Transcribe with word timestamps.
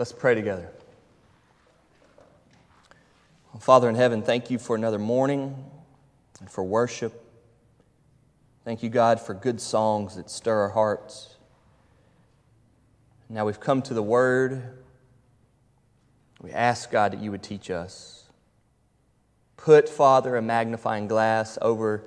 Let's 0.00 0.12
pray 0.12 0.34
together. 0.34 0.70
Father 3.58 3.86
in 3.86 3.96
heaven, 3.96 4.22
thank 4.22 4.50
you 4.50 4.58
for 4.58 4.74
another 4.74 4.98
morning 4.98 5.62
and 6.40 6.50
for 6.50 6.64
worship. 6.64 7.22
Thank 8.64 8.82
you, 8.82 8.88
God, 8.88 9.20
for 9.20 9.34
good 9.34 9.60
songs 9.60 10.16
that 10.16 10.30
stir 10.30 10.62
our 10.62 10.70
hearts. 10.70 11.36
Now 13.28 13.44
we've 13.44 13.60
come 13.60 13.82
to 13.82 13.92
the 13.92 14.02
Word. 14.02 14.78
We 16.40 16.50
ask, 16.50 16.90
God, 16.90 17.12
that 17.12 17.20
you 17.20 17.30
would 17.30 17.42
teach 17.42 17.70
us. 17.70 18.24
Put, 19.58 19.86
Father, 19.86 20.34
a 20.34 20.40
magnifying 20.40 21.08
glass 21.08 21.58
over 21.60 22.06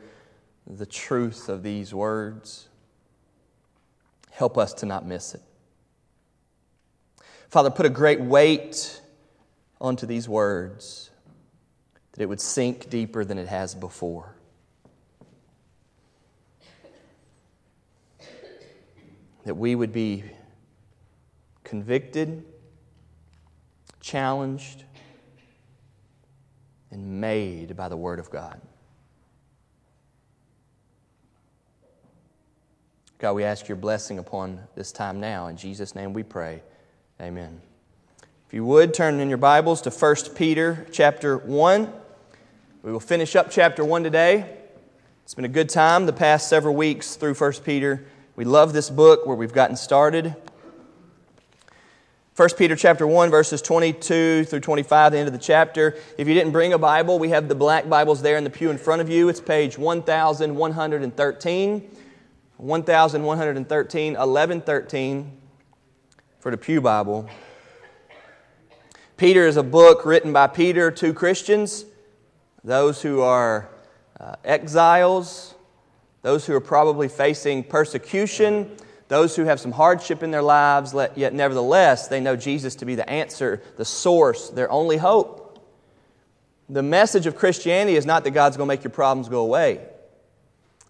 the 0.66 0.88
truth 0.88 1.48
of 1.48 1.62
these 1.62 1.94
words. 1.94 2.70
Help 4.32 4.58
us 4.58 4.74
to 4.74 4.88
not 4.88 5.06
miss 5.06 5.36
it. 5.36 5.44
Father, 7.54 7.70
put 7.70 7.86
a 7.86 7.90
great 7.90 8.20
weight 8.20 9.00
onto 9.80 10.08
these 10.08 10.28
words 10.28 11.12
that 12.12 12.24
it 12.24 12.26
would 12.26 12.42
sink 12.42 12.90
deeper 12.90 13.24
than 13.24 13.38
it 13.38 13.48
has 13.48 13.76
before. 13.76 14.36
That 19.46 19.54
we 19.54 19.76
would 19.76 19.94
be 19.94 20.24
convicted, 21.64 22.44
challenged, 24.02 24.86
and 26.90 27.22
made 27.22 27.78
by 27.78 27.88
the 27.88 27.98
Word 27.98 28.18
of 28.18 28.32
God. 28.32 28.60
God, 33.20 33.34
we 33.34 33.44
ask 33.44 33.68
your 33.68 33.78
blessing 33.78 34.18
upon 34.18 34.60
this 34.74 34.92
time 34.92 35.20
now. 35.20 35.46
In 35.46 35.56
Jesus' 35.56 35.94
name 35.94 36.14
we 36.14 36.24
pray. 36.24 36.64
Amen. 37.22 37.62
If 38.48 38.54
you 38.54 38.66
would, 38.66 38.94
turn 38.94 39.20
in 39.20 39.30
your 39.30 39.38
Bibles 39.38 39.82
to 39.84 39.92
1 39.92 40.16
Peter 40.36 40.88
chapter 40.92 41.38
1. 41.38 41.94
We 42.82 42.92
will 42.92 43.00
finish 43.00 43.36
up 43.36 43.52
chapter 43.52 43.86
1 43.86 44.04
today. 44.04 44.58
It's 45.24 45.36
been 45.36 45.46
a 45.46 45.50
good 45.50 45.70
time 45.70 46.08
the 46.08 46.14
past 46.14 46.50
several 46.50 46.74
weeks 46.74 47.16
through 47.16 47.36
1 47.36 47.54
Peter. 47.64 48.04
We 48.36 48.46
love 48.46 48.74
this 48.74 48.90
book 48.90 49.28
where 49.28 49.38
we've 49.38 49.54
gotten 49.54 49.76
started. 49.76 50.36
1 52.36 52.50
Peter 52.58 52.76
chapter 52.76 53.06
1 53.06 53.30
verses 53.30 53.62
22 53.62 54.46
through 54.46 54.60
25 54.60 55.12
the 55.12 55.20
end 55.20 55.28
of 55.28 55.34
the 55.34 55.40
chapter. 55.40 55.96
If 56.18 56.28
you 56.28 56.34
didn't 56.34 56.52
bring 56.52 56.74
a 56.74 56.80
Bible, 56.80 57.20
we 57.20 57.30
have 57.30 57.48
the 57.48 57.56
black 57.56 57.88
Bibles 57.88 58.24
there 58.24 58.38
in 58.38 58.44
the 58.44 58.50
pew 58.50 58.72
in 58.72 58.80
front 58.80 59.04
of 59.04 59.10
you. 59.10 59.30
It's 59.30 59.40
page 59.40 59.78
1113. 59.78 61.90
1113 62.58 64.14
1113 64.16 65.43
for 66.44 66.52
the 66.52 66.58
Pew 66.58 66.82
Bible. 66.82 67.26
Peter 69.16 69.48
is 69.48 69.56
a 69.56 69.64
book 69.64 70.06
written 70.06 70.34
by 70.34 70.46
Peter 70.46 70.92
to 70.92 71.14
Christians, 71.14 71.86
those 72.66 73.02
who 73.02 73.22
are 73.22 73.70
uh, 74.20 74.36
exiles, 74.44 75.56
those 76.22 76.46
who 76.46 76.54
are 76.54 76.60
probably 76.60 77.08
facing 77.08 77.64
persecution, 77.64 78.70
those 79.08 79.38
who 79.38 79.46
have 79.46 79.58
some 79.58 79.72
hardship 79.72 80.22
in 80.22 80.32
their 80.32 80.42
lives, 80.42 80.94
yet 81.16 81.34
nevertheless 81.34 82.10
they 82.10 82.20
know 82.20 82.36
Jesus 82.36 82.76
to 82.76 82.86
be 82.86 82.96
the 82.96 83.10
answer, 83.10 83.62
the 83.78 83.86
source, 83.86 84.50
their 84.50 84.70
only 84.70 84.98
hope. 84.98 85.66
The 86.68 86.84
message 86.84 87.26
of 87.26 87.38
Christianity 87.38 87.96
is 87.96 88.06
not 88.06 88.26
that 88.26 88.32
God's 88.32 88.58
going 88.58 88.68
to 88.68 88.76
make 88.76 88.84
your 88.84 88.92
problems 88.92 89.30
go 89.30 89.40
away. 89.40 89.80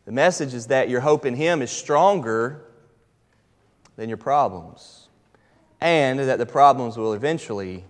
The 0.06 0.14
message 0.14 0.56
is 0.56 0.66
that 0.68 0.90
your 0.90 1.02
hope 1.02 1.28
in 1.28 1.36
Him 1.36 1.62
is 1.62 1.70
stronger 1.70 2.66
than 3.98 4.10
your 4.10 4.18
problems 4.18 5.03
and 5.84 6.18
that 6.18 6.40
the 6.40 6.46
problems 6.46 6.98
will 6.98 7.14
eventually 7.14 7.84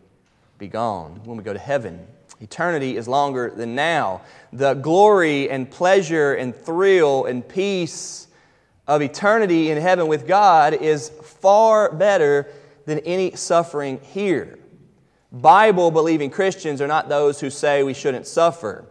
be 0.57 0.67
gone 0.67 1.21
when 1.25 1.37
we 1.37 1.43
go 1.43 1.53
to 1.53 1.59
heaven. 1.59 2.07
Eternity 2.41 2.97
is 2.97 3.07
longer 3.07 3.51
than 3.55 3.75
now. 3.75 4.21
The 4.51 4.73
glory 4.73 5.47
and 5.51 5.69
pleasure 5.69 6.33
and 6.33 6.55
thrill 6.55 7.25
and 7.25 7.47
peace 7.47 8.27
of 8.87 9.03
eternity 9.03 9.69
in 9.69 9.77
heaven 9.77 10.07
with 10.07 10.27
God 10.27 10.73
is 10.73 11.09
far 11.09 11.93
better 11.93 12.47
than 12.85 12.97
any 12.99 13.35
suffering 13.35 13.99
here. 14.01 14.57
Bible 15.31 15.91
believing 15.91 16.31
Christians 16.31 16.81
are 16.81 16.87
not 16.87 17.09
those 17.09 17.39
who 17.39 17.51
say 17.51 17.83
we 17.83 17.93
shouldn't 17.93 18.25
suffer. 18.25 18.85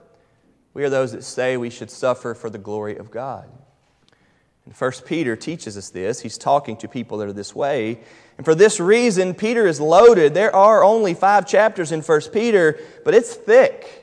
We 0.74 0.84
are 0.84 0.90
those 0.90 1.10
that 1.10 1.24
say 1.24 1.56
we 1.56 1.70
should 1.70 1.90
suffer 1.90 2.34
for 2.34 2.50
the 2.50 2.58
glory 2.58 2.96
of 2.98 3.10
God. 3.10 3.50
And 4.64 4.74
1 4.74 4.92
Peter 5.06 5.34
teaches 5.34 5.76
us 5.76 5.90
this. 5.90 6.20
He's 6.20 6.38
talking 6.38 6.76
to 6.78 6.88
people 6.88 7.18
that 7.18 7.28
are 7.28 7.32
this 7.32 7.54
way. 7.54 7.98
And 8.36 8.44
for 8.44 8.54
this 8.54 8.80
reason, 8.80 9.34
Peter 9.34 9.66
is 9.66 9.80
loaded. 9.80 10.34
There 10.34 10.54
are 10.54 10.82
only 10.82 11.14
five 11.14 11.46
chapters 11.46 11.92
in 11.92 12.00
1 12.00 12.20
Peter, 12.32 12.78
but 13.04 13.14
it's 13.14 13.34
thick. 13.34 14.02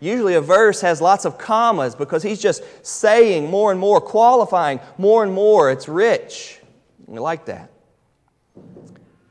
Usually 0.00 0.34
a 0.34 0.40
verse 0.40 0.80
has 0.80 1.00
lots 1.00 1.24
of 1.24 1.38
commas 1.38 1.94
because 1.94 2.22
he's 2.22 2.40
just 2.40 2.62
saying 2.86 3.50
more 3.50 3.70
and 3.72 3.80
more, 3.80 4.00
qualifying 4.00 4.80
more 4.96 5.24
and 5.24 5.32
more. 5.32 5.70
It's 5.70 5.88
rich. 5.88 6.60
We 7.06 7.18
like 7.18 7.46
that. 7.46 7.70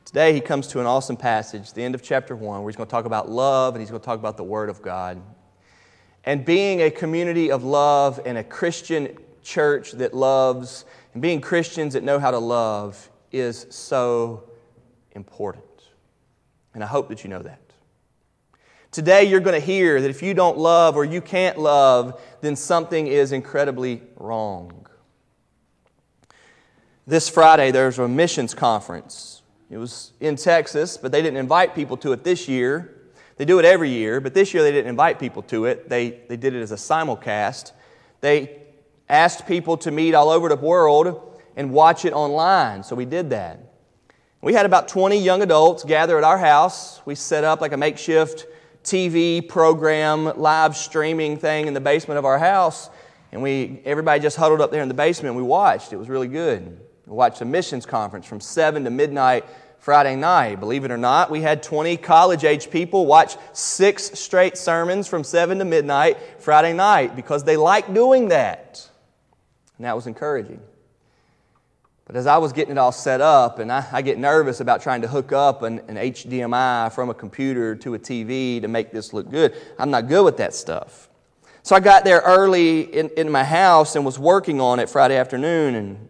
Today 0.06 0.34
he 0.34 0.41
comes 0.41 0.68
to 0.68 0.80
an 0.80 0.86
awesome 0.86 1.18
passage, 1.18 1.74
the 1.74 1.84
end 1.84 1.94
of 1.94 2.02
chapter 2.02 2.36
1, 2.36 2.62
where 2.62 2.69
he's 2.69 2.75
going 2.75 2.88
to 2.88 2.91
talk 2.91 3.06
about 3.06 3.30
love 3.30 3.75
and 3.75 3.81
he's 3.81 3.90
going 3.90 4.02
to 4.02 4.06
talk 4.06 4.19
about 4.19 4.38
the 4.38 4.44
Word 4.44 4.69
of 4.69 4.81
God. 4.81 5.22
And 6.24 6.44
being 6.44 6.81
a 6.81 6.90
community 6.90 7.52
of 7.52 7.63
love 7.63 8.19
and 8.25 8.38
a 8.38 8.44
Christian 8.44 9.18
church 9.44 9.91
that 9.94 10.13
loves 10.13 10.86
and 11.13 11.22
being 11.22 11.40
Christians 11.40 11.94
that 11.94 12.03
know 12.03 12.19
how 12.19 12.31
to 12.31 12.40
love 12.40 13.09
is 13.32 13.68
so 13.70 14.50
important. 15.12 15.64
And 16.74 16.84
I 16.84 16.88
hope 16.88 17.10
that 17.10 17.24
you 17.24 17.30
know 17.30 17.42
that. 17.42 17.60
Today, 18.92 19.26
you're 19.26 19.42
going 19.42 19.60
to 19.60 19.66
hear 19.66 20.02
that 20.02 20.10
if 20.10 20.24
you 20.24 20.34
don't 20.34 20.58
love 20.58 20.96
or 20.96 21.04
you 21.04 21.22
can't 21.22 21.60
love, 21.60 22.22
then 22.42 22.56
something 22.56 23.08
is 23.08 23.32
incredibly 23.32 24.02
wrong. 24.16 24.88
This 27.06 27.30
Friday, 27.30 27.72
there's 27.72 28.00
a 28.00 28.08
missions 28.08 28.54
conference. 28.54 29.42
It 29.70 29.78
was 29.78 30.14
in 30.20 30.36
Texas, 30.36 30.98
but 30.98 31.12
they 31.12 31.22
didn't 31.22 31.38
invite 31.38 31.76
people 31.76 31.98
to 31.98 32.14
it 32.14 32.24
this 32.24 32.48
year. 32.48 32.94
They 33.36 33.46
do 33.46 33.60
it 33.60 33.66
every 33.66 33.90
year, 33.90 34.20
but 34.20 34.34
this 34.34 34.54
year 34.54 34.64
they 34.64 34.72
didn't 34.72 34.90
invite 34.90 35.20
people 35.20 35.44
to 35.44 35.66
it. 35.66 35.90
They, 35.90 36.22
they 36.28 36.38
did 36.38 36.56
it 36.56 36.62
as 36.62 36.72
a 36.72 36.76
simulcast. 36.76 37.72
They 38.22 38.62
asked 39.10 39.48
people 39.48 39.78
to 39.78 39.92
meet 39.92 40.16
all 40.16 40.30
over 40.30 40.50
the 40.50 40.56
world 40.56 41.27
and 41.57 41.72
watch 41.72 42.06
it 42.06 42.13
online. 42.13 42.84
So 42.84 42.95
we 42.95 43.03
did 43.03 43.31
that. 43.31 43.59
We 44.41 44.53
had 44.53 44.66
about 44.66 44.88
20 44.88 45.18
young 45.18 45.41
adults 45.41 45.84
gather 45.84 46.18
at 46.18 46.23
our 46.23 46.38
house. 46.38 47.01
We 47.06 47.16
set 47.16 47.44
up 47.44 47.59
like 47.59 47.73
a 47.73 47.78
makeshift 47.78 48.45
TV 48.84 49.45
program, 49.45 50.38
live 50.38 50.78
streaming 50.78 51.38
thing 51.38 51.68
in 51.68 51.73
the 51.73 51.81
basement 51.81 52.19
of 52.19 52.23
our 52.25 52.38
house. 52.38 52.90
And 53.31 53.41
we, 53.41 53.81
everybody 53.84 54.22
just 54.22 54.38
huddled 54.38 54.62
up 54.62 54.72
there 54.72 54.84
in 54.84 54.88
the 54.88 54.94
basement 54.94 55.35
and 55.35 55.35
we 55.35 55.44
watched. 55.44 55.91
It 55.91 55.97
was 55.97 56.07
really 56.07 56.28
good. 56.28 56.79
We 57.07 57.13
watched 57.13 57.41
a 57.41 57.45
missions 57.45 57.85
conference 57.85 58.25
from 58.25 58.39
7 58.39 58.84
to 58.84 58.89
midnight 58.89 59.44
Friday 59.79 60.16
night. 60.16 60.59
Believe 60.59 60.85
it 60.85 60.91
or 60.91 60.97
not, 60.97 61.31
we 61.31 61.41
had 61.41 61.63
20 61.63 61.97
college 61.97 62.44
age 62.44 62.69
people 62.69 63.06
watch 63.06 63.35
six 63.53 64.18
straight 64.19 64.57
sermons 64.57 65.07
from 65.07 65.24
7 65.24 65.57
to 65.59 65.66
midnight 65.66 66.18
Friday 66.39 66.74
night 66.74 67.16
because 67.16 67.44
they 67.44 67.57
like 67.57 67.94
doing 67.94 68.29
that. 68.29 68.88
And 69.78 69.85
that 69.85 69.95
was 69.95 70.06
encouraging. 70.06 70.62
But 72.07 72.16
as 72.16 72.25
I 72.25 72.38
was 72.38 72.53
getting 72.53 72.72
it 72.72 72.78
all 72.78 72.94
set 72.94 73.19
up, 73.19 73.59
and 73.59 73.69
I, 73.69 73.85
I 73.91 74.01
get 74.01 74.18
nervous 74.18 74.62
about 74.62 74.81
trying 74.81 75.01
to 75.01 75.09
hook 75.09 75.34
up 75.34 75.62
an, 75.63 75.79
an, 75.90 75.97
HDMI 75.97 76.94
from 76.94 77.09
a 77.09 77.13
computer 77.13 77.75
to 77.75 77.95
a 77.95 78.00
TV 78.00 78.62
to 78.62 78.69
make 78.69 78.94
this 78.94 79.12
look 79.12 79.29
good, 79.29 79.53
I'm 79.78 79.91
not 79.91 80.07
good 80.07 80.23
with 80.23 80.38
that 80.38 80.53
stuff. 80.53 81.09
So 81.63 81.75
I 81.75 81.81
got 81.81 82.06
there 82.06 82.22
early 82.22 82.83
in, 82.95 83.09
in 83.18 83.30
my 83.30 83.44
house 83.44 83.98
and 83.98 84.06
was 84.06 84.18
working 84.18 84.62
on 84.62 84.80
it 84.80 84.89
Friday 84.89 85.18
afternoon, 85.18 85.75
and 85.75 86.09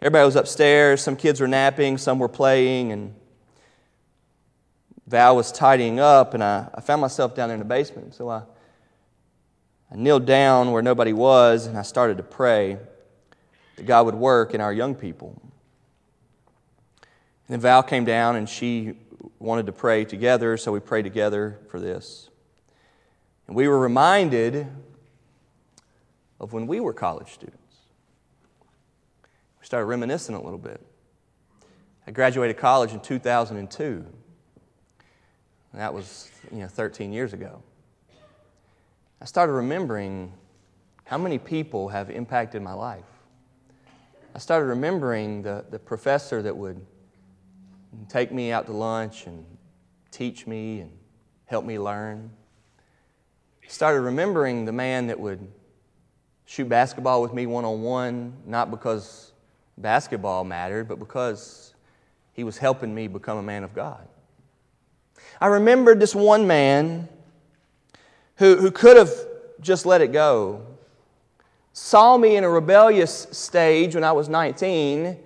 everybody 0.00 0.24
was 0.24 0.36
upstairs. 0.36 1.02
Some 1.02 1.16
kids 1.16 1.40
were 1.40 1.48
napping, 1.48 1.98
some 1.98 2.20
were 2.20 2.28
playing, 2.28 2.92
and 2.92 3.12
Val 5.08 5.34
was 5.34 5.50
tidying 5.50 5.98
up, 5.98 6.34
and 6.34 6.44
I, 6.44 6.68
I 6.72 6.80
found 6.80 7.00
myself 7.00 7.34
down 7.34 7.48
there 7.48 7.56
in 7.56 7.60
the 7.60 7.64
basement. 7.64 8.14
So 8.14 8.28
I, 8.28 8.42
I 9.90 9.96
kneeled 9.96 10.26
down 10.26 10.70
where 10.70 10.82
nobody 10.82 11.12
was, 11.12 11.66
and 11.66 11.76
I 11.76 11.82
started 11.82 12.18
to 12.18 12.22
pray 12.22 12.78
that 13.78 13.86
God 13.86 14.06
would 14.06 14.14
work 14.14 14.54
in 14.54 14.60
our 14.60 14.72
young 14.72 14.94
people. 14.94 15.40
And 17.02 17.54
then 17.54 17.60
Val 17.60 17.82
came 17.82 18.04
down 18.04 18.36
and 18.36 18.48
she 18.48 18.94
wanted 19.38 19.66
to 19.66 19.72
pray 19.72 20.04
together, 20.04 20.56
so 20.56 20.70
we 20.70 20.80
prayed 20.80 21.02
together 21.02 21.58
for 21.70 21.80
this. 21.80 22.28
And 23.46 23.56
we 23.56 23.66
were 23.66 23.78
reminded 23.78 24.66
of 26.38 26.52
when 26.52 26.66
we 26.66 26.80
were 26.80 26.92
college 26.92 27.32
students. 27.32 27.76
We 29.60 29.66
started 29.66 29.86
reminiscing 29.86 30.34
a 30.34 30.42
little 30.42 30.58
bit. 30.58 30.84
I 32.06 32.10
graduated 32.10 32.58
college 32.58 32.92
in 32.92 33.00
2002. 33.00 34.04
That 35.74 35.94
was, 35.94 36.30
you 36.50 36.58
know, 36.58 36.66
13 36.66 37.12
years 37.12 37.32
ago. 37.32 37.62
I 39.20 39.24
started 39.24 39.52
remembering 39.52 40.32
how 41.04 41.18
many 41.18 41.38
people 41.38 41.88
have 41.88 42.10
impacted 42.10 42.62
my 42.62 42.72
life. 42.72 43.04
I 44.38 44.40
started 44.40 44.66
remembering 44.66 45.42
the, 45.42 45.64
the 45.68 45.80
professor 45.80 46.40
that 46.42 46.56
would 46.56 46.80
take 48.08 48.30
me 48.30 48.52
out 48.52 48.66
to 48.66 48.72
lunch 48.72 49.26
and 49.26 49.44
teach 50.12 50.46
me 50.46 50.78
and 50.78 50.92
help 51.46 51.64
me 51.64 51.76
learn. 51.76 52.30
I 53.64 53.66
started 53.66 54.02
remembering 54.02 54.64
the 54.64 54.70
man 54.70 55.08
that 55.08 55.18
would 55.18 55.44
shoot 56.44 56.68
basketball 56.68 57.20
with 57.20 57.32
me 57.32 57.46
one 57.46 57.64
on 57.64 57.82
one, 57.82 58.32
not 58.46 58.70
because 58.70 59.32
basketball 59.76 60.44
mattered, 60.44 60.86
but 60.86 61.00
because 61.00 61.74
he 62.32 62.44
was 62.44 62.58
helping 62.58 62.94
me 62.94 63.08
become 63.08 63.38
a 63.38 63.42
man 63.42 63.64
of 63.64 63.74
God. 63.74 64.06
I 65.40 65.48
remembered 65.48 65.98
this 65.98 66.14
one 66.14 66.46
man 66.46 67.08
who, 68.36 68.54
who 68.54 68.70
could 68.70 68.96
have 68.96 69.10
just 69.60 69.84
let 69.84 70.00
it 70.00 70.12
go, 70.12 70.64
saw 71.78 72.16
me 72.16 72.36
in 72.36 72.44
a 72.44 72.48
rebellious 72.48 73.28
stage 73.30 73.94
when 73.94 74.04
I 74.04 74.12
was 74.12 74.28
19. 74.28 75.16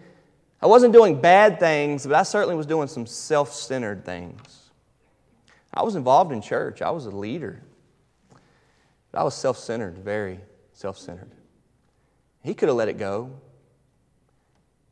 I 0.60 0.66
wasn't 0.66 0.93
doing 0.93 1.20
bad 1.20 1.58
things, 1.58 2.06
but 2.06 2.14
I 2.14 2.22
certainly 2.22 2.54
was 2.54 2.66
doing 2.66 2.88
some 2.88 3.06
self 3.06 3.52
centered 3.52 4.04
things. 4.04 4.70
I 5.75 5.82
was 5.82 5.96
involved 5.96 6.31
in 6.31 6.43
church, 6.43 6.82
I 6.82 6.90
was 6.90 7.06
a 7.06 7.10
leader. 7.10 7.62
But 9.10 9.20
I 9.20 9.25
was 9.25 9.34
self 9.34 9.58
centered, 9.58 9.99
very 9.99 10.40
self 10.72 10.99
centered. 10.99 11.31
He 12.43 12.55
could 12.55 12.69
have 12.69 12.76
let 12.76 12.88
it 12.88 12.98
go. 12.98 13.31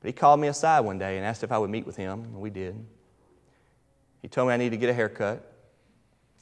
But 0.00 0.08
he 0.08 0.12
called 0.12 0.40
me 0.40 0.48
aside 0.48 0.80
one 0.80 0.98
day 0.98 1.18
and 1.18 1.26
asked 1.26 1.44
if 1.44 1.52
I 1.52 1.58
would 1.58 1.70
meet 1.70 1.84
with 1.84 1.96
him, 1.96 2.20
and 2.24 2.40
we 2.40 2.48
did. 2.48 2.74
He 4.22 4.28
told 4.28 4.48
me 4.48 4.54
I 4.54 4.56
needed 4.56 4.70
to 4.70 4.76
get 4.78 4.88
a 4.88 4.94
haircut. 4.94 5.52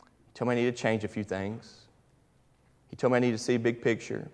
He 0.01 0.33
told 0.35 0.49
me 0.49 0.53
I 0.53 0.57
needed 0.57 0.77
to 0.77 0.83
change 0.83 1.03
a 1.03 1.09
few 1.09 1.25
things. 1.25 1.87
He 2.89 2.97
told 2.97 3.13
me 3.13 3.17
I 3.17 3.21
needed 3.21 3.39
to 3.39 3.43
see 3.43 3.57
a 3.57 3.59
big 3.59 3.83
picture. 3.83 4.31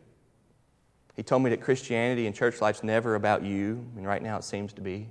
He 1.15 1.23
told 1.23 1.43
me 1.43 1.51
that 1.51 1.61
Christianity 1.61 2.27
and 2.27 2.35
church 2.35 2.61
life's 2.61 2.83
never 2.83 3.15
about 3.15 3.43
you, 3.45 3.87
and 3.97 4.07
right 4.07 4.23
now 4.23 4.37
it 4.37 4.45
seems 4.45 4.73
to 4.75 4.81
be. 4.81 5.09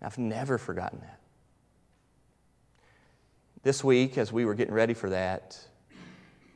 I've 0.00 0.18
never 0.18 0.58
forgotten 0.58 1.00
that. 1.00 1.18
This 3.62 3.84
week, 3.84 4.18
as 4.18 4.32
we 4.32 4.44
were 4.44 4.54
getting 4.54 4.74
ready 4.74 4.94
for 4.94 5.10
that, 5.10 5.58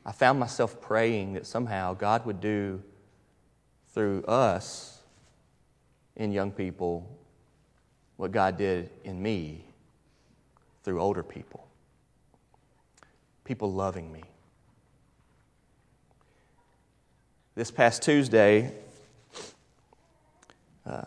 I 0.05 0.11
found 0.11 0.39
myself 0.39 0.81
praying 0.81 1.33
that 1.33 1.45
somehow 1.45 1.93
God 1.93 2.25
would 2.25 2.41
do 2.41 2.81
through 3.93 4.23
us 4.23 5.01
in 6.15 6.31
young 6.31 6.51
people 6.51 7.09
what 8.17 8.31
God 8.31 8.57
did 8.57 8.89
in 9.03 9.21
me 9.21 9.65
through 10.83 10.99
older 10.99 11.23
people. 11.23 11.67
People 13.43 13.71
loving 13.71 14.11
me. 14.11 14.23
This 17.57 17.71
past 17.71 18.03
Tuesday, 18.03 18.71
uh, 20.85 21.05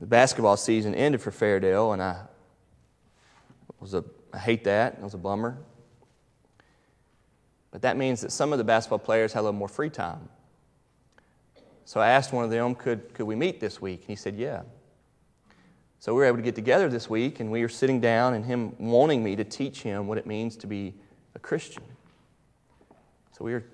the 0.00 0.06
basketball 0.06 0.56
season 0.56 0.94
ended 0.94 1.20
for 1.20 1.30
Fairdale, 1.30 1.92
and 1.92 2.00
I 2.00 2.22
was 3.78 3.92
a 3.92 4.02
I 4.32 4.38
hate 4.38 4.64
that. 4.64 4.94
It 4.94 5.02
was 5.02 5.12
a 5.12 5.18
bummer. 5.18 5.58
But 7.72 7.82
that 7.82 7.98
means 7.98 8.22
that 8.22 8.32
some 8.32 8.52
of 8.52 8.58
the 8.58 8.64
basketball 8.64 9.00
players 9.00 9.34
had 9.34 9.40
a 9.40 9.42
little 9.42 9.58
more 9.58 9.68
free 9.68 9.90
time. 9.90 10.30
So 11.84 12.00
I 12.00 12.08
asked 12.08 12.32
one 12.32 12.46
of 12.46 12.50
them, 12.50 12.74
could, 12.74 13.12
could 13.12 13.26
we 13.26 13.34
meet 13.34 13.60
this 13.60 13.78
week? 13.78 14.00
And 14.00 14.08
he 14.08 14.16
said, 14.16 14.36
yeah. 14.36 14.62
So 15.98 16.14
we 16.14 16.20
were 16.20 16.26
able 16.26 16.38
to 16.38 16.42
get 16.42 16.54
together 16.54 16.88
this 16.88 17.10
week, 17.10 17.40
and 17.40 17.52
we 17.52 17.60
were 17.60 17.68
sitting 17.68 18.00
down, 18.00 18.32
and 18.32 18.46
him 18.46 18.74
wanting 18.78 19.22
me 19.22 19.36
to 19.36 19.44
teach 19.44 19.82
him 19.82 20.06
what 20.06 20.16
it 20.16 20.26
means 20.26 20.56
to 20.56 20.66
be 20.66 20.94
a 21.34 21.38
Christian. 21.38 21.82
So 23.36 23.44
we 23.44 23.52
were 23.52 23.64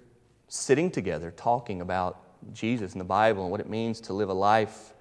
sitting 0.49 0.91
together 0.91 1.31
talking 1.31 1.81
about 1.81 2.19
Jesus 2.53 2.93
and 2.93 3.01
the 3.01 3.05
Bible 3.05 3.43
and 3.43 3.51
what 3.51 3.61
it 3.61 3.69
means 3.69 4.01
to 4.03 4.13
live 4.13 4.29
a 4.29 4.35
life 4.35 4.95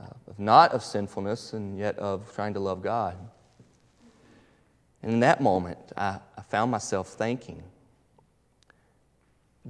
uh, 0.00 0.06
of 0.28 0.38
not 0.38 0.72
of 0.72 0.84
sinfulness 0.84 1.52
and 1.52 1.78
yet 1.78 1.98
of 1.98 2.32
trying 2.34 2.54
to 2.54 2.60
love 2.60 2.82
God. 2.82 3.16
And 5.02 5.12
in 5.12 5.20
that 5.20 5.40
moment, 5.40 5.78
I, 5.96 6.20
I 6.36 6.42
found 6.42 6.70
myself 6.70 7.08
thinking 7.08 7.62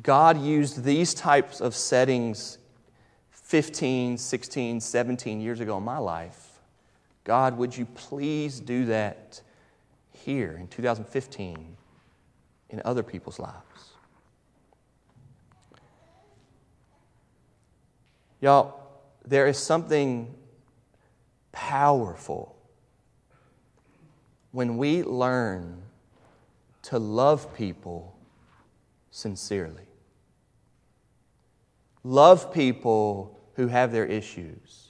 God 0.01 0.41
used 0.41 0.85
these 0.85 1.13
types 1.13 1.61
of 1.61 1.75
settings 1.75 2.57
15, 3.31 4.17
16, 4.17 4.81
17 4.81 5.41
years 5.41 5.61
ago 5.61 5.77
in 5.77 5.83
my 5.83 5.99
life. 5.99 6.61
God, 7.25 7.59
would 7.59 7.77
you 7.77 7.85
please 7.85 8.59
do 8.59 8.87
that 8.87 9.43
here 10.11 10.57
in 10.59 10.67
2015 10.69 11.77
in 12.71 12.83
other 12.85 13.03
people's 13.03 13.39
lives? 13.39 13.72
Y'all, 18.43 18.75
there 19.25 19.47
is 19.47 19.57
something 19.57 20.35
powerful 21.53 22.57
when 24.51 24.77
we 24.77 25.05
learn 25.05 25.81
to 26.83 26.99
love 26.99 27.55
people 27.55 28.17
sincerely. 29.13 29.87
Love 32.03 32.53
people 32.53 33.39
who 33.55 33.69
have 33.69 33.93
their 33.93 34.07
issues. 34.07 34.89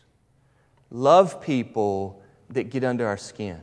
Love 0.91 1.43
people 1.43 2.23
that 2.49 2.71
get 2.71 2.83
under 2.83 3.07
our 3.07 3.19
skin. 3.19 3.61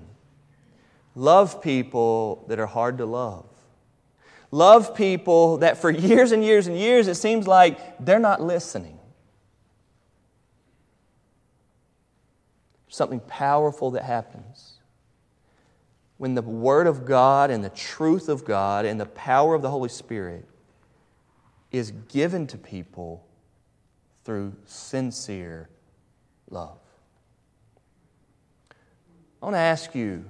Love 1.16 1.64
people 1.64 2.46
that 2.48 2.60
are 2.60 2.68
hard 2.68 3.00
to 3.00 3.08
love. 3.08 3.48
Love 4.52 4.94
people 4.94 5.58
that 5.58 5.80
for 5.80 5.90
years 5.90 6.32
and 6.32 6.44
years 6.44 6.68
and 6.68 6.78
years 6.78 7.08
it 7.08 7.16
seems 7.16 7.48
like 7.48 8.06
they're 8.06 8.20
not 8.20 8.40
listening. 8.40 8.99
Something 12.90 13.20
powerful 13.22 13.92
that 13.92 14.04
happens 14.04 14.80
when 16.18 16.36
the 16.36 16.42
Word 16.42 16.86
of 16.86 17.06
God 17.06 17.50
and 17.50 17.64
the 17.64 17.70
truth 17.70 18.28
of 18.28 18.44
God 18.44 18.86
and 18.86 19.00
the 19.00 19.06
power 19.06 19.56
of 19.56 19.62
the 19.62 19.70
Holy 19.70 19.90
Spirit 19.90 20.46
is 21.72 21.92
given 22.10 22.46
to 22.48 22.58
people 22.58 23.26
through 24.26 24.54
sincere 24.66 25.70
love. 26.50 26.78
I 29.42 29.46
want 29.46 29.54
to 29.54 29.60
ask 29.60 29.96
you 29.96 30.26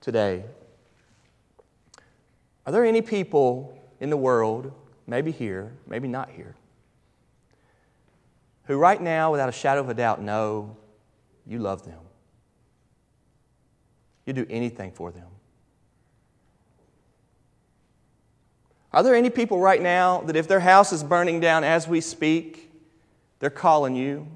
today 0.00 0.44
are 2.66 2.72
there 2.72 2.84
any 2.84 3.02
people 3.02 3.76
in 4.00 4.08
the 4.08 4.16
world, 4.16 4.72
maybe 5.06 5.32
here, 5.32 5.72
maybe 5.86 6.08
not 6.08 6.30
here, 6.30 6.54
who 8.66 8.76
right 8.76 9.00
now, 9.00 9.32
without 9.32 9.48
a 9.48 9.52
shadow 9.52 9.80
of 9.80 9.88
a 9.88 9.94
doubt, 9.94 10.22
know 10.22 10.76
you 11.46 11.58
love 11.58 11.84
them. 11.84 11.98
You 14.26 14.32
do 14.32 14.46
anything 14.48 14.92
for 14.92 15.10
them. 15.10 15.26
Are 18.92 19.02
there 19.02 19.14
any 19.14 19.28
people 19.28 19.58
right 19.58 19.82
now 19.82 20.20
that 20.22 20.36
if 20.36 20.46
their 20.46 20.60
house 20.60 20.92
is 20.92 21.02
burning 21.02 21.40
down 21.40 21.64
as 21.64 21.88
we 21.88 22.00
speak, 22.00 22.70
they're 23.40 23.50
calling 23.50 23.96
you? 23.96 24.26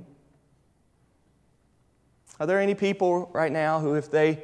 Are 2.41 2.47
there 2.47 2.61
any 2.61 2.75
people 2.75 3.31
right 3.33 3.53
now 3.53 3.81
who, 3.81 3.95
if 3.95 4.11
they 4.11 4.43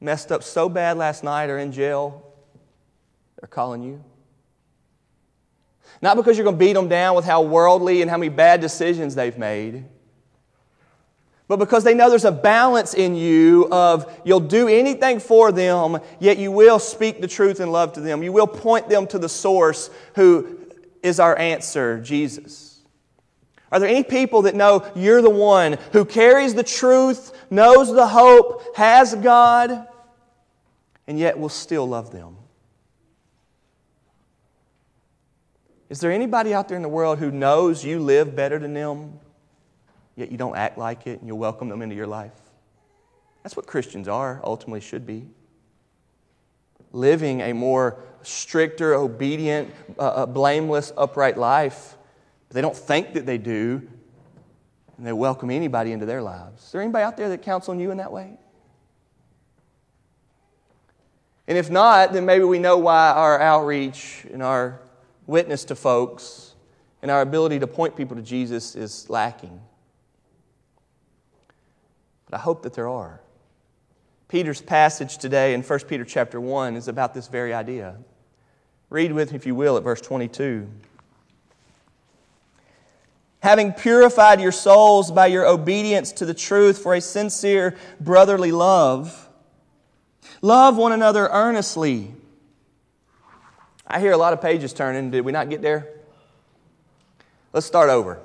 messed 0.00 0.32
up 0.32 0.42
so 0.42 0.68
bad 0.68 0.96
last 0.96 1.24
night 1.24 1.50
or 1.50 1.58
in 1.58 1.72
jail, 1.72 2.34
they're 3.40 3.48
calling 3.48 3.82
you? 3.82 4.04
Not 6.02 6.16
because 6.16 6.36
you're 6.36 6.44
going 6.44 6.56
to 6.56 6.64
beat 6.64 6.72
them 6.72 6.88
down 6.88 7.14
with 7.14 7.24
how 7.24 7.42
worldly 7.42 8.02
and 8.02 8.10
how 8.10 8.16
many 8.16 8.28
bad 8.28 8.60
decisions 8.60 9.14
they've 9.14 9.38
made 9.38 9.84
but 11.50 11.58
because 11.58 11.82
they 11.82 11.94
know 11.94 12.08
there's 12.08 12.24
a 12.24 12.30
balance 12.30 12.94
in 12.94 13.16
you 13.16 13.66
of 13.72 14.20
you'll 14.24 14.38
do 14.38 14.68
anything 14.68 15.18
for 15.18 15.50
them, 15.50 15.98
yet 16.20 16.38
you 16.38 16.52
will 16.52 16.78
speak 16.78 17.20
the 17.20 17.26
truth 17.26 17.58
and 17.58 17.72
love 17.72 17.94
to 17.94 18.00
them. 18.00 18.22
You 18.22 18.30
will 18.30 18.46
point 18.46 18.88
them 18.88 19.04
to 19.08 19.18
the 19.18 19.28
source 19.28 19.90
who 20.14 20.60
is 21.02 21.18
our 21.18 21.36
answer, 21.36 22.00
Jesus. 22.00 22.78
Are 23.72 23.80
there 23.80 23.88
any 23.88 24.04
people 24.04 24.42
that 24.42 24.54
know 24.54 24.88
you're 24.94 25.22
the 25.22 25.28
one 25.28 25.76
who 25.90 26.04
carries 26.04 26.54
the 26.54 26.62
truth, 26.62 27.32
knows 27.50 27.92
the 27.92 28.06
hope, 28.06 28.76
has 28.76 29.16
God, 29.16 29.88
and 31.08 31.18
yet 31.18 31.36
will 31.36 31.48
still 31.48 31.88
love 31.88 32.12
them? 32.12 32.36
Is 35.88 35.98
there 35.98 36.12
anybody 36.12 36.54
out 36.54 36.68
there 36.68 36.76
in 36.76 36.84
the 36.84 36.88
world 36.88 37.18
who 37.18 37.32
knows 37.32 37.84
you 37.84 37.98
live 37.98 38.36
better 38.36 38.60
than 38.60 38.72
them? 38.72 39.18
Yet 40.20 40.30
you 40.30 40.36
don't 40.38 40.56
act 40.56 40.78
like 40.78 41.06
it 41.06 41.18
and 41.18 41.26
you 41.26 41.34
welcome 41.34 41.68
them 41.68 41.82
into 41.82 41.96
your 41.96 42.06
life. 42.06 42.32
That's 43.42 43.56
what 43.56 43.66
Christians 43.66 44.06
are, 44.06 44.40
ultimately, 44.44 44.80
should 44.80 45.06
be. 45.06 45.26
Living 46.92 47.40
a 47.40 47.52
more 47.54 47.98
stricter, 48.22 48.94
obedient, 48.94 49.72
uh, 49.98 50.02
uh, 50.02 50.26
blameless, 50.26 50.92
upright 50.96 51.38
life. 51.38 51.96
But 52.48 52.54
they 52.54 52.60
don't 52.60 52.76
think 52.76 53.14
that 53.14 53.24
they 53.24 53.38
do, 53.38 53.88
and 54.98 55.06
they 55.06 55.12
welcome 55.12 55.50
anybody 55.50 55.92
into 55.92 56.04
their 56.04 56.20
lives. 56.20 56.64
Is 56.64 56.72
there 56.72 56.82
anybody 56.82 57.02
out 57.02 57.16
there 57.16 57.30
that 57.30 57.42
counts 57.42 57.68
on 57.68 57.80
you 57.80 57.90
in 57.90 57.96
that 57.96 58.12
way? 58.12 58.36
And 61.48 61.56
if 61.56 61.70
not, 61.70 62.12
then 62.12 62.26
maybe 62.26 62.44
we 62.44 62.58
know 62.58 62.76
why 62.76 63.10
our 63.10 63.40
outreach 63.40 64.26
and 64.32 64.42
our 64.42 64.80
witness 65.26 65.64
to 65.64 65.74
folks 65.74 66.54
and 67.02 67.10
our 67.10 67.22
ability 67.22 67.58
to 67.60 67.66
point 67.66 67.96
people 67.96 68.16
to 68.16 68.22
Jesus 68.22 68.76
is 68.76 69.08
lacking. 69.08 69.60
But 72.30 72.38
I 72.38 72.40
hope 72.40 72.62
that 72.62 72.74
there 72.74 72.88
are. 72.88 73.20
Peter's 74.28 74.62
passage 74.62 75.18
today 75.18 75.52
in 75.52 75.62
1 75.62 75.78
Peter 75.88 76.04
chapter 76.04 76.40
1 76.40 76.76
is 76.76 76.86
about 76.86 77.12
this 77.12 77.26
very 77.26 77.52
idea. 77.52 77.96
Read 78.88 79.12
with 79.12 79.32
me, 79.32 79.36
if 79.36 79.46
you 79.46 79.56
will, 79.56 79.76
at 79.76 79.82
verse 79.82 80.00
22. 80.00 80.68
Having 83.40 83.72
purified 83.72 84.40
your 84.40 84.52
souls 84.52 85.10
by 85.10 85.26
your 85.26 85.46
obedience 85.46 86.12
to 86.12 86.26
the 86.26 86.34
truth 86.34 86.78
for 86.78 86.94
a 86.94 87.00
sincere 87.00 87.76
brotherly 87.98 88.52
love, 88.52 89.28
love 90.40 90.76
one 90.76 90.92
another 90.92 91.28
earnestly. 91.32 92.14
I 93.86 93.98
hear 93.98 94.12
a 94.12 94.16
lot 94.16 94.32
of 94.32 94.40
pages 94.40 94.72
turning. 94.72 95.10
Did 95.10 95.24
we 95.24 95.32
not 95.32 95.50
get 95.50 95.62
there? 95.62 95.88
Let's 97.52 97.66
start 97.66 97.90
over. 97.90 98.20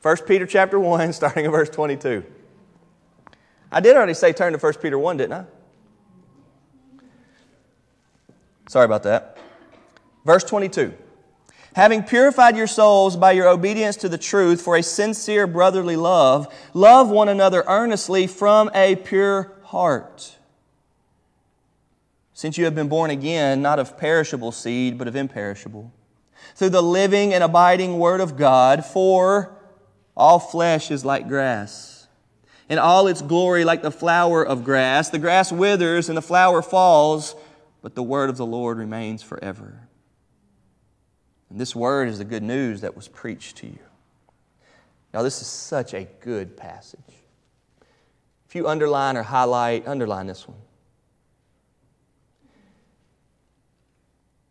1 0.00 0.16
Peter 0.26 0.46
chapter 0.46 0.78
1, 0.80 1.12
starting 1.12 1.44
at 1.44 1.50
verse 1.50 1.68
22. 1.68 2.24
I 3.74 3.80
did 3.80 3.96
already 3.96 4.14
say 4.14 4.32
turn 4.32 4.52
to 4.52 4.58
1 4.58 4.74
Peter 4.74 4.96
1, 4.96 5.16
didn't 5.16 5.32
I? 5.32 5.44
Sorry 8.68 8.84
about 8.84 9.02
that. 9.02 9.36
Verse 10.24 10.44
22. 10.44 10.94
Having 11.74 12.04
purified 12.04 12.56
your 12.56 12.68
souls 12.68 13.16
by 13.16 13.32
your 13.32 13.48
obedience 13.48 13.96
to 13.96 14.08
the 14.08 14.16
truth 14.16 14.62
for 14.62 14.76
a 14.76 14.82
sincere 14.82 15.48
brotherly 15.48 15.96
love, 15.96 16.54
love 16.72 17.10
one 17.10 17.28
another 17.28 17.64
earnestly 17.66 18.28
from 18.28 18.70
a 18.76 18.94
pure 18.94 19.52
heart. 19.64 20.36
Since 22.32 22.56
you 22.56 22.66
have 22.66 22.76
been 22.76 22.88
born 22.88 23.10
again, 23.10 23.60
not 23.60 23.80
of 23.80 23.98
perishable 23.98 24.52
seed, 24.52 24.98
but 24.98 25.08
of 25.08 25.16
imperishable, 25.16 25.92
through 26.54 26.70
the 26.70 26.82
living 26.82 27.34
and 27.34 27.42
abiding 27.42 27.98
Word 27.98 28.20
of 28.20 28.36
God, 28.36 28.84
for 28.84 29.52
all 30.16 30.38
flesh 30.38 30.92
is 30.92 31.04
like 31.04 31.26
grass 31.26 31.93
in 32.68 32.78
all 32.78 33.06
its 33.06 33.22
glory 33.22 33.64
like 33.64 33.82
the 33.82 33.90
flower 33.90 34.44
of 34.44 34.64
grass. 34.64 35.10
The 35.10 35.18
grass 35.18 35.52
withers 35.52 36.08
and 36.08 36.16
the 36.16 36.22
flower 36.22 36.62
falls, 36.62 37.34
but 37.82 37.94
the 37.94 38.02
word 38.02 38.30
of 38.30 38.36
the 38.36 38.46
Lord 38.46 38.78
remains 38.78 39.22
forever. 39.22 39.88
And 41.50 41.60
this 41.60 41.76
word 41.76 42.08
is 42.08 42.18
the 42.18 42.24
good 42.24 42.42
news 42.42 42.80
that 42.80 42.96
was 42.96 43.08
preached 43.08 43.58
to 43.58 43.66
you. 43.66 43.78
Now, 45.12 45.22
this 45.22 45.40
is 45.40 45.46
such 45.46 45.94
a 45.94 46.08
good 46.20 46.56
passage. 46.56 47.00
If 48.48 48.54
you 48.56 48.66
underline 48.66 49.16
or 49.16 49.22
highlight, 49.22 49.86
underline 49.86 50.26
this 50.26 50.48
one. 50.48 50.58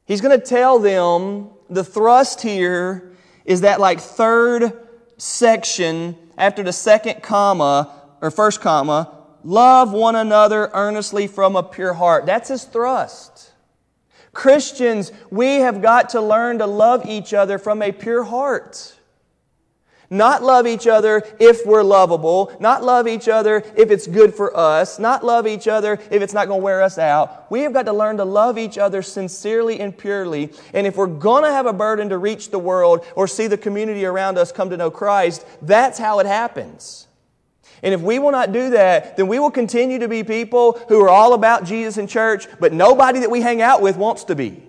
He's 0.05 0.21
going 0.21 0.39
to 0.39 0.45
tell 0.45 0.79
them 0.79 1.49
the 1.69 1.83
thrust 1.83 2.41
here 2.41 3.11
is 3.45 3.61
that, 3.61 3.79
like, 3.79 3.99
third 3.99 4.87
section 5.17 6.15
after 6.37 6.63
the 6.63 6.73
second 6.73 7.23
comma 7.23 8.02
or 8.23 8.31
first 8.31 8.61
comma, 8.61 9.11
love 9.43 9.91
one 9.91 10.15
another 10.15 10.71
earnestly 10.73 11.27
from 11.27 11.57
a 11.57 11.61
pure 11.61 11.93
heart. 11.93 12.25
That's 12.25 12.47
his 12.47 12.63
thrust. 12.63 13.51
Christians, 14.31 15.11
we 15.29 15.55
have 15.57 15.81
got 15.81 16.09
to 16.11 16.21
learn 16.21 16.59
to 16.59 16.65
love 16.65 17.05
each 17.05 17.33
other 17.33 17.57
from 17.57 17.81
a 17.81 17.91
pure 17.91 18.23
heart. 18.23 18.95
Not 20.09 20.41
love 20.41 20.65
each 20.67 20.87
other 20.87 21.23
if 21.37 21.65
we're 21.65 21.83
lovable, 21.83 22.55
not 22.61 22.81
love 22.81 23.09
each 23.09 23.27
other 23.27 23.61
if 23.75 23.91
it's 23.91 24.07
good 24.07 24.33
for 24.33 24.55
us, 24.55 24.99
not 24.99 25.25
love 25.25 25.45
each 25.45 25.67
other 25.67 25.99
if 26.09 26.21
it's 26.21 26.33
not 26.33 26.47
going 26.47 26.61
to 26.61 26.63
wear 26.63 26.81
us 26.81 26.97
out. 26.97 27.51
We 27.51 27.61
have 27.61 27.73
got 27.73 27.87
to 27.87 27.93
learn 27.93 28.15
to 28.17 28.25
love 28.25 28.57
each 28.57 28.77
other 28.77 29.01
sincerely 29.01 29.81
and 29.81 29.97
purely. 29.97 30.53
And 30.73 30.87
if 30.87 30.95
we're 30.95 31.07
going 31.07 31.43
to 31.43 31.51
have 31.51 31.65
a 31.65 31.73
burden 31.73 32.07
to 32.07 32.17
reach 32.17 32.51
the 32.51 32.59
world 32.59 33.05
or 33.17 33.27
see 33.27 33.47
the 33.47 33.57
community 33.57 34.05
around 34.05 34.37
us 34.37 34.53
come 34.53 34.69
to 34.69 34.77
know 34.77 34.91
Christ, 34.91 35.45
that's 35.61 35.99
how 35.99 36.19
it 36.19 36.25
happens. 36.25 37.07
And 37.83 37.93
if 37.93 38.01
we 38.01 38.17
will 38.17 38.31
not 38.31 38.53
do 38.53 38.69
that, 38.71 39.17
then 39.17 39.27
we 39.27 39.39
will 39.39 39.51
continue 39.51 39.99
to 39.99 40.07
be 40.07 40.23
people 40.23 40.79
who 40.87 41.01
are 41.01 41.09
all 41.09 41.33
about 41.33 41.65
Jesus 41.65 41.97
and 41.97 42.09
church, 42.09 42.47
but 42.59 42.71
nobody 42.71 43.19
that 43.19 43.29
we 43.29 43.41
hang 43.41 43.61
out 43.61 43.81
with 43.81 43.97
wants 43.97 44.23
to 44.25 44.35
be. 44.35 44.63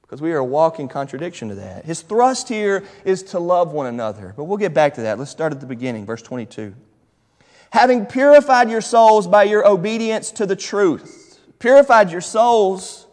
Because 0.00 0.22
we 0.22 0.32
are 0.32 0.38
a 0.38 0.44
walking 0.44 0.88
contradiction 0.88 1.50
to 1.50 1.56
that. 1.56 1.84
His 1.84 2.00
thrust 2.00 2.48
here 2.48 2.82
is 3.04 3.22
to 3.24 3.38
love 3.38 3.72
one 3.72 3.86
another. 3.86 4.32
But 4.34 4.44
we'll 4.44 4.56
get 4.56 4.72
back 4.72 4.94
to 4.94 5.02
that. 5.02 5.18
Let's 5.18 5.30
start 5.30 5.52
at 5.52 5.60
the 5.60 5.66
beginning, 5.66 6.06
verse 6.06 6.22
22. 6.22 6.74
Having 7.70 8.06
purified 8.06 8.70
your 8.70 8.80
souls 8.80 9.26
by 9.26 9.42
your 9.42 9.68
obedience 9.68 10.30
to 10.32 10.46
the 10.46 10.56
truth. 10.56 11.38
Purified 11.58 12.10
your 12.10 12.22
souls 12.22 13.06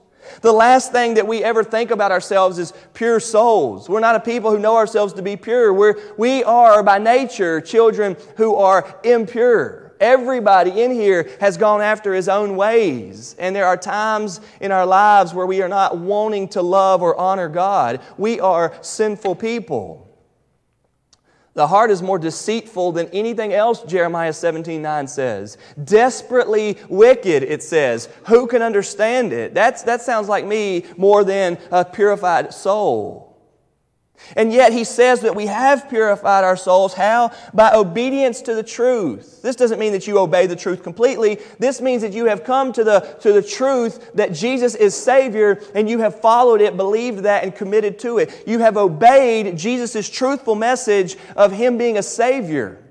the 0.45 0.53
last 0.53 0.91
thing 0.91 1.15
that 1.15 1.27
we 1.27 1.43
ever 1.43 1.63
think 1.63 1.91
about 1.91 2.11
ourselves 2.11 2.59
is 2.59 2.71
pure 2.93 3.19
souls. 3.19 3.89
We're 3.89 3.99
not 3.99 4.15
a 4.15 4.19
people 4.19 4.51
who 4.51 4.59
know 4.59 4.75
ourselves 4.75 5.13
to 5.13 5.21
be 5.21 5.35
pure. 5.35 5.73
We're, 5.73 5.95
we 6.17 6.43
are, 6.43 6.83
by 6.83 6.99
nature, 6.99 7.59
children 7.59 8.15
who 8.37 8.55
are 8.55 8.95
impure. 9.03 9.93
Everybody 9.99 10.83
in 10.83 10.91
here 10.91 11.29
has 11.39 11.57
gone 11.57 11.81
after 11.81 12.13
his 12.13 12.29
own 12.29 12.55
ways. 12.55 13.35
And 13.39 13.55
there 13.55 13.65
are 13.65 13.77
times 13.77 14.39
in 14.59 14.71
our 14.71 14.85
lives 14.85 15.33
where 15.33 15.45
we 15.45 15.61
are 15.61 15.69
not 15.69 15.97
wanting 15.97 16.49
to 16.49 16.61
love 16.61 17.01
or 17.01 17.17
honor 17.17 17.49
God. 17.49 18.01
We 18.17 18.39
are 18.39 18.77
sinful 18.81 19.35
people. 19.35 20.04
The 21.55 21.67
heart 21.67 21.89
is 21.89 22.01
more 22.01 22.19
deceitful 22.19 22.91
than 22.91 23.07
anything 23.13 23.53
else, 23.53 23.81
Jeremiah 23.83 24.33
17 24.33 24.81
9 24.81 25.07
says. 25.07 25.57
Desperately 25.81 26.77
wicked, 26.89 27.43
it 27.43 27.63
says. 27.63 28.09
Who 28.27 28.45
can 28.45 28.61
understand 28.61 29.31
it? 29.31 29.53
That's, 29.53 29.81
that 29.83 30.01
sounds 30.01 30.27
like 30.27 30.45
me 30.45 30.83
more 30.97 31.23
than 31.23 31.57
a 31.71 31.85
purified 31.85 32.53
soul. 32.53 33.34
And 34.35 34.51
yet 34.51 34.73
he 34.73 34.83
says 34.83 35.21
that 35.21 35.35
we 35.35 35.45
have 35.45 35.89
purified 35.89 36.43
our 36.43 36.57
souls. 36.57 36.93
How? 36.93 37.31
By 37.53 37.73
obedience 37.73 38.41
to 38.43 38.55
the 38.55 38.63
truth. 38.63 39.41
This 39.41 39.55
doesn't 39.55 39.79
mean 39.79 39.91
that 39.91 40.07
you 40.07 40.17
obey 40.17 40.47
the 40.47 40.55
truth 40.55 40.83
completely. 40.83 41.39
This 41.59 41.81
means 41.81 42.01
that 42.01 42.13
you 42.13 42.25
have 42.25 42.43
come 42.43 42.73
to 42.73 42.83
the, 42.83 42.99
to 43.21 43.33
the 43.33 43.41
truth 43.41 44.13
that 44.13 44.33
Jesus 44.33 44.75
is 44.75 44.95
Savior 44.95 45.61
and 45.75 45.89
you 45.89 45.99
have 45.99 46.19
followed 46.19 46.61
it, 46.61 46.75
believed 46.77 47.19
that, 47.19 47.43
and 47.43 47.55
committed 47.55 47.99
to 47.99 48.17
it. 48.17 48.43
You 48.47 48.59
have 48.59 48.77
obeyed 48.77 49.57
Jesus' 49.57 50.09
truthful 50.09 50.55
message 50.55 51.17
of 51.35 51.51
Him 51.51 51.77
being 51.77 51.97
a 51.97 52.03
Savior. 52.03 52.81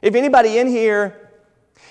If 0.00 0.14
anybody 0.14 0.58
in 0.58 0.68
here 0.68 1.23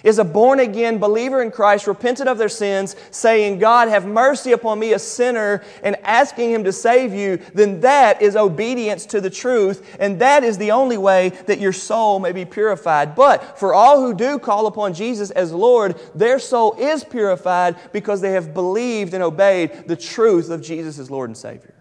is 0.03 0.19
a 0.19 0.23
born 0.23 0.59
again 0.59 0.97
believer 0.97 1.41
in 1.41 1.49
Christ, 1.49 1.87
repentant 1.87 2.29
of 2.29 2.37
their 2.37 2.49
sins, 2.49 2.95
saying, 3.09 3.59
God, 3.59 3.87
have 3.87 4.05
mercy 4.05 4.51
upon 4.51 4.79
me, 4.79 4.93
a 4.93 4.99
sinner, 4.99 5.63
and 5.81 5.95
asking 6.03 6.51
Him 6.51 6.63
to 6.65 6.71
save 6.71 7.13
you, 7.13 7.37
then 7.53 7.79
that 7.81 8.21
is 8.21 8.35
obedience 8.35 9.05
to 9.07 9.21
the 9.21 9.29
truth, 9.29 9.97
and 9.99 10.19
that 10.19 10.43
is 10.43 10.57
the 10.57 10.71
only 10.71 10.97
way 10.97 11.29
that 11.47 11.59
your 11.59 11.73
soul 11.73 12.19
may 12.19 12.31
be 12.31 12.45
purified. 12.45 13.15
But 13.15 13.57
for 13.57 13.73
all 13.73 14.01
who 14.01 14.13
do 14.13 14.37
call 14.37 14.67
upon 14.67 14.93
Jesus 14.93 15.31
as 15.31 15.51
Lord, 15.51 15.99
their 16.13 16.39
soul 16.39 16.75
is 16.77 17.03
purified 17.03 17.77
because 17.93 18.21
they 18.21 18.31
have 18.31 18.53
believed 18.53 19.13
and 19.13 19.23
obeyed 19.23 19.87
the 19.87 19.95
truth 19.95 20.49
of 20.49 20.61
Jesus 20.61 20.99
as 20.99 21.09
Lord 21.09 21.29
and 21.29 21.37
Savior. 21.37 21.73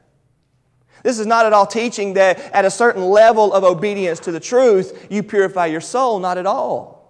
This 1.03 1.19
is 1.19 1.27
not 1.27 1.47
at 1.47 1.53
all 1.53 1.67
teaching 1.67 2.15
that 2.15 2.39
at 2.53 2.65
a 2.65 2.71
certain 2.71 3.03
level 3.03 3.53
of 3.53 3.65
obedience 3.65 4.21
to 4.21 4.33
the 4.33 4.39
truth, 4.39 5.07
you 5.11 5.23
purify 5.25 5.67
your 5.67 5.81
soul. 5.81 6.21
Not 6.21 6.39
at 6.39 6.47
all. 6.47 7.02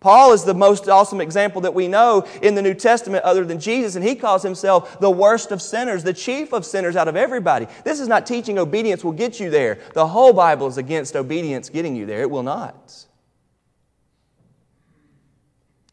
Paul 0.00 0.32
is 0.32 0.44
the 0.44 0.54
most 0.54 0.88
awesome 0.88 1.20
example 1.20 1.60
that 1.60 1.74
we 1.74 1.86
know 1.86 2.26
in 2.40 2.54
the 2.54 2.62
New 2.62 2.72
Testament 2.72 3.22
other 3.22 3.44
than 3.44 3.60
Jesus, 3.60 3.96
and 3.96 4.04
he 4.04 4.14
calls 4.14 4.42
himself 4.42 4.98
the 4.98 5.10
worst 5.10 5.52
of 5.52 5.60
sinners, 5.60 6.02
the 6.02 6.14
chief 6.14 6.54
of 6.54 6.64
sinners 6.64 6.96
out 6.96 7.06
of 7.06 7.16
everybody. 7.16 7.66
This 7.84 8.00
is 8.00 8.08
not 8.08 8.24
teaching 8.24 8.58
obedience 8.58 9.04
will 9.04 9.12
get 9.12 9.38
you 9.38 9.50
there. 9.50 9.78
The 9.92 10.06
whole 10.06 10.32
Bible 10.32 10.66
is 10.68 10.78
against 10.78 11.16
obedience 11.16 11.68
getting 11.68 11.94
you 11.94 12.06
there. 12.06 12.22
It 12.22 12.30
will 12.30 12.42
not. 12.42 13.06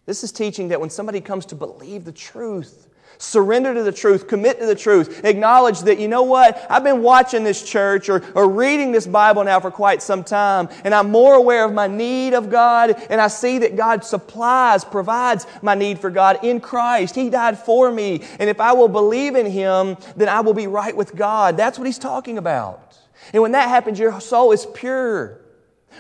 This 0.06 0.24
is 0.24 0.32
teaching 0.32 0.70
that 0.70 0.80
when 0.80 0.90
somebody 0.90 1.20
comes 1.20 1.46
to 1.48 1.56
believe 1.56 2.06
the 2.06 2.14
truth, 2.14 2.87
Surrender 3.20 3.74
to 3.74 3.82
the 3.82 3.92
truth, 3.92 4.28
commit 4.28 4.60
to 4.60 4.68
the 4.68 4.76
truth, 4.76 5.26
acknowledge 5.26 5.80
that, 5.82 6.00
you 6.00 6.08
know 6.08 6.22
what, 6.22 6.64
I've 6.70 6.84
been 6.84 7.02
watching 7.02 7.44
this 7.44 7.64
church 7.64 8.10
or, 8.10 8.24
or 8.36 8.48
reading 8.48 8.92
this 8.92 9.08
Bible 9.08 9.44
now 9.44 9.60
for 9.60 9.72
quite 9.72 10.04
some 10.04 10.24
time, 10.24 10.70
and 10.84 10.94
I'm 10.94 11.10
more 11.10 11.34
aware 11.34 11.66
of 11.66 11.74
my 11.74 11.88
need 11.88 12.34
of 12.34 12.52
God, 12.52 12.92
and 13.10 13.20
I 13.20 13.28
see 13.28 13.58
that 13.60 13.76
God 13.76 14.04
supplies, 14.04 14.86
provides 14.86 15.48
my 15.64 15.74
need 15.74 16.00
for 16.00 16.12
God 16.12 16.44
in 16.44 16.60
Christ. 16.60 17.16
He 17.16 17.32
died 17.32 17.58
for 17.58 17.92
me, 17.92 18.24
and 18.40 18.50
if 18.50 18.60
I 18.60 18.74
will 18.74 18.90
believe 18.90 19.36
in 19.36 19.48
Him, 19.48 19.98
then 20.16 20.30
I 20.30 20.42
will 20.42 20.54
be 20.54 20.68
right 20.68 20.96
with 20.96 21.16
God. 21.16 21.58
That's 21.58 21.80
what 21.80 21.86
He's 21.86 22.00
talking 22.00 22.38
about. 22.38 22.98
And 23.34 23.42
when 23.42 23.54
that 23.54 23.70
happens, 23.70 23.98
your 23.98 24.20
soul 24.22 24.52
is 24.52 24.68
pure. 24.74 25.42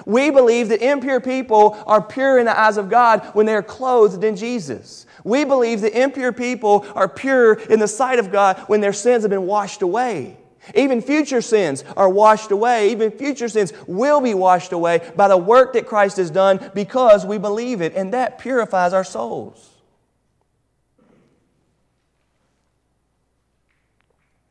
We 0.05 0.29
believe 0.29 0.69
that 0.69 0.81
impure 0.81 1.19
people 1.19 1.81
are 1.87 2.01
pure 2.01 2.37
in 2.37 2.45
the 2.45 2.57
eyes 2.57 2.77
of 2.77 2.89
God 2.89 3.25
when 3.33 3.45
they 3.45 3.55
are 3.55 3.63
clothed 3.63 4.23
in 4.23 4.35
Jesus. 4.35 5.05
We 5.27 5.43
believe 5.43 5.81
that 5.81 6.01
impure 6.01 6.31
people 6.31 6.85
are 6.95 7.09
pure 7.09 7.55
in 7.55 7.79
the 7.79 7.87
sight 7.87 8.17
of 8.17 8.31
God 8.31 8.59
when 8.67 8.79
their 8.79 8.93
sins 8.93 9.23
have 9.23 9.29
been 9.29 9.45
washed 9.45 9.81
away. 9.81 10.37
Even 10.73 11.01
future 11.01 11.41
sins 11.41 11.83
are 11.97 12.09
washed 12.09 12.51
away. 12.51 12.91
Even 12.91 13.11
future 13.11 13.49
sins 13.49 13.73
will 13.87 14.21
be 14.21 14.33
washed 14.33 14.71
away 14.71 15.11
by 15.17 15.27
the 15.27 15.35
work 15.35 15.73
that 15.73 15.85
Christ 15.85 16.15
has 16.15 16.31
done 16.31 16.71
because 16.73 17.25
we 17.25 17.37
believe 17.37 17.81
it, 17.81 17.93
and 17.93 18.13
that 18.13 18.39
purifies 18.39 18.93
our 18.93 19.03
souls. 19.03 19.69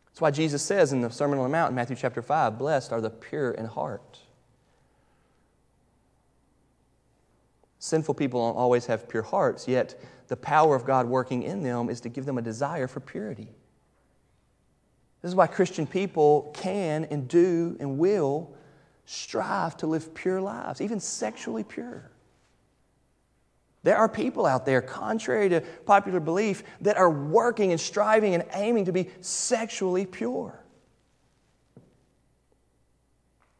That's 0.08 0.20
why 0.20 0.30
Jesus 0.30 0.60
says 0.60 0.92
in 0.92 1.00
the 1.00 1.08
Sermon 1.08 1.38
on 1.38 1.44
the 1.44 1.48
Mount 1.48 1.70
in 1.70 1.74
Matthew 1.74 1.96
chapter 1.96 2.20
5 2.20 2.58
Blessed 2.58 2.92
are 2.92 3.00
the 3.00 3.08
pure 3.08 3.52
in 3.52 3.64
heart. 3.64 4.18
Sinful 7.78 8.14
people 8.14 8.46
don't 8.46 8.58
always 8.58 8.84
have 8.86 9.08
pure 9.08 9.22
hearts, 9.22 9.66
yet 9.66 9.94
the 10.28 10.36
power 10.36 10.74
of 10.74 10.84
God 10.84 11.06
working 11.06 11.42
in 11.42 11.62
them 11.62 11.88
is 11.88 12.00
to 12.02 12.08
give 12.08 12.24
them 12.24 12.38
a 12.38 12.42
desire 12.42 12.88
for 12.88 13.00
purity. 13.00 13.48
This 15.22 15.30
is 15.30 15.34
why 15.34 15.46
Christian 15.46 15.86
people 15.86 16.52
can 16.54 17.04
and 17.06 17.26
do 17.26 17.76
and 17.80 17.98
will 17.98 18.54
strive 19.06 19.76
to 19.78 19.86
live 19.86 20.14
pure 20.14 20.40
lives, 20.40 20.80
even 20.80 21.00
sexually 21.00 21.64
pure. 21.64 22.10
There 23.82 23.96
are 23.96 24.08
people 24.08 24.46
out 24.46 24.66
there, 24.66 24.82
contrary 24.82 25.48
to 25.48 25.60
popular 25.60 26.18
belief, 26.18 26.64
that 26.80 26.96
are 26.96 27.08
working 27.08 27.70
and 27.70 27.80
striving 27.80 28.34
and 28.34 28.44
aiming 28.52 28.86
to 28.86 28.92
be 28.92 29.10
sexually 29.20 30.06
pure. 30.06 30.60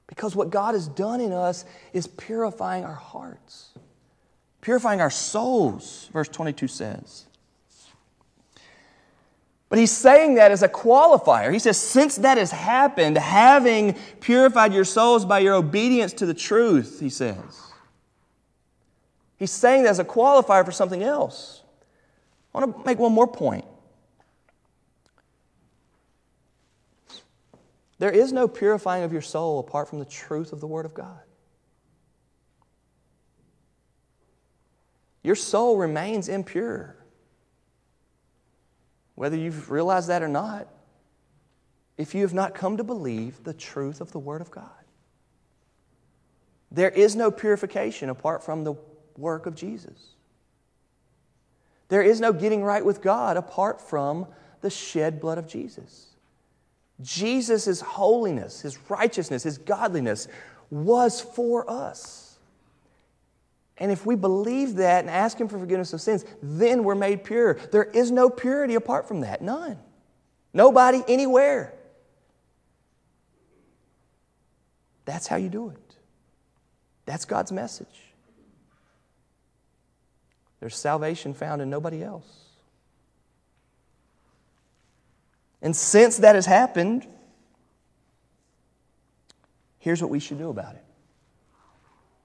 Because 0.09 0.35
what 0.35 0.51
God 0.51 0.75
has 0.75 0.89
done 0.89 1.21
in 1.21 1.33
us 1.33 1.65
is 1.93 2.09
purifying 2.09 2.85
our 2.85 2.95
hearts, 2.95 3.71
purifying 4.67 5.01
our 5.01 5.11
souls, 5.11 6.11
verse 6.13 6.27
22 6.27 6.67
says. 6.67 7.27
But 9.69 9.79
he's 9.79 9.93
saying 9.93 10.35
that 10.35 10.51
as 10.51 10.65
a 10.65 10.69
qualifier. 10.69 11.53
He 11.53 11.61
says, 11.61 11.79
since 11.81 12.17
that 12.17 12.37
has 12.37 12.51
happened, 12.51 13.17
having 13.17 13.95
purified 14.19 14.75
your 14.75 14.83
souls 14.83 15.25
by 15.25 15.39
your 15.39 15.55
obedience 15.55 16.13
to 16.15 16.27
the 16.27 16.35
truth, 16.35 16.99
he 16.99 17.11
says. 17.11 17.37
He's 19.37 19.53
saying 19.53 19.85
that 19.85 19.91
as 19.91 20.01
a 20.01 20.05
qualifier 20.05 20.65
for 20.65 20.73
something 20.73 21.05
else. 21.05 21.63
I 22.53 22.59
want 22.59 22.77
to 22.77 22.85
make 22.85 22.99
one 22.99 23.13
more 23.13 23.29
point. 23.29 23.67
There 28.01 28.11
is 28.11 28.33
no 28.33 28.49
purifying 28.49 29.05
of 29.05 29.13
your 29.13 29.23
soul 29.23 29.61
apart 29.61 29.89
from 29.89 30.01
the 30.01 30.05
truth 30.05 30.53
of 30.53 30.59
the 30.59 30.67
Word 30.67 30.87
of 30.87 30.93
God. 30.93 31.21
Your 35.27 35.35
soul 35.35 35.77
remains 35.77 36.29
impure. 36.29 36.95
Whether 39.17 39.37
you've 39.37 39.73
realized 39.73 40.07
that 40.07 40.23
or 40.23 40.29
not, 40.29 40.69
if 41.99 42.15
you 42.15 42.23
have 42.23 42.33
not 42.33 42.55
come 42.55 42.77
to 42.77 42.85
believe 42.85 43.43
the 43.43 43.53
truth 43.53 44.01
of 44.01 44.13
the 44.13 44.21
Word 44.21 44.41
of 44.41 44.53
God. 44.53 44.71
There 46.71 46.91
is 46.91 47.17
no 47.17 47.33
purification 47.33 48.09
apart 48.09 48.45
from 48.45 48.63
the 48.63 48.75
work 49.17 49.47
of 49.47 49.57
Jesus. 49.57 50.15
There 51.89 52.03
is 52.03 52.21
no 52.21 52.33
getting 52.33 52.63
right 52.63 52.85
with 52.85 53.03
God 53.03 53.37
apart 53.37 53.81
from 53.81 54.29
the 54.61 54.71
shed 54.71 55.21
blood 55.21 55.39
of 55.39 55.49
Jesus. 55.49 56.07
Jesus' 57.03 57.81
holiness, 57.81 58.61
his 58.61 58.79
righteousness, 58.89 59.43
his 59.43 59.59
godliness 59.59 60.29
was 60.71 61.21
for 61.21 61.69
us. 61.69 62.26
And 63.79 63.93
if 63.93 64.07
we 64.07 64.17
believe 64.17 64.77
that 64.77 65.01
and 65.01 65.11
ask 65.11 65.39
him 65.39 65.49
for 65.49 65.59
forgiveness 65.59 65.93
of 65.93 66.01
sins, 66.01 66.25
then 66.43 66.83
we're 66.83 66.95
made 66.95 67.25
pure. 67.25 67.55
There 67.55 67.85
is 67.85 68.11
no 68.11 68.31
purity 68.31 68.75
apart 68.75 69.07
from 69.07 69.21
that. 69.21 69.43
None. 69.43 69.79
Nobody, 70.55 71.05
anywhere. 71.07 71.75
That's 75.05 75.27
how 75.27 75.37
you 75.37 75.51
do 75.51 75.69
it. 75.69 75.97
That's 77.05 77.27
God's 77.27 77.53
message. 77.53 77.87
There's 80.61 80.77
salvation 80.77 81.35
found 81.35 81.61
in 81.61 81.69
nobody 81.69 82.03
else. 82.03 82.27
And 85.61 85.77
since 85.77 86.19
that 86.19 86.35
has 86.35 86.47
happened, 86.47 87.07
here's 89.79 90.01
what 90.01 90.11
we 90.11 90.19
should 90.19 90.39
do 90.39 90.49
about 90.49 90.75
it 90.75 90.86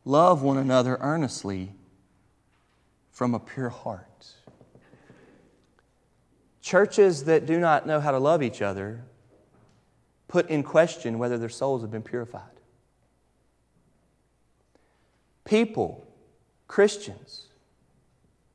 love 0.06 0.42
one 0.42 0.58
another 0.58 0.98
earnestly 1.02 1.74
from 3.12 3.34
a 3.34 3.40
pure 3.40 3.70
heart. 3.70 4.08
Churches 6.62 7.26
that 7.26 7.46
do 7.46 7.60
not 7.60 7.86
know 7.88 8.00
how 8.00 8.12
to 8.12 8.20
love 8.20 8.44
each 8.44 8.62
other 8.62 9.04
put 10.28 10.50
in 10.50 10.64
question 10.64 11.20
whether 11.20 11.38
their 11.38 11.50
souls 11.50 11.82
have 11.82 11.92
been 11.92 12.02
purified. 12.02 12.44
People, 15.44 16.08
Christians, 16.68 17.48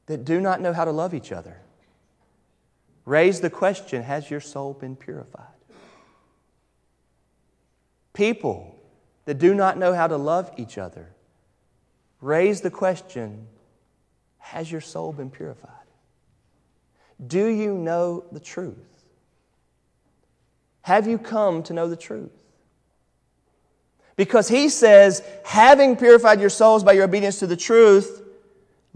that 0.06 0.24
do 0.24 0.40
not 0.40 0.60
know 0.60 0.72
how 0.72 0.84
to 0.84 0.92
love 0.92 1.12
each 1.12 1.32
other. 1.32 1.58
Raise 3.04 3.40
the 3.40 3.50
question 3.50 4.02
Has 4.02 4.30
your 4.30 4.40
soul 4.40 4.72
been 4.72 4.96
purified? 4.96 5.46
People 8.14 8.80
that 9.26 9.38
do 9.38 9.52
not 9.52 9.76
know 9.76 9.92
how 9.92 10.06
to 10.06 10.16
love 10.16 10.50
each 10.56 10.78
other. 10.78 11.10
Raise 12.20 12.60
the 12.60 12.70
question 12.70 13.46
Has 14.38 14.70
your 14.70 14.80
soul 14.80 15.12
been 15.12 15.30
purified? 15.30 15.70
Do 17.24 17.46
you 17.46 17.74
know 17.74 18.24
the 18.32 18.40
truth? 18.40 18.76
Have 20.82 21.06
you 21.06 21.18
come 21.18 21.62
to 21.64 21.72
know 21.72 21.88
the 21.88 21.96
truth? 21.96 22.30
Because 24.14 24.48
he 24.48 24.68
says, 24.68 25.22
having 25.44 25.96
purified 25.96 26.40
your 26.40 26.48
souls 26.48 26.84
by 26.84 26.92
your 26.92 27.04
obedience 27.04 27.38
to 27.40 27.46
the 27.46 27.56
truth, 27.56 28.22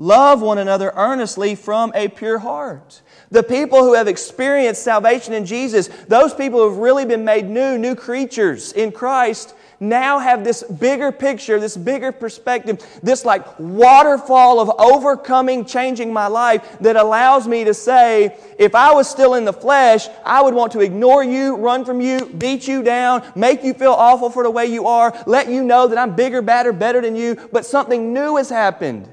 Love 0.00 0.40
one 0.40 0.56
another 0.56 0.94
earnestly 0.96 1.54
from 1.54 1.92
a 1.94 2.08
pure 2.08 2.38
heart. 2.38 3.02
The 3.30 3.42
people 3.42 3.80
who 3.80 3.92
have 3.92 4.08
experienced 4.08 4.82
salvation 4.82 5.34
in 5.34 5.44
Jesus, 5.44 5.88
those 6.08 6.32
people 6.32 6.58
who 6.58 6.70
have 6.70 6.78
really 6.78 7.04
been 7.04 7.22
made 7.22 7.50
new, 7.50 7.76
new 7.76 7.94
creatures 7.94 8.72
in 8.72 8.92
Christ, 8.92 9.54
now 9.80 10.18
have 10.18 10.44
this 10.44 10.62
bigger 10.62 11.10
picture, 11.10 11.58
this 11.58 11.76
bigger 11.76 12.12
perspective, 12.12 12.86
this 13.02 13.24
like 13.24 13.58
waterfall 13.58 14.60
of 14.60 14.70
overcoming, 14.78 15.64
changing 15.64 16.12
my 16.12 16.26
life 16.26 16.78
that 16.80 16.96
allows 16.96 17.48
me 17.48 17.64
to 17.64 17.74
say, 17.74 18.36
if 18.58 18.74
I 18.74 18.92
was 18.92 19.08
still 19.08 19.34
in 19.34 19.44
the 19.44 19.52
flesh, 19.52 20.06
I 20.24 20.42
would 20.42 20.54
want 20.54 20.72
to 20.72 20.80
ignore 20.80 21.24
you, 21.24 21.56
run 21.56 21.84
from 21.84 22.00
you, 22.00 22.26
beat 22.26 22.68
you 22.68 22.82
down, 22.82 23.24
make 23.34 23.64
you 23.64 23.74
feel 23.74 23.92
awful 23.92 24.30
for 24.30 24.42
the 24.42 24.50
way 24.50 24.66
you 24.66 24.86
are, 24.86 25.12
let 25.26 25.48
you 25.48 25.64
know 25.64 25.88
that 25.88 25.98
I'm 25.98 26.14
bigger, 26.14 26.42
badder, 26.42 26.72
better 26.72 27.00
than 27.00 27.16
you, 27.16 27.36
but 27.50 27.64
something 27.66 28.12
new 28.12 28.36
has 28.36 28.50
happened. 28.50 29.08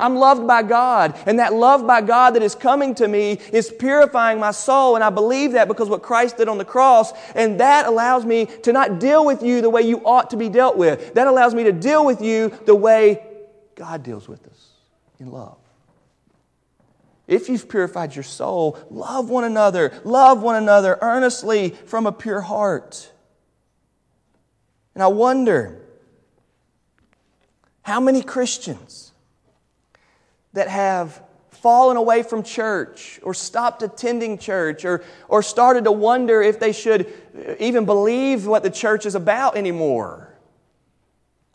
I'm 0.00 0.16
loved 0.16 0.46
by 0.46 0.62
God, 0.62 1.18
and 1.26 1.38
that 1.38 1.52
love 1.52 1.86
by 1.86 2.00
God 2.00 2.34
that 2.34 2.42
is 2.42 2.54
coming 2.54 2.94
to 2.96 3.06
me 3.06 3.38
is 3.52 3.70
purifying 3.70 4.40
my 4.40 4.50
soul, 4.50 4.94
and 4.94 5.04
I 5.04 5.10
believe 5.10 5.52
that 5.52 5.68
because 5.68 5.88
what 5.88 6.02
Christ 6.02 6.38
did 6.38 6.48
on 6.48 6.58
the 6.58 6.64
cross, 6.64 7.12
and 7.34 7.60
that 7.60 7.86
allows 7.86 8.24
me 8.24 8.46
to 8.62 8.72
not 8.72 8.98
deal 8.98 9.24
with 9.24 9.42
you 9.42 9.60
the 9.60 9.70
way 9.70 9.82
you 9.82 10.04
ought 10.04 10.30
to 10.30 10.36
be 10.36 10.48
dealt 10.48 10.76
with. 10.76 11.14
That 11.14 11.26
allows 11.26 11.54
me 11.54 11.64
to 11.64 11.72
deal 11.72 12.04
with 12.04 12.20
you 12.20 12.52
the 12.66 12.74
way 12.74 13.22
God 13.74 14.02
deals 14.02 14.28
with 14.28 14.46
us 14.46 14.68
in 15.18 15.30
love. 15.30 15.56
If 17.26 17.48
you've 17.48 17.68
purified 17.68 18.16
your 18.16 18.24
soul, 18.24 18.76
love 18.90 19.30
one 19.30 19.44
another, 19.44 19.92
love 20.04 20.42
one 20.42 20.56
another 20.56 20.98
earnestly 21.00 21.70
from 21.70 22.06
a 22.06 22.12
pure 22.12 22.40
heart. 22.40 23.12
And 24.94 25.02
I 25.02 25.06
wonder 25.06 25.80
how 27.82 28.00
many 28.00 28.22
Christians 28.22 29.09
that 30.52 30.68
have 30.68 31.22
fallen 31.50 31.96
away 31.96 32.22
from 32.22 32.42
church 32.42 33.20
or 33.22 33.34
stopped 33.34 33.82
attending 33.82 34.38
church 34.38 34.84
or, 34.84 35.04
or 35.28 35.42
started 35.42 35.84
to 35.84 35.92
wonder 35.92 36.40
if 36.40 36.58
they 36.58 36.72
should 36.72 37.06
even 37.58 37.84
believe 37.84 38.46
what 38.46 38.62
the 38.62 38.70
church 38.70 39.04
is 39.04 39.14
about 39.14 39.56
anymore. 39.56 40.30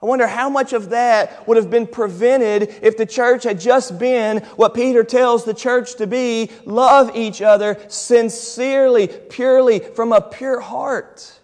I 0.02 0.06
wonder 0.08 0.28
how 0.28 0.50
much 0.50 0.74
of 0.74 0.90
that 0.90 1.48
would 1.48 1.58
have 1.58 1.72
been 1.72 1.88
prevented 1.88 2.76
if 2.84 2.98
the 2.98 3.06
church 3.08 3.44
had 3.44 3.60
just 3.60 3.98
been 3.98 4.40
what 4.56 4.76
Peter 4.76 5.04
tells 5.04 5.46
the 5.46 5.54
church 5.54 5.96
to 5.96 6.06
be 6.06 6.52
love 6.66 7.16
each 7.16 7.42
other 7.42 7.84
sincerely, 7.88 9.08
purely, 9.08 9.80
from 9.80 10.12
a 10.12 10.22
pure 10.22 10.60
heart. 10.60 11.40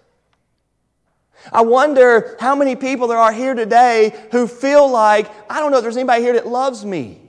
I 1.51 1.61
wonder 1.61 2.37
how 2.39 2.55
many 2.55 2.75
people 2.75 3.07
there 3.07 3.17
are 3.17 3.31
here 3.31 3.55
today 3.55 4.13
who 4.31 4.45
feel 4.47 4.87
like, 4.87 5.31
I 5.49 5.59
don't 5.59 5.71
know 5.71 5.77
if 5.77 5.83
there's 5.83 5.97
anybody 5.97 6.21
here 6.21 6.33
that 6.33 6.45
loves 6.45 6.85
me. 6.85 7.20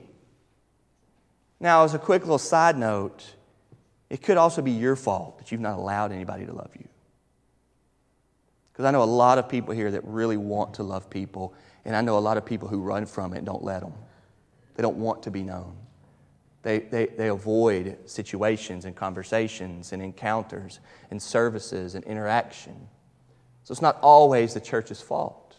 Now, 1.63 1.85
as 1.85 1.93
a 1.93 1.97
quick 1.97 2.23
little 2.23 2.37
side 2.37 2.77
note, 2.77 3.23
it 4.09 4.21
could 4.21 4.35
also 4.35 4.61
be 4.61 4.71
your 4.71 4.97
fault 4.97 5.37
that 5.37 5.49
you've 5.49 5.61
not 5.61 5.79
allowed 5.79 6.11
anybody 6.11 6.45
to 6.45 6.51
love 6.51 6.71
you. 6.77 6.85
Because 8.73 8.83
I 8.83 8.91
know 8.91 9.01
a 9.01 9.05
lot 9.05 9.37
of 9.37 9.47
people 9.47 9.73
here 9.73 9.89
that 9.89 10.03
really 10.03 10.35
want 10.35 10.73
to 10.73 10.83
love 10.83 11.09
people, 11.09 11.53
and 11.85 11.95
I 11.95 12.01
know 12.01 12.17
a 12.17 12.19
lot 12.19 12.35
of 12.35 12.45
people 12.45 12.67
who 12.67 12.81
run 12.81 13.05
from 13.05 13.33
it 13.33 13.37
and 13.37 13.45
don't 13.45 13.63
let 13.63 13.79
them. 13.79 13.93
They 14.75 14.83
don't 14.83 14.97
want 14.97 15.23
to 15.23 15.31
be 15.31 15.41
known. 15.41 15.77
They, 16.63 16.79
they, 16.79 17.05
they 17.05 17.29
avoid 17.29 17.97
situations 18.09 18.83
and 18.83 18.93
conversations 18.93 19.93
and 19.93 20.01
encounters 20.01 20.81
and 21.11 21.21
services 21.21 21.95
and 21.95 22.03
interaction. 22.03 22.75
So 23.63 23.71
it's 23.71 23.81
not 23.81 23.99
always 24.01 24.53
the 24.53 24.59
church's 24.59 25.01
fault. 25.01 25.55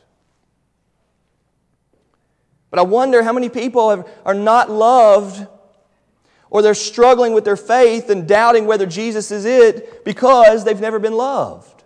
But 2.68 2.78
I 2.78 2.82
wonder 2.82 3.22
how 3.22 3.32
many 3.32 3.48
people 3.48 3.88
have, 3.88 4.06
are 4.26 4.34
not 4.34 4.70
loved 4.70 5.46
or 6.54 6.62
they're 6.62 6.72
struggling 6.72 7.32
with 7.32 7.44
their 7.44 7.56
faith 7.56 8.08
and 8.10 8.28
doubting 8.28 8.64
whether 8.64 8.86
Jesus 8.86 9.32
is 9.32 9.44
it 9.44 10.04
because 10.04 10.64
they've 10.64 10.80
never 10.80 11.00
been 11.00 11.16
loved. 11.16 11.82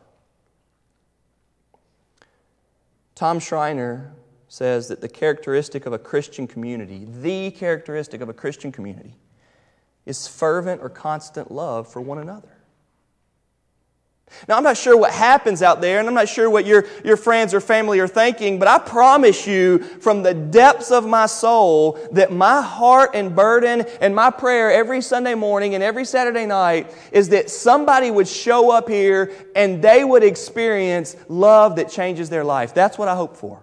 Tom 3.14 3.40
Schreiner 3.40 4.12
says 4.48 4.88
that 4.88 5.00
the 5.00 5.08
characteristic 5.08 5.86
of 5.86 5.94
a 5.94 5.98
Christian 5.98 6.46
community, 6.46 7.08
the 7.22 7.50
characteristic 7.52 8.20
of 8.20 8.28
a 8.28 8.34
Christian 8.34 8.70
community, 8.70 9.14
is 10.04 10.28
fervent 10.28 10.82
or 10.82 10.90
constant 10.90 11.50
love 11.50 11.90
for 11.90 12.02
one 12.02 12.18
another. 12.18 12.57
Now, 14.46 14.56
I'm 14.56 14.62
not 14.62 14.76
sure 14.76 14.96
what 14.96 15.12
happens 15.12 15.62
out 15.62 15.80
there, 15.80 15.98
and 15.98 16.08
I'm 16.08 16.14
not 16.14 16.28
sure 16.28 16.48
what 16.48 16.66
your, 16.66 16.86
your 17.04 17.16
friends 17.16 17.54
or 17.54 17.60
family 17.60 18.00
are 18.00 18.08
thinking, 18.08 18.58
but 18.58 18.68
I 18.68 18.78
promise 18.78 19.46
you 19.46 19.78
from 19.78 20.22
the 20.22 20.34
depths 20.34 20.90
of 20.90 21.06
my 21.06 21.26
soul 21.26 21.98
that 22.12 22.32
my 22.32 22.62
heart 22.62 23.10
and 23.14 23.34
burden 23.34 23.82
and 24.00 24.14
my 24.14 24.30
prayer 24.30 24.70
every 24.70 25.00
Sunday 25.00 25.34
morning 25.34 25.74
and 25.74 25.82
every 25.82 26.04
Saturday 26.04 26.46
night 26.46 26.94
is 27.12 27.30
that 27.30 27.50
somebody 27.50 28.10
would 28.10 28.28
show 28.28 28.70
up 28.70 28.88
here 28.88 29.32
and 29.54 29.82
they 29.82 30.04
would 30.04 30.22
experience 30.22 31.16
love 31.28 31.76
that 31.76 31.88
changes 31.90 32.30
their 32.30 32.44
life. 32.44 32.74
That's 32.74 32.98
what 32.98 33.08
I 33.08 33.16
hope 33.16 33.36
for. 33.36 33.62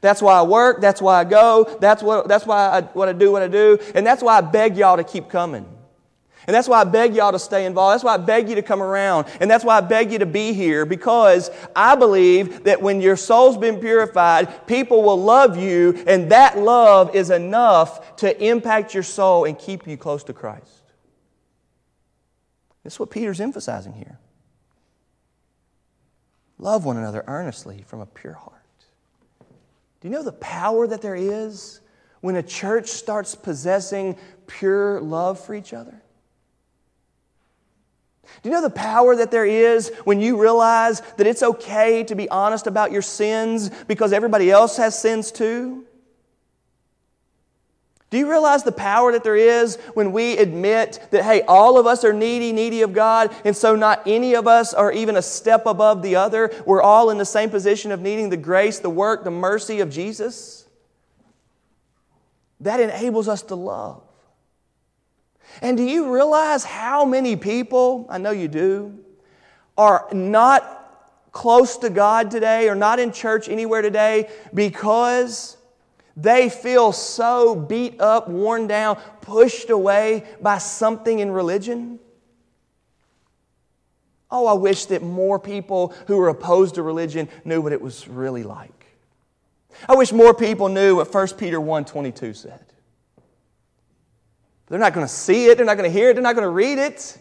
That's 0.00 0.20
why 0.20 0.38
I 0.38 0.42
work, 0.42 0.80
that's 0.80 1.00
why 1.00 1.20
I 1.20 1.24
go, 1.24 1.78
that's, 1.80 2.02
what, 2.02 2.28
that's 2.28 2.46
why 2.46 2.68
I, 2.68 2.80
what 2.82 3.08
I 3.08 3.12
do 3.12 3.32
what 3.32 3.42
I 3.42 3.48
do, 3.48 3.78
and 3.94 4.06
that's 4.06 4.22
why 4.22 4.36
I 4.36 4.40
beg 4.40 4.76
y'all 4.76 4.96
to 4.96 5.04
keep 5.04 5.28
coming. 5.28 5.66
And 6.46 6.54
that's 6.54 6.68
why 6.68 6.80
I 6.80 6.84
beg 6.84 7.14
y'all 7.14 7.32
to 7.32 7.38
stay 7.38 7.64
involved. 7.64 7.94
That's 7.94 8.04
why 8.04 8.14
I 8.14 8.18
beg 8.18 8.48
you 8.48 8.54
to 8.56 8.62
come 8.62 8.82
around. 8.82 9.26
And 9.40 9.50
that's 9.50 9.64
why 9.64 9.78
I 9.78 9.80
beg 9.80 10.12
you 10.12 10.18
to 10.18 10.26
be 10.26 10.52
here 10.52 10.84
because 10.84 11.50
I 11.74 11.94
believe 11.94 12.64
that 12.64 12.82
when 12.82 13.00
your 13.00 13.16
soul's 13.16 13.56
been 13.56 13.78
purified, 13.80 14.66
people 14.66 15.02
will 15.02 15.22
love 15.22 15.56
you, 15.56 16.04
and 16.06 16.30
that 16.32 16.58
love 16.58 17.14
is 17.14 17.30
enough 17.30 18.16
to 18.16 18.44
impact 18.44 18.92
your 18.92 19.02
soul 19.02 19.44
and 19.44 19.58
keep 19.58 19.86
you 19.86 19.96
close 19.96 20.24
to 20.24 20.32
Christ. 20.32 20.82
This 22.82 22.94
is 22.94 23.00
what 23.00 23.10
Peter's 23.10 23.40
emphasizing 23.40 23.94
here. 23.94 24.18
Love 26.58 26.84
one 26.84 26.96
another 26.96 27.24
earnestly 27.26 27.82
from 27.86 28.00
a 28.00 28.06
pure 28.06 28.34
heart. 28.34 28.52
Do 30.00 30.08
you 30.08 30.10
know 30.10 30.22
the 30.22 30.32
power 30.32 30.86
that 30.86 31.00
there 31.00 31.16
is 31.16 31.80
when 32.20 32.36
a 32.36 32.42
church 32.42 32.88
starts 32.88 33.34
possessing 33.34 34.16
pure 34.46 35.00
love 35.00 35.40
for 35.40 35.54
each 35.54 35.72
other? 35.72 36.02
Do 38.42 38.48
you 38.48 38.54
know 38.54 38.62
the 38.62 38.70
power 38.70 39.16
that 39.16 39.30
there 39.30 39.46
is 39.46 39.90
when 40.04 40.20
you 40.20 40.40
realize 40.40 41.00
that 41.16 41.26
it's 41.26 41.42
okay 41.42 42.04
to 42.04 42.14
be 42.14 42.28
honest 42.28 42.66
about 42.66 42.92
your 42.92 43.02
sins 43.02 43.70
because 43.86 44.12
everybody 44.12 44.50
else 44.50 44.76
has 44.76 44.98
sins 44.98 45.32
too? 45.32 45.84
Do 48.14 48.20
you 48.20 48.30
realize 48.30 48.62
the 48.62 48.70
power 48.70 49.10
that 49.10 49.24
there 49.24 49.34
is 49.34 49.74
when 49.94 50.12
we 50.12 50.38
admit 50.38 51.04
that, 51.10 51.24
hey, 51.24 51.42
all 51.42 51.80
of 51.80 51.86
us 51.88 52.04
are 52.04 52.12
needy, 52.12 52.52
needy 52.52 52.82
of 52.82 52.92
God, 52.92 53.34
and 53.44 53.56
so 53.56 53.74
not 53.74 54.02
any 54.06 54.36
of 54.36 54.46
us 54.46 54.72
are 54.72 54.92
even 54.92 55.16
a 55.16 55.22
step 55.22 55.66
above 55.66 56.00
the 56.00 56.14
other? 56.14 56.54
We're 56.64 56.80
all 56.80 57.10
in 57.10 57.18
the 57.18 57.24
same 57.24 57.50
position 57.50 57.90
of 57.90 58.00
needing 58.00 58.28
the 58.28 58.36
grace, 58.36 58.78
the 58.78 58.88
work, 58.88 59.24
the 59.24 59.32
mercy 59.32 59.80
of 59.80 59.90
Jesus. 59.90 60.64
That 62.60 62.78
enables 62.78 63.26
us 63.26 63.42
to 63.42 63.56
love. 63.56 64.03
And 65.62 65.76
do 65.76 65.82
you 65.82 66.12
realize 66.12 66.64
how 66.64 67.04
many 67.04 67.36
people, 67.36 68.06
I 68.08 68.18
know 68.18 68.30
you 68.30 68.48
do, 68.48 68.98
are 69.76 70.06
not 70.12 70.84
close 71.32 71.76
to 71.78 71.90
God 71.90 72.30
today 72.30 72.68
or 72.68 72.74
not 72.74 72.98
in 72.98 73.12
church 73.12 73.48
anywhere 73.48 73.82
today 73.82 74.30
because 74.52 75.56
they 76.16 76.48
feel 76.48 76.92
so 76.92 77.56
beat 77.56 78.00
up, 78.00 78.28
worn 78.28 78.66
down, 78.66 78.96
pushed 79.20 79.70
away 79.70 80.24
by 80.40 80.58
something 80.58 81.18
in 81.18 81.30
religion? 81.30 81.98
Oh, 84.30 84.46
I 84.46 84.54
wish 84.54 84.86
that 84.86 85.02
more 85.02 85.38
people 85.38 85.94
who 86.06 86.18
are 86.20 86.28
opposed 86.28 86.76
to 86.76 86.82
religion 86.82 87.28
knew 87.44 87.60
what 87.60 87.72
it 87.72 87.80
was 87.80 88.08
really 88.08 88.42
like. 88.42 88.86
I 89.88 89.96
wish 89.96 90.12
more 90.12 90.34
people 90.34 90.68
knew 90.68 90.96
what 90.96 91.12
1 91.12 91.28
Peter 91.36 91.60
1 91.60 91.84
22 91.84 92.34
said. 92.34 92.64
They're 94.74 94.80
not 94.80 94.92
going 94.92 95.06
to 95.06 95.12
see 95.12 95.46
it, 95.46 95.56
they're 95.56 95.64
not 95.64 95.76
going 95.76 95.88
to 95.88 95.96
hear 95.96 96.10
it, 96.10 96.14
they're 96.14 96.22
not 96.24 96.34
going 96.34 96.42
to 96.42 96.48
read 96.48 96.78
it. 96.78 97.16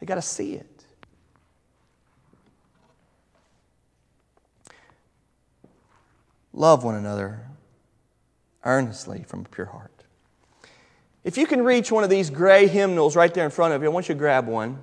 They 0.00 0.04
got 0.04 0.16
to 0.16 0.20
see 0.20 0.54
it. 0.54 0.84
Love 6.52 6.82
one 6.82 6.96
another 6.96 7.46
earnestly 8.64 9.22
from 9.28 9.42
a 9.42 9.44
pure 9.44 9.68
heart. 9.68 9.92
If 11.22 11.38
you 11.38 11.46
can 11.46 11.62
reach 11.62 11.92
one 11.92 12.02
of 12.02 12.10
these 12.10 12.30
gray 12.30 12.66
hymnals 12.66 13.14
right 13.14 13.32
there 13.32 13.44
in 13.44 13.52
front 13.52 13.74
of 13.74 13.82
you, 13.82 13.88
I 13.88 13.92
want 13.92 14.08
you 14.08 14.16
to 14.16 14.18
grab 14.18 14.48
one 14.48 14.80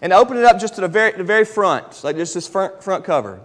and 0.00 0.12
open 0.12 0.36
it 0.36 0.44
up 0.44 0.60
just 0.60 0.76
to 0.76 0.80
the 0.80 0.86
very, 0.86 1.10
the 1.10 1.24
very 1.24 1.44
front, 1.44 2.04
like 2.04 2.14
just 2.14 2.34
this 2.34 2.46
front, 2.46 2.84
front 2.84 3.04
cover. 3.04 3.40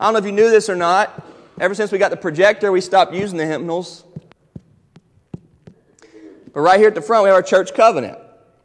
I 0.00 0.06
don't 0.06 0.14
know 0.14 0.18
if 0.18 0.24
you 0.24 0.32
knew 0.32 0.50
this 0.50 0.68
or 0.68 0.74
not. 0.74 1.24
Ever 1.60 1.76
since 1.76 1.92
we 1.92 1.98
got 1.98 2.10
the 2.10 2.16
projector, 2.16 2.72
we 2.72 2.80
stopped 2.80 3.14
using 3.14 3.38
the 3.38 3.46
hymnals. 3.46 4.02
But 6.52 6.60
right 6.60 6.78
here 6.78 6.88
at 6.88 6.94
the 6.94 7.02
front, 7.02 7.24
we 7.24 7.28
have 7.28 7.36
our 7.36 7.42
church 7.42 7.74
covenant. 7.74 8.18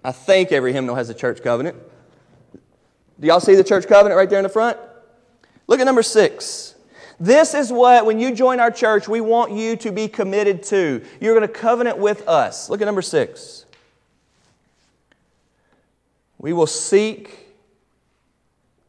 I 0.04 0.12
think 0.12 0.52
every 0.52 0.74
hymnal 0.74 0.96
has 0.96 1.10
a 1.10 1.14
church 1.14 1.42
covenant. 1.42 1.76
Do 3.20 3.28
y'all 3.28 3.40
see 3.40 3.56
the 3.56 3.64
church 3.64 3.88
covenant 3.88 4.18
right 4.18 4.30
there 4.30 4.40
in 4.40 4.44
the 4.44 4.50
front? 4.50 4.78
Look 5.68 5.80
at 5.80 5.86
number 5.86 6.04
six. 6.04 6.76
This 7.20 7.54
is 7.54 7.72
what, 7.72 8.06
when 8.06 8.20
you 8.20 8.36
join 8.36 8.60
our 8.60 8.72
church, 8.72 9.08
we 9.08 9.22
want 9.22 9.54
you 9.54 9.76
to 9.78 9.92
be 9.92 10.08
committed 10.08 10.64
to. 10.64 11.04
You're 11.22 11.34
going 11.34 11.48
to 11.48 11.54
covenant 11.54 11.98
with 11.98 12.28
us. 12.28 12.70
Look 12.70 12.82
at 12.82 12.86
number 12.86 13.02
six. 13.02 13.66
We 16.38 16.54
will 16.54 16.68
seek 16.68 17.56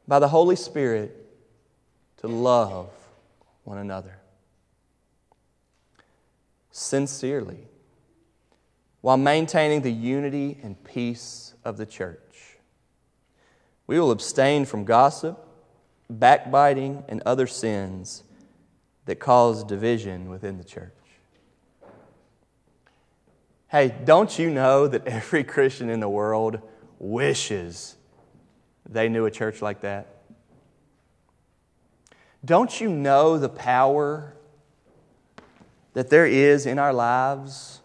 by 0.09 0.19
the 0.19 0.29
Holy 0.29 0.57
Spirit 0.57 1.17
to 2.19 2.27
love 2.27 2.91
one 3.65 3.79
another 3.79 4.19
sincerely 6.71 7.69
while 9.07 9.17
maintaining 9.17 9.83
the 9.83 9.93
unity 9.93 10.59
and 10.65 10.83
peace 10.83 11.55
of 11.65 11.77
the 11.77 11.87
church. 11.87 12.57
We 13.87 14.01
will 14.01 14.11
abstain 14.11 14.65
from 14.65 14.85
gossip, 14.85 15.39
backbiting, 16.11 17.05
and 17.07 17.23
other 17.25 17.47
sins 17.47 18.25
that 19.05 19.21
cause 19.21 19.63
division 19.63 20.29
within 20.29 20.59
the 20.59 20.65
church. 20.65 20.91
Hey, 23.69 23.95
don't 24.05 24.37
you 24.41 24.51
know 24.51 24.89
that 24.89 25.07
every 25.07 25.45
Christian 25.45 25.89
in 25.89 26.01
the 26.01 26.09
world 26.09 26.61
wishes 26.99 27.95
they 28.89 29.09
knew 29.09 29.25
a 29.25 29.31
church 29.31 29.63
like 29.63 29.83
that? 29.83 30.09
Don't 32.45 32.81
you 32.81 32.89
know 32.89 33.39
the 33.39 33.49
power 33.49 34.35
that 35.93 36.11
there 36.11 36.27
is 36.27 36.67
in 36.67 36.81
our 36.81 36.93
lives 36.93 37.83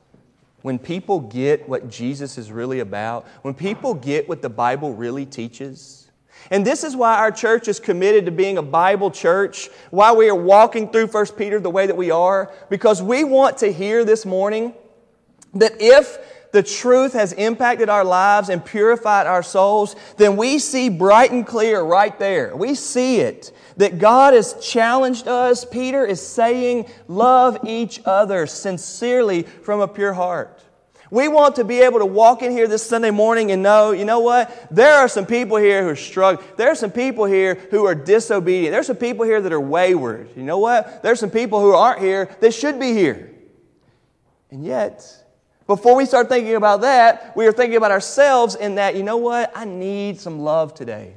when 0.61 0.79
people 0.79 1.19
get 1.19 1.67
what 1.67 1.89
Jesus 1.89 2.37
is 2.37 2.51
really 2.51 2.79
about, 2.79 3.27
when 3.41 3.53
people 3.53 3.93
get 3.93 4.29
what 4.29 4.41
the 4.41 4.49
Bible 4.49 4.93
really 4.93 5.25
teaches. 5.25 6.09
And 6.49 6.65
this 6.65 6.83
is 6.83 6.95
why 6.95 7.17
our 7.17 7.31
church 7.31 7.67
is 7.67 7.79
committed 7.79 8.25
to 8.25 8.31
being 8.31 8.57
a 8.57 8.63
Bible 8.63 9.11
church, 9.11 9.69
why 9.91 10.11
we 10.11 10.29
are 10.29 10.35
walking 10.35 10.89
through 10.89 11.07
1 11.07 11.25
Peter 11.37 11.59
the 11.59 11.69
way 11.69 11.85
that 11.85 11.97
we 11.97 12.09
are, 12.09 12.51
because 12.69 13.01
we 13.01 13.23
want 13.23 13.57
to 13.59 13.71
hear 13.71 14.03
this 14.03 14.25
morning 14.25 14.73
that 15.53 15.73
if 15.79 16.17
the 16.51 16.63
truth 16.63 17.13
has 17.13 17.33
impacted 17.33 17.89
our 17.89 18.03
lives 18.03 18.49
and 18.49 18.63
purified 18.63 19.27
our 19.27 19.43
souls, 19.43 19.95
then 20.17 20.35
we 20.35 20.59
see 20.59 20.89
bright 20.89 21.31
and 21.31 21.45
clear 21.45 21.81
right 21.81 22.17
there. 22.19 22.55
We 22.55 22.75
see 22.75 23.19
it 23.19 23.51
that 23.81 23.97
God 23.97 24.35
has 24.35 24.53
challenged 24.61 25.27
us. 25.27 25.65
Peter 25.65 26.05
is 26.05 26.21
saying, 26.25 26.85
Love 27.07 27.57
each 27.65 27.99
other 28.05 28.45
sincerely 28.45 29.41
from 29.41 29.81
a 29.81 29.87
pure 29.87 30.13
heart. 30.13 30.63
We 31.09 31.27
want 31.27 31.55
to 31.55 31.63
be 31.63 31.79
able 31.79 31.97
to 31.97 32.05
walk 32.05 32.43
in 32.43 32.51
here 32.51 32.67
this 32.67 32.85
Sunday 32.85 33.09
morning 33.09 33.51
and 33.51 33.63
know, 33.63 33.91
you 33.91 34.05
know 34.05 34.19
what? 34.19 34.67
There 34.69 34.93
are 34.93 35.07
some 35.07 35.25
people 35.25 35.57
here 35.57 35.81
who 35.81 35.89
are 35.89 35.95
struggling. 35.95 36.47
There 36.57 36.69
are 36.69 36.75
some 36.75 36.91
people 36.91 37.25
here 37.25 37.55
who 37.71 37.85
are 37.85 37.95
disobedient. 37.95 38.71
There's 38.71 38.85
some 38.85 38.97
people 38.97 39.25
here 39.25 39.41
that 39.41 39.51
are 39.51 39.59
wayward. 39.59 40.29
You 40.35 40.43
know 40.43 40.59
what? 40.59 41.01
There's 41.01 41.19
some 41.19 41.31
people 41.31 41.59
who 41.59 41.73
aren't 41.73 42.01
here 42.01 42.29
that 42.39 42.53
should 42.53 42.79
be 42.79 42.93
here. 42.93 43.31
And 44.51 44.63
yet, 44.63 45.03
before 45.65 45.95
we 45.95 46.05
start 46.05 46.29
thinking 46.29 46.53
about 46.53 46.81
that, 46.81 47.35
we 47.35 47.47
are 47.47 47.51
thinking 47.51 47.77
about 47.77 47.89
ourselves 47.89 48.53
in 48.53 48.75
that, 48.75 48.95
you 48.95 49.01
know 49.01 49.17
what? 49.17 49.51
I 49.55 49.65
need 49.65 50.19
some 50.19 50.39
love 50.39 50.75
today. 50.75 51.15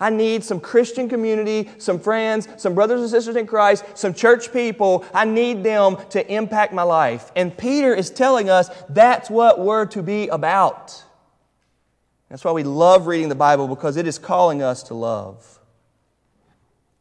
I 0.00 0.10
need 0.10 0.44
some 0.44 0.60
Christian 0.60 1.08
community, 1.08 1.68
some 1.78 1.98
friends, 1.98 2.48
some 2.56 2.74
brothers 2.74 3.00
and 3.00 3.10
sisters 3.10 3.36
in 3.36 3.46
Christ, 3.46 3.84
some 3.94 4.14
church 4.14 4.52
people. 4.52 5.04
I 5.12 5.24
need 5.24 5.64
them 5.64 5.96
to 6.10 6.32
impact 6.32 6.72
my 6.72 6.84
life. 6.84 7.32
And 7.34 7.56
Peter 7.56 7.94
is 7.94 8.10
telling 8.10 8.48
us 8.48 8.70
that's 8.88 9.28
what 9.28 9.58
we're 9.58 9.86
to 9.86 10.02
be 10.02 10.28
about. 10.28 11.04
That's 12.28 12.44
why 12.44 12.52
we 12.52 12.62
love 12.62 13.06
reading 13.06 13.28
the 13.28 13.34
Bible 13.34 13.68
because 13.68 13.96
it 13.96 14.06
is 14.06 14.18
calling 14.18 14.62
us 14.62 14.84
to 14.84 14.94
love. 14.94 15.58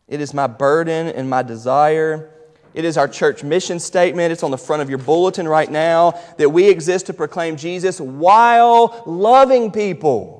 It 0.08 0.22
is 0.22 0.34
my 0.34 0.48
burden 0.48 1.08
and 1.08 1.30
my 1.30 1.44
desire 1.44 2.32
it 2.78 2.86
is 2.86 2.96
our 2.96 3.08
church 3.08 3.44
mission 3.44 3.80
statement. 3.80 4.32
It's 4.32 4.44
on 4.44 4.52
the 4.52 4.58
front 4.58 4.84
of 4.84 4.90
your 4.90 5.00
bulletin 5.00 5.48
right 5.48 5.70
now 5.72 6.12
that 6.38 6.52
we 6.52 6.70
exist 6.70 7.08
to 7.08 7.14
proclaim 7.14 7.58
Jesus 7.58 8.00
while 8.00 9.02
loving 9.08 9.72
people. 9.72 10.37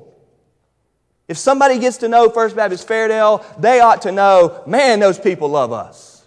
If 1.28 1.36
somebody 1.36 1.78
gets 1.78 1.98
to 1.98 2.08
know 2.08 2.30
First 2.30 2.56
Baptist 2.56 2.88
Fairdale, 2.88 3.44
they 3.60 3.80
ought 3.80 4.02
to 4.02 4.12
know, 4.12 4.62
man, 4.66 4.98
those 4.98 5.18
people 5.18 5.48
love 5.48 5.72
us. 5.72 6.24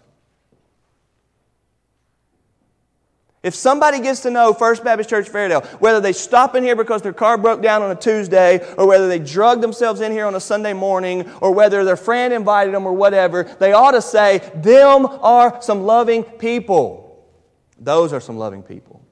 If 3.44 3.56
somebody 3.56 4.00
gets 4.00 4.20
to 4.22 4.30
know 4.30 4.54
First 4.54 4.84
Baptist 4.84 5.10
Church 5.10 5.28
Fairdale, 5.28 5.66
whether 5.82 6.00
they 6.00 6.14
stop 6.14 6.54
in 6.54 6.64
here 6.64 6.76
because 6.76 7.02
their 7.02 7.14
car 7.14 7.40
broke 7.40 7.64
down 7.64 7.82
on 7.82 7.90
a 7.90 7.96
Tuesday, 7.96 8.64
or 8.78 8.86
whether 8.86 9.08
they 9.08 9.18
drug 9.18 9.62
themselves 9.62 10.00
in 10.00 10.12
here 10.12 10.28
on 10.28 10.36
a 10.36 10.40
Sunday 10.40 10.74
morning, 10.74 11.28
or 11.42 11.52
whether 11.52 11.84
their 11.84 11.98
friend 11.98 12.32
invited 12.32 12.72
them 12.72 12.86
or 12.86 12.94
whatever, 12.94 13.44
they 13.60 13.74
ought 13.74 13.92
to 13.92 14.02
say, 14.04 14.52
Them 14.54 15.08
are 15.08 15.60
some 15.64 15.82
loving 15.82 16.24
people. 16.24 17.26
Those 17.80 18.14
are 18.14 18.20
some 18.20 18.38
loving 18.38 18.62
people. 18.62 19.04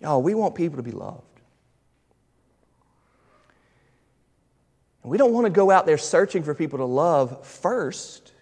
Y'all, 0.00 0.22
we 0.22 0.34
want 0.34 0.54
people 0.54 0.76
to 0.76 0.84
be 0.84 0.92
loved. 0.92 1.29
And 5.02 5.10
we 5.10 5.18
don't 5.18 5.32
want 5.32 5.46
to 5.46 5.50
go 5.50 5.70
out 5.70 5.86
there 5.86 5.98
searching 5.98 6.42
for 6.42 6.54
people 6.54 6.78
to 6.78 6.84
love 6.84 7.46
first. 7.46 8.32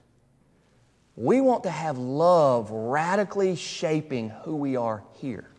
We 1.17 1.41
want 1.41 1.65
to 1.65 1.71
have 1.71 1.99
love 1.99 2.71
radically 2.71 3.57
shaping 3.57 4.31
who 4.31 4.57
we 4.57 4.77
are 4.77 5.03
here. 5.15 5.51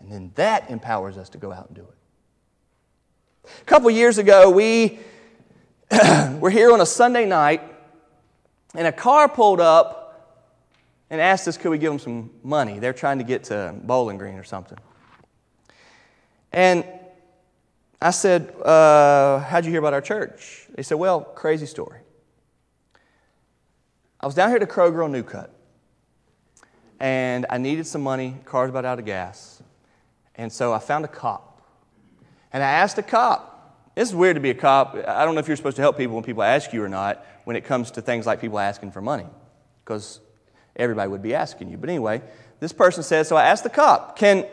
And 0.00 0.10
then 0.10 0.32
that 0.34 0.70
empowers 0.70 1.16
us 1.16 1.28
to 1.30 1.38
go 1.38 1.52
out 1.52 1.68
and 1.68 1.76
do 1.76 1.82
it. 1.82 3.50
A 3.60 3.64
couple 3.64 3.90
years 3.90 4.18
ago, 4.18 4.50
we 4.50 5.00
were 6.38 6.50
here 6.50 6.72
on 6.72 6.80
a 6.80 6.86
Sunday 6.86 7.26
night, 7.26 7.62
and 8.74 8.86
a 8.86 8.92
car 8.92 9.28
pulled 9.28 9.60
up 9.60 10.02
and 11.10 11.20
asked 11.20 11.46
us 11.46 11.58
could 11.58 11.70
we 11.70 11.78
give 11.78 11.92
them 11.92 11.98
some 11.98 12.30
money. 12.42 12.78
They're 12.78 12.92
trying 12.92 13.18
to 13.18 13.24
get 13.24 13.44
to 13.44 13.74
Bowling 13.82 14.16
Green 14.16 14.36
or 14.36 14.44
something. 14.44 14.78
And 16.52 16.84
I 18.02 18.10
said, 18.10 18.52
uh, 18.64 19.38
How'd 19.38 19.64
you 19.64 19.70
hear 19.70 19.78
about 19.78 19.94
our 19.94 20.00
church? 20.00 20.66
They 20.74 20.82
said, 20.82 20.96
Well, 20.96 21.20
crazy 21.20 21.66
story. 21.66 22.00
I 24.20 24.26
was 24.26 24.34
down 24.34 24.50
here 24.50 24.58
to 24.58 24.66
Kroger 24.66 25.04
on 25.04 25.12
New 25.12 25.22
Cut, 25.22 25.54
and 26.98 27.46
I 27.48 27.58
needed 27.58 27.86
some 27.86 28.02
money. 28.02 28.36
Car's 28.44 28.70
about 28.70 28.84
out 28.84 28.98
of 28.98 29.04
gas. 29.04 29.62
And 30.34 30.52
so 30.52 30.72
I 30.72 30.80
found 30.80 31.04
a 31.04 31.08
cop. 31.08 31.62
And 32.52 32.62
I 32.62 32.70
asked 32.70 32.98
a 32.98 33.02
cop. 33.02 33.92
This 33.94 34.08
is 34.08 34.14
weird 34.14 34.36
to 34.36 34.40
be 34.40 34.50
a 34.50 34.54
cop. 34.54 34.96
I 34.96 35.24
don't 35.24 35.34
know 35.34 35.40
if 35.40 35.46
you're 35.46 35.56
supposed 35.56 35.76
to 35.76 35.82
help 35.82 35.96
people 35.96 36.16
when 36.16 36.24
people 36.24 36.42
ask 36.42 36.72
you 36.72 36.82
or 36.82 36.88
not 36.88 37.24
when 37.44 37.56
it 37.56 37.64
comes 37.64 37.92
to 37.92 38.02
things 38.02 38.26
like 38.26 38.40
people 38.40 38.58
asking 38.58 38.90
for 38.90 39.00
money, 39.00 39.26
because 39.84 40.20
everybody 40.74 41.08
would 41.08 41.22
be 41.22 41.34
asking 41.34 41.70
you. 41.70 41.76
But 41.76 41.88
anyway, 41.88 42.22
this 42.58 42.72
person 42.72 43.02
said, 43.02 43.26
so 43.26 43.36
I 43.36 43.44
asked 43.44 43.64
the 43.64 43.70
cop, 43.70 44.16
can, 44.16 44.46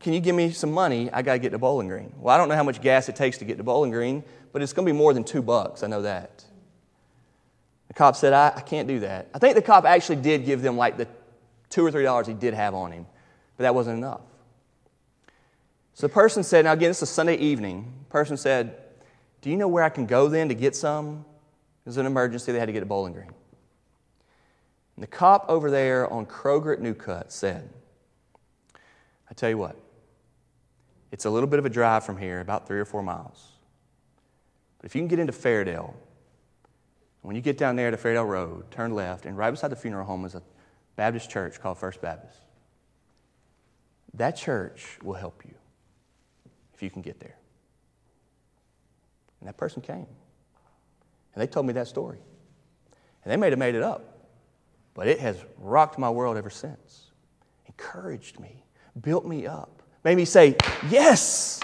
can 0.00 0.14
you 0.14 0.20
give 0.20 0.34
me 0.34 0.50
some 0.50 0.72
money? 0.72 1.10
I 1.12 1.20
got 1.22 1.34
to 1.34 1.38
get 1.38 1.50
to 1.50 1.58
Bowling 1.58 1.86
Green. 1.86 2.12
Well, 2.18 2.34
I 2.34 2.38
don't 2.38 2.48
know 2.48 2.54
how 2.54 2.62
much 2.64 2.80
gas 2.80 3.08
it 3.10 3.16
takes 3.16 3.38
to 3.38 3.44
get 3.44 3.58
to 3.58 3.64
Bowling 3.64 3.90
Green, 3.90 4.24
but 4.50 4.62
it's 4.62 4.72
going 4.72 4.86
to 4.86 4.92
be 4.92 4.96
more 4.96 5.12
than 5.12 5.24
two 5.24 5.42
bucks. 5.42 5.82
I 5.82 5.88
know 5.88 6.02
that. 6.02 6.44
The 7.88 7.94
cop 7.94 8.16
said, 8.16 8.32
I, 8.32 8.52
I 8.56 8.60
can't 8.62 8.88
do 8.88 9.00
that. 9.00 9.28
I 9.34 9.38
think 9.38 9.56
the 9.56 9.62
cop 9.62 9.84
actually 9.84 10.16
did 10.16 10.46
give 10.46 10.62
them 10.62 10.76
like 10.76 10.96
the 10.96 11.06
two 11.68 11.84
or 11.84 11.90
three 11.90 12.02
dollars 12.02 12.26
he 12.26 12.34
did 12.34 12.54
have 12.54 12.74
on 12.74 12.92
him, 12.92 13.06
but 13.56 13.64
that 13.64 13.74
wasn't 13.74 13.98
enough. 13.98 14.22
So 15.92 16.06
the 16.06 16.12
person 16.12 16.42
said, 16.42 16.64
now 16.64 16.72
again, 16.72 16.90
it's 16.90 17.02
a 17.02 17.06
Sunday 17.06 17.36
evening. 17.36 17.92
The 18.04 18.10
person 18.10 18.36
said, 18.36 18.76
Do 19.42 19.50
you 19.50 19.56
know 19.56 19.68
where 19.68 19.84
I 19.84 19.90
can 19.90 20.06
go 20.06 20.28
then 20.28 20.48
to 20.48 20.54
get 20.54 20.74
some? 20.74 21.26
It 21.84 21.88
was 21.88 21.98
an 21.98 22.06
emergency. 22.06 22.52
They 22.52 22.58
had 22.58 22.66
to 22.66 22.72
get 22.72 22.80
to 22.80 22.86
Bowling 22.86 23.12
Green. 23.12 23.32
And 24.96 25.02
the 25.02 25.06
cop 25.06 25.44
over 25.48 25.70
there 25.70 26.10
on 26.10 26.26
Kroger 26.26 26.72
at 26.72 26.80
New 26.80 26.94
Cut 26.94 27.32
said, 27.32 27.68
I 29.30 29.34
tell 29.34 29.50
you 29.50 29.58
what, 29.58 29.76
it's 31.10 31.24
a 31.24 31.30
little 31.30 31.48
bit 31.48 31.58
of 31.58 31.66
a 31.66 31.70
drive 31.70 32.04
from 32.04 32.16
here, 32.16 32.40
about 32.40 32.66
three 32.66 32.78
or 32.78 32.84
four 32.84 33.02
miles. 33.02 33.52
But 34.78 34.86
if 34.86 34.94
you 34.94 35.00
can 35.00 35.08
get 35.08 35.18
into 35.18 35.32
Fairdale, 35.32 35.94
when 37.22 37.36
you 37.36 37.42
get 37.42 37.58
down 37.58 37.76
there 37.76 37.90
to 37.90 37.96
Fairdale 37.96 38.26
Road, 38.26 38.70
turn 38.70 38.94
left, 38.94 39.26
and 39.26 39.36
right 39.36 39.50
beside 39.50 39.68
the 39.68 39.76
funeral 39.76 40.06
home 40.06 40.24
is 40.24 40.34
a 40.34 40.42
Baptist 40.96 41.30
church 41.30 41.60
called 41.60 41.78
First 41.78 42.00
Baptist. 42.00 42.38
That 44.14 44.36
church 44.36 44.98
will 45.02 45.14
help 45.14 45.42
you 45.44 45.54
if 46.74 46.82
you 46.82 46.90
can 46.90 47.02
get 47.02 47.20
there. 47.20 47.36
And 49.40 49.48
that 49.48 49.56
person 49.56 49.82
came. 49.82 50.06
And 51.34 51.42
they 51.42 51.46
told 51.46 51.66
me 51.66 51.72
that 51.74 51.88
story. 51.88 52.18
And 53.24 53.32
they 53.32 53.36
may 53.36 53.50
have 53.50 53.58
made 53.58 53.74
it 53.74 53.82
up, 53.82 54.28
but 54.94 55.06
it 55.06 55.20
has 55.20 55.36
rocked 55.58 55.98
my 55.98 56.10
world 56.10 56.36
ever 56.36 56.50
since. 56.50 57.10
Encouraged 57.66 58.40
me, 58.40 58.64
built 59.00 59.26
me 59.26 59.46
up, 59.46 59.79
made 60.04 60.16
me 60.16 60.24
say, 60.24 60.56
Yes, 60.88 61.60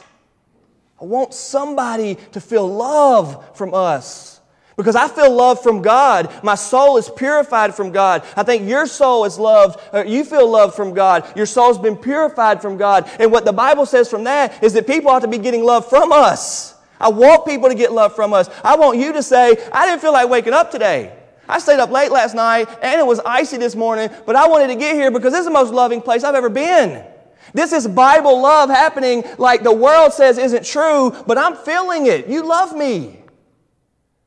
I 1.01 1.05
want 1.05 1.35
somebody 1.35 2.17
to 2.33 2.41
feel 2.41 2.67
love 2.67 3.57
from 3.57 3.75
us. 3.75 4.37
Because 4.77 4.95
I 4.95 5.09
feel 5.09 5.35
love 5.35 5.63
from 5.63 5.81
God. 5.81 6.45
My 6.45 6.55
soul 6.55 6.99
is 6.99 7.09
purified 7.09 7.75
from 7.75 7.93
God. 7.93 8.23
I 8.37 8.43
think 8.43 8.69
your 8.69 8.87
soul 8.87 9.25
is 9.25 9.39
loved. 9.39 9.81
you 10.07 10.23
feel 10.23 10.47
love 10.49 10.75
from 10.75 10.93
God. 10.93 11.35
Your 11.35 11.47
soul's 11.47 11.79
been 11.79 11.97
purified 11.97 12.61
from 12.61 12.77
God. 12.77 13.11
And 13.19 13.33
what 13.33 13.47
the 13.47 13.55
Bible 13.55 13.87
says 13.87 14.11
from 14.11 14.25
that 14.25 14.63
is 14.63 14.75
that 14.75 14.87
people 14.87 15.11
ought 15.11 15.23
to 15.23 15.29
be 15.29 15.39
getting 15.39 15.65
love 15.65 15.89
from 15.89 16.13
us. 16.13 16.75
I 17.01 17.09
want 17.09 17.47
people 17.47 17.71
to 17.71 17.75
get 17.75 17.93
love 17.93 18.15
from 18.15 18.35
us. 18.35 18.51
I 18.63 18.77
want 18.77 18.99
you 18.99 19.15
to 19.15 19.23
say, 19.23 19.57
I 19.73 19.87
didn't 19.87 20.03
feel 20.03 20.13
like 20.13 20.29
waking 20.29 20.53
up 20.53 20.71
today. 20.71 21.17
I 21.49 21.59
stayed 21.59 21.79
up 21.79 21.91
late 21.91 22.11
last 22.11 22.35
night 22.35 22.69
and 22.83 23.01
it 23.01 23.07
was 23.07 23.21
icy 23.21 23.57
this 23.57 23.75
morning, 23.75 24.11
but 24.27 24.37
I 24.37 24.49
wanted 24.49 24.67
to 24.69 24.75
get 24.75 24.95
here 24.95 25.11
because 25.11 25.33
this 25.33 25.41
is 25.41 25.47
the 25.47 25.53
most 25.53 25.73
loving 25.73 26.03
place 26.03 26.23
I've 26.23 26.35
ever 26.35 26.51
been. 26.51 27.03
This 27.53 27.73
is 27.73 27.87
Bible 27.87 28.41
love 28.41 28.71
happening 28.71 29.25
like 29.39 29.63
the 29.63 29.73
world 29.73 30.13
says 30.13 30.39
isn't 30.39 30.65
true, 30.65 31.15
but 31.27 31.39
I'm 31.39 31.57
feeling 31.57 32.07
it. 32.07 32.27
You 32.27 32.47
love 32.47 32.77
me. 32.77 33.19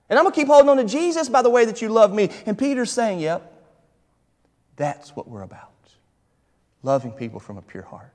And 0.10 0.18
I'm 0.18 0.26
going 0.26 0.34
to 0.34 0.40
keep 0.40 0.48
holding 0.48 0.70
on 0.70 0.78
to 0.78 0.86
Jesus 0.86 1.30
by 1.30 1.42
the 1.42 1.50
way 1.50 1.66
that 1.66 1.82
you 1.82 1.90
love 1.90 2.14
me. 2.14 2.30
And 2.46 2.58
Peter's 2.58 2.92
saying, 2.92 3.20
yep, 3.20 3.54
that's 4.76 5.16
what 5.16 5.28
we're 5.28 5.44
about 5.44 5.70
loving 6.84 7.12
people 7.12 7.40
from 7.40 7.58
a 7.58 7.62
pure 7.62 7.84
heart. 7.84 8.14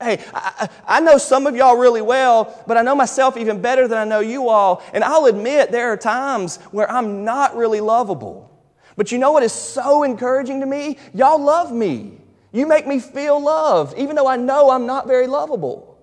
Hey, 0.00 0.24
I, 0.32 0.68
I, 0.86 1.00
know 1.00 1.18
some 1.18 1.46
of 1.46 1.54
y'all 1.54 1.76
really 1.76 2.02
well, 2.02 2.62
but 2.66 2.76
I 2.76 2.82
know 2.82 2.94
myself 2.94 3.36
even 3.36 3.62
better 3.62 3.86
than 3.86 3.96
I 3.96 4.04
know 4.04 4.20
you 4.20 4.48
all. 4.48 4.82
And 4.92 5.04
I'll 5.04 5.26
admit 5.26 5.70
there 5.70 5.92
are 5.92 5.96
times 5.96 6.56
where 6.72 6.90
I'm 6.90 7.24
not 7.24 7.56
really 7.56 7.80
lovable. 7.80 8.50
But 8.96 9.12
you 9.12 9.18
know 9.18 9.32
what 9.32 9.42
is 9.42 9.52
so 9.52 10.02
encouraging 10.02 10.60
to 10.60 10.66
me? 10.66 10.98
Y'all 11.14 11.42
love 11.42 11.72
me. 11.72 12.18
You 12.54 12.68
make 12.68 12.86
me 12.86 13.00
feel 13.00 13.42
loved, 13.42 13.98
even 13.98 14.14
though 14.14 14.28
I 14.28 14.36
know 14.36 14.70
I'm 14.70 14.86
not 14.86 15.08
very 15.08 15.26
lovable. 15.26 15.98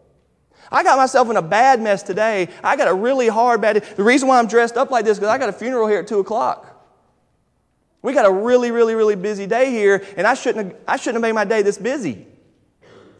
I 0.69 0.83
got 0.83 0.97
myself 0.97 1.29
in 1.29 1.37
a 1.37 1.41
bad 1.41 1.81
mess 1.81 2.03
today. 2.03 2.49
I 2.61 2.75
got 2.75 2.89
a 2.89 2.93
really 2.93 3.29
hard 3.29 3.61
bad. 3.61 3.81
The 3.95 4.03
reason 4.03 4.27
why 4.27 4.37
I'm 4.37 4.47
dressed 4.47 4.75
up 4.75 4.91
like 4.91 5.05
this 5.05 5.13
is 5.13 5.19
because 5.19 5.29
I 5.29 5.37
got 5.37 5.47
a 5.47 5.53
funeral 5.53 5.87
here 5.87 5.99
at 5.99 6.07
two 6.07 6.19
o'clock. 6.19 6.67
We 8.01 8.13
got 8.13 8.25
a 8.25 8.31
really, 8.31 8.69
really, 8.71 8.95
really 8.95 9.15
busy 9.15 9.47
day 9.47 9.71
here, 9.71 10.03
and 10.17 10.27
I 10.27 10.33
shouldn't 10.33 10.65
have, 10.65 10.75
I 10.85 10.97
shouldn't 10.97 11.15
have 11.15 11.21
made 11.21 11.35
my 11.35 11.45
day 11.45 11.61
this 11.61 11.77
busy. 11.77 12.27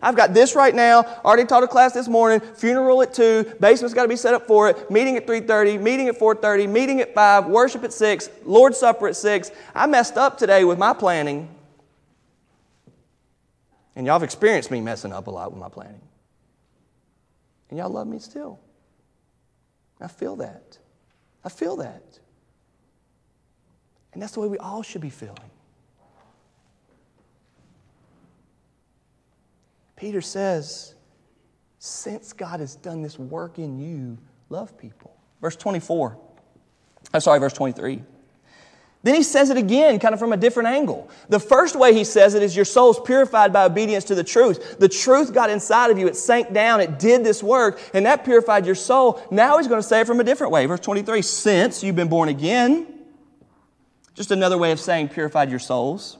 I've 0.02 0.16
got 0.18 0.34
this 0.34 0.54
right 0.54 0.76
now. 0.76 1.04
Already 1.24 1.46
taught 1.46 1.64
a 1.64 1.68
class 1.68 1.94
this 1.94 2.10
morning. 2.10 2.42
Funeral 2.56 3.02
at 3.02 3.14
two. 3.14 3.50
Basement's 3.62 3.94
got 3.94 4.02
to 4.02 4.10
be 4.10 4.18
set 4.18 4.34
up 4.34 4.46
for 4.46 4.68
it. 4.68 4.92
Meeting 4.92 5.16
at 5.16 5.26
three 5.26 5.40
thirty. 5.40 5.78
Meeting 5.78 6.10
at 6.10 6.18
four 6.18 6.36
thirty. 6.36 6.68
Meeting 6.68 7.00
at 7.00 7.14
five. 7.14 7.46
Worship 7.46 7.86
at 7.86 7.94
six. 7.94 8.30
Lord's 8.44 8.78
supper 8.78 9.08
at 9.08 9.16
six. 9.16 9.52
I 9.74 9.88
messed 9.88 10.18
up 10.18 10.38
today 10.38 10.66
with 10.66 10.80
my 10.80 10.92
planning, 10.92 11.48
and 13.96 14.06
y'all 14.06 14.16
have 14.16 14.24
experienced 14.24 14.72
me 14.72 14.82
messing 14.82 15.12
up 15.12 15.28
a 15.28 15.32
lot 15.32 15.52
with 15.52 15.60
my 15.60 15.70
planning. 15.70 16.02
And 17.70 17.78
y'all 17.80 17.90
love 17.90 18.08
me 18.08 18.20
still. 18.20 18.60
I 20.00 20.08
feel 20.08 20.36
that. 20.38 20.78
I 21.44 21.50
feel 21.50 21.78
that. 21.78 22.20
And 24.14 24.22
that's 24.22 24.34
the 24.34 24.42
way 24.42 24.48
we 24.48 24.58
all 24.58 24.84
should 24.84 25.02
be 25.02 25.10
feeling. 25.10 25.38
Peter 29.96 30.22
says, 30.22 30.96
since 31.80 32.34
God 32.34 32.60
has 32.60 32.76
done 32.76 33.02
this 33.02 33.18
work 33.20 33.60
in 33.60 33.80
you, 33.80 34.18
love 34.50 34.78
people. 34.78 35.16
Verse 35.42 35.56
24. 35.56 36.18
I'm 37.14 37.22
sorry, 37.22 37.40
verse 37.40 37.54
23. 37.54 38.04
Then 39.04 39.16
he 39.16 39.24
says 39.24 39.50
it 39.50 39.58
again, 39.58 39.98
kind 39.98 40.14
of 40.14 40.20
from 40.20 40.32
a 40.32 40.38
different 40.38 40.70
angle. 40.70 41.10
The 41.28 41.40
first 41.40 41.76
way 41.76 41.94
he 41.94 42.04
says 42.04 42.36
it 42.36 42.44
is 42.44 42.56
your 42.56 42.66
soul's 42.66 43.00
purified 43.00 43.52
by 43.52 43.66
obedience 43.66 44.04
to 44.06 44.16
the 44.16 44.24
truth. 44.24 44.78
The 44.78 44.90
truth 44.90 45.34
got 45.34 45.50
inside 45.50 45.90
of 45.90 45.98
you, 45.98 46.08
it 46.08 46.16
sank 46.16 46.54
down, 46.54 46.82
it 46.82 47.00
did 47.00 47.24
this 47.24 47.42
work, 47.42 47.82
and 47.96 48.06
that 48.06 48.24
purified 48.24 48.66
your 48.66 48.76
soul. 48.76 49.20
Now 49.32 49.58
he's 49.58 49.68
going 49.68 49.82
to 49.82 49.88
say 49.88 50.02
it 50.02 50.08
from 50.08 50.20
a 50.20 50.24
different 50.24 50.54
way. 50.54 50.68
Verse 50.68 50.80
23 50.82 51.24
Since 51.24 51.84
you've 51.84 51.96
been 51.96 52.10
born 52.10 52.30
again, 52.30 52.86
just 54.14 54.30
another 54.30 54.58
way 54.58 54.72
of 54.72 54.80
saying 54.80 55.10
purified 55.10 55.50
your 55.50 55.60
souls. 55.60 56.18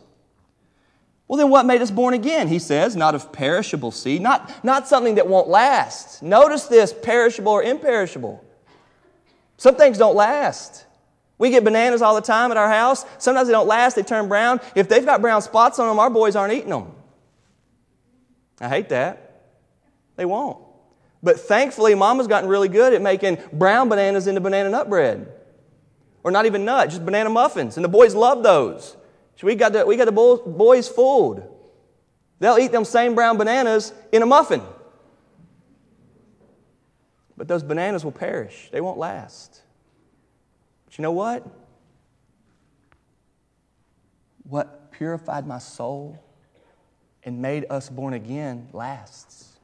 Well, 1.28 1.38
then 1.38 1.50
what 1.50 1.66
made 1.66 1.82
us 1.82 1.92
born 1.92 2.14
again? 2.14 2.48
He 2.48 2.60
says, 2.60 2.96
not 2.96 3.16
of 3.16 3.32
perishable 3.32 3.92
seed, 3.92 4.22
not, 4.22 4.66
not 4.66 4.88
something 4.88 5.16
that 5.16 5.28
won't 5.28 5.48
last. 5.48 6.22
Notice 6.22 6.66
this 6.66 6.94
perishable 6.94 7.54
or 7.54 7.64
imperishable. 7.64 8.44
Some 9.56 9.76
things 9.76 9.98
don't 9.98 10.16
last. 10.16 10.86
We 11.42 11.50
get 11.50 11.64
bananas 11.64 12.04
all 12.04 12.14
the 12.14 12.22
time 12.22 12.52
at 12.52 12.58
our 12.58 12.70
house. 12.70 13.04
Sometimes 13.18 13.48
they 13.48 13.52
don't 13.52 13.68
last, 13.68 13.96
they 13.96 14.04
turn 14.04 14.28
brown. 14.28 14.62
If 14.76 14.88
they've 14.88 15.04
got 15.04 15.22
brown 15.22 15.42
spots 15.42 15.80
on 15.80 15.88
them, 15.88 15.98
our 15.98 16.12
boys 16.12 16.36
aren't 16.36 16.54
eating 16.54 16.70
them. 16.70 16.92
I 18.60 18.70
hate 18.70 18.90
that. 18.90 19.42
They 20.18 20.26
won't. 20.26 20.60
But 21.24 21.40
thankfully, 21.40 21.96
Mama's 21.96 22.28
gotten 22.28 22.48
really 22.48 22.68
good 22.68 22.94
at 22.94 23.02
making 23.02 23.40
brown 23.52 23.90
bananas 23.90 24.28
into 24.28 24.40
banana 24.40 24.70
nut 24.70 24.88
bread. 24.88 25.34
Or 26.24 26.30
not 26.30 26.46
even 26.46 26.64
nut, 26.64 26.92
just 26.92 27.04
banana 27.04 27.32
muffins. 27.32 27.76
And 27.76 27.84
the 27.84 27.90
boys 27.90 28.14
love 28.14 28.44
those. 28.44 28.96
So 29.38 29.48
we 29.48 29.56
got 29.56 29.74
the, 29.74 29.84
we 29.84 29.98
got 29.98 30.06
the 30.06 30.12
boys 30.12 30.88
fooled. 30.88 31.42
They'll 32.38 32.60
eat 32.60 32.72
them 32.72 32.86
same 32.86 33.16
brown 33.16 33.40
bananas 33.40 33.94
in 34.12 34.22
a 34.22 34.28
muffin. 34.28 34.62
But 37.36 37.48
those 37.48 37.64
bananas 37.64 38.06
will 38.06 38.12
perish, 38.12 38.70
they 38.72 38.80
won't 38.80 39.00
last. 39.00 39.61
But 40.92 40.98
you 40.98 41.04
know 41.04 41.14
what? 41.14 41.48
What 44.44 44.92
purified 44.92 45.48
my 45.48 45.58
soul 45.58 46.22
and 47.24 47.42
made 47.42 47.66
us 47.70 47.88
born 47.88 48.14
again 48.14 48.68
lasts. 48.74 49.58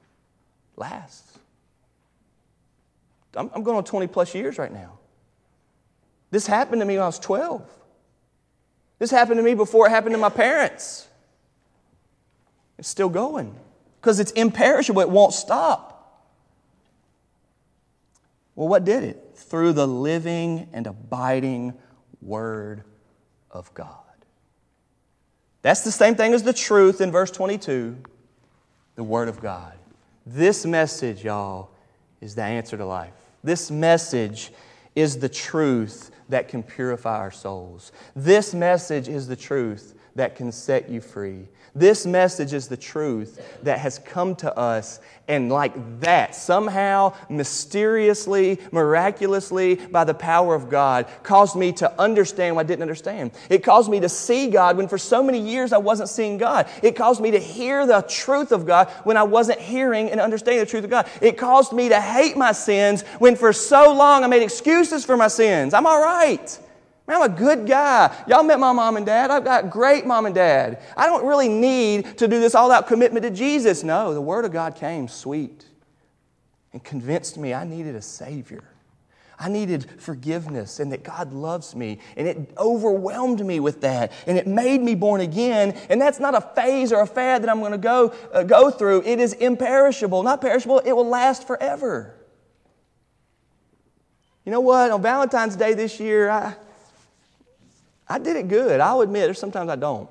Lasts. 0.77 1.37
I'm, 3.35 3.51
I'm 3.53 3.61
going 3.63 3.75
on 3.75 3.83
20 3.83 4.07
plus 4.07 4.33
years 4.33 4.57
right 4.57 4.71
now. 4.71 4.99
This 6.31 6.47
happened 6.47 6.79
to 6.79 6.85
me 6.85 6.93
when 6.93 7.03
I 7.03 7.07
was 7.07 7.19
12. 7.19 7.61
This 8.99 9.11
happened 9.11 9.37
to 9.37 9.43
me 9.43 9.53
before 9.53 9.87
it 9.87 9.89
happened 9.89 10.15
to 10.15 10.19
my 10.19 10.29
parents. 10.29 11.09
It's 12.77 12.87
still 12.87 13.09
going 13.09 13.53
because 13.99 14.21
it's 14.21 14.31
imperishable, 14.31 15.01
it 15.01 15.09
won't 15.09 15.33
stop. 15.33 16.23
Well, 18.55 18.69
what 18.69 18.85
did 18.85 19.03
it? 19.03 19.26
Through 19.47 19.73
the 19.73 19.87
living 19.87 20.69
and 20.73 20.87
abiding 20.87 21.73
Word 22.21 22.83
of 23.51 23.73
God. 23.73 23.95
That's 25.61 25.81
the 25.81 25.91
same 25.91 26.15
thing 26.15 26.33
as 26.33 26.43
the 26.43 26.53
truth 26.53 27.01
in 27.01 27.11
verse 27.11 27.31
22 27.31 27.97
the 28.95 29.03
Word 29.03 29.27
of 29.27 29.39
God. 29.39 29.77
This 30.25 30.65
message, 30.65 31.23
y'all, 31.23 31.69
is 32.19 32.35
the 32.35 32.43
answer 32.43 32.75
to 32.77 32.85
life. 32.85 33.13
This 33.43 33.69
message 33.69 34.51
is 34.95 35.19
the 35.19 35.29
truth 35.29 36.11
that 36.29 36.47
can 36.47 36.63
purify 36.63 37.17
our 37.17 37.31
souls. 37.31 37.91
This 38.15 38.53
message 38.53 39.07
is 39.07 39.27
the 39.27 39.35
truth 39.35 39.93
that 40.15 40.35
can 40.35 40.51
set 40.51 40.89
you 40.89 40.99
free. 40.99 41.47
This 41.77 42.07
message 42.07 42.53
is 42.53 42.67
the 42.67 42.77
truth 42.77 43.39
that 43.61 43.77
has 43.79 43.99
come 43.99 44.35
to 44.37 44.57
us, 44.57 44.99
and 45.27 45.51
like 45.51 45.99
that, 45.99 46.33
somehow, 46.33 47.13
mysteriously, 47.29 48.59
miraculously, 48.71 49.75
by 49.75 50.03
the 50.03 50.15
power 50.15 50.55
of 50.55 50.69
God, 50.71 51.05
caused 51.21 51.55
me 51.55 51.71
to 51.73 52.01
understand 52.01 52.55
what 52.55 52.65
I 52.65 52.67
didn't 52.67 52.81
understand. 52.81 53.31
It 53.49 53.63
caused 53.63 53.91
me 53.91 53.99
to 53.99 54.09
see 54.09 54.49
God 54.49 54.75
when 54.75 54.87
for 54.87 54.97
so 54.97 55.21
many 55.21 55.39
years 55.39 55.71
I 55.71 55.77
wasn't 55.77 56.09
seeing 56.09 56.39
God. 56.39 56.67
It 56.81 56.95
caused 56.95 57.21
me 57.21 57.29
to 57.31 57.39
hear 57.39 57.85
the 57.85 58.01
truth 58.01 58.51
of 58.51 58.65
God 58.65 58.89
when 59.03 59.15
I 59.15 59.23
wasn't 59.23 59.59
hearing 59.59 60.09
and 60.09 60.19
understanding 60.19 60.63
the 60.63 60.69
truth 60.69 60.83
of 60.83 60.89
God. 60.89 61.07
It 61.21 61.37
caused 61.37 61.73
me 61.73 61.89
to 61.89 62.01
hate 62.01 62.35
my 62.37 62.53
sins 62.53 63.03
when 63.19 63.35
for 63.35 63.53
so 63.53 63.93
long 63.93 64.23
I 64.23 64.27
made 64.27 64.41
excuses 64.41 65.05
for 65.05 65.15
my 65.15 65.27
sins. 65.27 65.75
I'm 65.75 65.85
all 65.85 66.01
right. 66.01 66.59
Man, 67.07 67.21
I'm 67.21 67.31
a 67.31 67.35
good 67.35 67.65
guy. 67.65 68.13
Y'all 68.27 68.43
met 68.43 68.59
my 68.59 68.73
mom 68.73 68.97
and 68.97 69.05
dad. 69.05 69.31
I've 69.31 69.45
got 69.45 69.69
great 69.69 70.05
mom 70.05 70.25
and 70.25 70.35
dad. 70.35 70.81
I 70.97 71.05
don't 71.05 71.25
really 71.25 71.47
need 71.47 72.17
to 72.17 72.27
do 72.27 72.39
this 72.39 72.53
all 72.53 72.69
out 72.69 72.87
commitment 72.87 73.23
to 73.23 73.29
Jesus. 73.29 73.81
No, 73.81 74.13
the 74.13 74.21
Word 74.21 74.43
of 74.43 74.51
God 74.51 74.75
came 74.75 75.07
sweet 75.07 75.65
and 76.73 76.83
convinced 76.83 77.37
me 77.37 77.53
I 77.53 77.63
needed 77.63 77.95
a 77.95 78.01
Savior. 78.01 78.63
I 79.39 79.49
needed 79.49 79.87
forgiveness 79.99 80.79
and 80.79 80.91
that 80.91 81.03
God 81.03 81.31
loves 81.31 81.75
me. 81.75 81.99
And 82.17 82.27
it 82.27 82.51
overwhelmed 82.57 83.45
me 83.45 83.59
with 83.59 83.81
that. 83.81 84.11
And 84.25 84.37
it 84.37 84.47
made 84.47 84.81
me 84.81 84.95
born 84.95 85.21
again. 85.21 85.79
And 85.89 86.01
that's 86.01 86.19
not 86.19 86.35
a 86.35 86.41
phase 86.41 86.91
or 86.91 87.01
a 87.01 87.07
fad 87.07 87.43
that 87.43 87.49
I'm 87.49 87.59
going 87.59 87.71
to 87.71 87.77
go, 87.77 88.13
uh, 88.33 88.43
go 88.43 88.69
through. 88.71 89.03
It 89.05 89.19
is 89.19 89.33
imperishable. 89.33 90.23
Not 90.23 90.41
perishable, 90.41 90.79
it 90.79 90.91
will 90.91 91.07
last 91.07 91.47
forever. 91.47 92.15
You 94.43 94.51
know 94.51 94.61
what? 94.61 94.91
On 94.91 95.01
Valentine's 95.01 95.55
Day 95.55 95.73
this 95.73 95.99
year, 95.99 96.29
I, 96.29 96.55
I 98.09 98.19
did 98.19 98.35
it 98.35 98.47
good. 98.47 98.79
I'll 98.79 99.01
admit, 99.01 99.23
there's 99.23 99.39
sometimes 99.39 99.69
I 99.69 99.75
don't. 99.75 100.09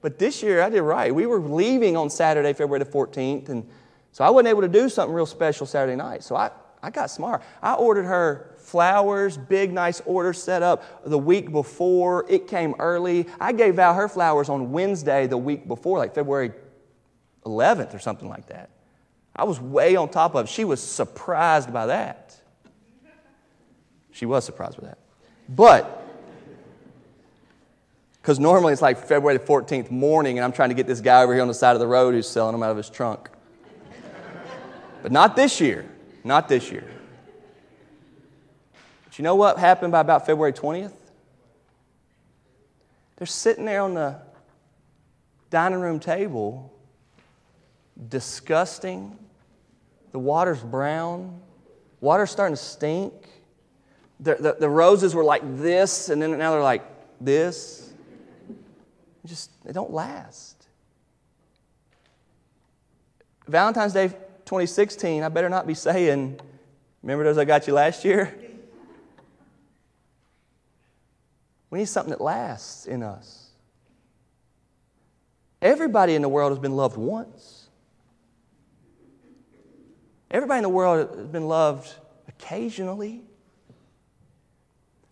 But 0.00 0.18
this 0.18 0.42
year 0.42 0.62
I 0.62 0.70
did 0.70 0.82
right. 0.82 1.14
We 1.14 1.26
were 1.26 1.40
leaving 1.40 1.96
on 1.96 2.10
Saturday, 2.10 2.52
February 2.52 2.84
the 2.84 2.90
14th, 2.90 3.48
and 3.48 3.68
so 4.12 4.24
I 4.24 4.30
wasn't 4.30 4.48
able 4.48 4.62
to 4.62 4.68
do 4.68 4.88
something 4.88 5.14
real 5.14 5.26
special 5.26 5.66
Saturday 5.66 5.96
night. 5.96 6.22
So 6.22 6.36
I, 6.36 6.50
I 6.82 6.90
got 6.90 7.10
smart. 7.10 7.42
I 7.62 7.74
ordered 7.74 8.04
her 8.04 8.54
flowers, 8.56 9.36
big, 9.36 9.72
nice 9.72 10.00
order 10.06 10.32
set 10.32 10.62
up 10.62 11.04
the 11.04 11.18
week 11.18 11.50
before. 11.52 12.24
It 12.28 12.46
came 12.46 12.74
early. 12.78 13.26
I 13.40 13.52
gave 13.52 13.76
Val 13.76 13.94
her 13.94 14.08
flowers 14.08 14.48
on 14.48 14.72
Wednesday 14.72 15.26
the 15.26 15.36
week 15.36 15.68
before, 15.68 15.98
like 15.98 16.14
February 16.14 16.52
11th 17.44 17.94
or 17.94 17.98
something 17.98 18.28
like 18.28 18.46
that. 18.46 18.70
I 19.34 19.44
was 19.44 19.60
way 19.60 19.96
on 19.96 20.08
top 20.08 20.34
of 20.34 20.46
it. 20.46 20.48
She 20.48 20.64
was 20.64 20.82
surprised 20.82 21.72
by 21.72 21.86
that. 21.86 22.36
She 24.12 24.24
was 24.24 24.44
surprised 24.44 24.80
by 24.80 24.86
that. 24.86 24.98
But 25.48 26.05
because 28.26 28.40
normally 28.40 28.72
it's 28.72 28.82
like 28.82 28.98
February 28.98 29.38
the 29.38 29.44
14th 29.44 29.88
morning, 29.88 30.36
and 30.36 30.44
I'm 30.44 30.50
trying 30.50 30.70
to 30.70 30.74
get 30.74 30.88
this 30.88 31.00
guy 31.00 31.22
over 31.22 31.32
here 31.32 31.42
on 31.42 31.46
the 31.46 31.54
side 31.54 31.74
of 31.74 31.78
the 31.78 31.86
road 31.86 32.12
who's 32.12 32.28
selling 32.28 32.54
them 32.54 32.62
out 32.64 32.72
of 32.72 32.76
his 32.76 32.90
trunk. 32.90 33.30
but 35.00 35.12
not 35.12 35.36
this 35.36 35.60
year. 35.60 35.88
Not 36.24 36.48
this 36.48 36.72
year. 36.72 36.90
But 39.04 39.16
you 39.16 39.22
know 39.22 39.36
what 39.36 39.60
happened 39.60 39.92
by 39.92 40.00
about 40.00 40.26
February 40.26 40.52
20th? 40.52 40.90
They're 43.14 43.28
sitting 43.28 43.64
there 43.64 43.82
on 43.82 43.94
the 43.94 44.16
dining 45.50 45.78
room 45.78 46.00
table, 46.00 46.74
disgusting. 48.08 49.16
The 50.10 50.18
water's 50.18 50.58
brown. 50.58 51.40
Water's 52.00 52.32
starting 52.32 52.56
to 52.56 52.60
stink. 52.60 53.12
The, 54.18 54.34
the, 54.34 54.56
the 54.58 54.68
roses 54.68 55.14
were 55.14 55.22
like 55.22 55.42
this, 55.58 56.08
and 56.08 56.20
then 56.20 56.36
now 56.36 56.50
they're 56.50 56.60
like 56.60 56.82
this 57.20 57.85
just 59.26 59.50
they 59.64 59.72
don't 59.72 59.92
last. 59.92 60.66
Valentine's 63.46 63.92
Day 63.92 64.08
2016, 64.08 65.22
I 65.22 65.28
better 65.28 65.48
not 65.48 65.66
be 65.66 65.74
saying, 65.74 66.40
remember 67.02 67.24
those 67.24 67.38
I 67.38 67.44
got 67.44 67.66
you 67.66 67.74
last 67.74 68.04
year? 68.04 68.34
We 71.68 71.80
need 71.80 71.88
something 71.88 72.10
that 72.10 72.20
lasts 72.20 72.86
in 72.86 73.02
us. 73.02 73.46
Everybody 75.60 76.14
in 76.14 76.22
the 76.22 76.28
world 76.28 76.52
has 76.52 76.60
been 76.60 76.76
loved 76.76 76.96
once. 76.96 77.68
Everybody 80.30 80.58
in 80.58 80.62
the 80.62 80.68
world 80.68 81.16
has 81.16 81.26
been 81.26 81.48
loved 81.48 81.92
occasionally. 82.28 83.24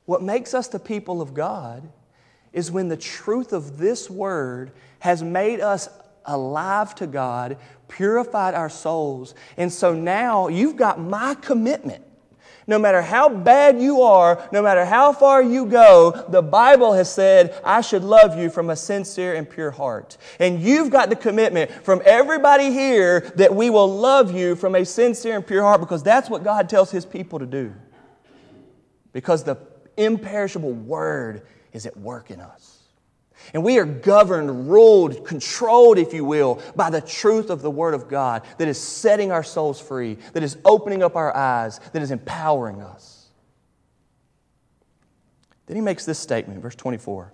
What 0.07 0.22
makes 0.22 0.55
us 0.55 0.68
the 0.68 0.79
people 0.79 1.20
of 1.20 1.35
God 1.35 1.90
is 2.54 2.70
when 2.70 2.88
the 2.88 2.96
truth 2.96 3.52
of 3.52 3.76
this 3.76 4.08
word 4.08 4.72
has 5.00 5.22
made 5.22 5.60
us 5.60 5.90
alive 6.24 6.94
to 6.94 7.06
God, 7.06 7.58
purified 7.88 8.54
our 8.54 8.70
souls. 8.70 9.34
And 9.58 9.70
so 9.70 9.92
now 9.92 10.48
you've 10.48 10.76
got 10.76 10.98
my 10.98 11.34
commitment. 11.34 12.02
No 12.66 12.78
matter 12.78 13.02
how 13.02 13.28
bad 13.28 13.78
you 13.78 14.00
are, 14.02 14.48
no 14.50 14.62
matter 14.62 14.86
how 14.86 15.12
far 15.12 15.42
you 15.42 15.66
go, 15.66 16.24
the 16.30 16.40
Bible 16.40 16.94
has 16.94 17.12
said, 17.12 17.60
I 17.62 17.82
should 17.82 18.02
love 18.02 18.38
you 18.38 18.48
from 18.48 18.70
a 18.70 18.76
sincere 18.76 19.34
and 19.34 19.50
pure 19.50 19.70
heart. 19.70 20.16
And 20.38 20.62
you've 20.62 20.90
got 20.90 21.10
the 21.10 21.16
commitment 21.16 21.70
from 21.84 22.00
everybody 22.06 22.70
here 22.70 23.32
that 23.36 23.54
we 23.54 23.68
will 23.68 23.94
love 23.94 24.34
you 24.34 24.56
from 24.56 24.76
a 24.76 24.84
sincere 24.84 25.36
and 25.36 25.46
pure 25.46 25.62
heart 25.62 25.80
because 25.80 26.02
that's 26.02 26.30
what 26.30 26.42
God 26.42 26.70
tells 26.70 26.90
His 26.90 27.05
people 27.05 27.38
to 27.40 27.46
do. 27.46 27.74
Because 29.12 29.44
the 29.44 29.57
imperishable 29.97 30.72
Word 30.72 31.47
is 31.72 31.86
at 31.86 31.97
work 31.97 32.30
in 32.30 32.40
us. 32.40 32.78
And 33.53 33.62
we 33.62 33.78
are 33.78 33.84
governed, 33.84 34.70
ruled, 34.70 35.26
controlled, 35.26 35.99
if 35.99 36.14
you 36.14 36.24
will, 36.24 36.62
by 36.74 36.88
the 36.88 37.01
truth 37.01 37.51
of 37.51 37.61
the 37.61 37.70
Word 37.70 37.92
of 37.92 38.09
God 38.09 38.42
that 38.59 38.68
is 38.68 38.80
setting 38.80 39.30
our 39.30 39.42
souls 39.42 39.80
free, 39.80 40.16
that 40.32 40.42
is 40.42 40.57
opening 40.64 41.03
up 41.03 41.16
our 41.16 41.34
eyes, 41.36 41.80
that 41.92 42.01
is 42.01 42.11
empowering 42.11 42.80
us. 42.80 43.26
Then 45.66 45.76
he 45.76 45.82
makes 45.82 46.05
this 46.05 46.18
statement, 46.18 46.61
verse 46.61 46.74
24 46.74 47.32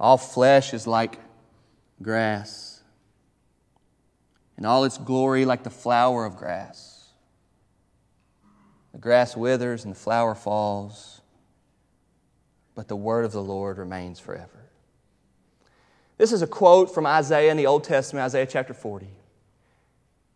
All 0.00 0.18
flesh 0.18 0.74
is 0.74 0.86
like 0.86 1.18
grass, 2.02 2.82
and 4.56 4.66
all 4.66 4.84
its 4.84 4.98
glory 4.98 5.44
like 5.44 5.62
the 5.62 5.70
flower 5.70 6.24
of 6.24 6.36
grass. 6.36 6.97
The 8.92 8.98
grass 8.98 9.36
withers 9.36 9.84
and 9.84 9.94
the 9.94 9.98
flower 9.98 10.34
falls 10.34 11.18
but 12.78 12.86
the 12.86 12.94
word 12.94 13.24
of 13.24 13.32
the 13.32 13.42
Lord 13.42 13.76
remains 13.76 14.20
forever. 14.20 14.70
This 16.16 16.30
is 16.30 16.42
a 16.42 16.46
quote 16.46 16.94
from 16.94 17.06
Isaiah 17.06 17.50
in 17.50 17.56
the 17.56 17.66
Old 17.66 17.82
Testament, 17.82 18.22
Isaiah 18.22 18.46
chapter 18.46 18.72
40. 18.72 19.06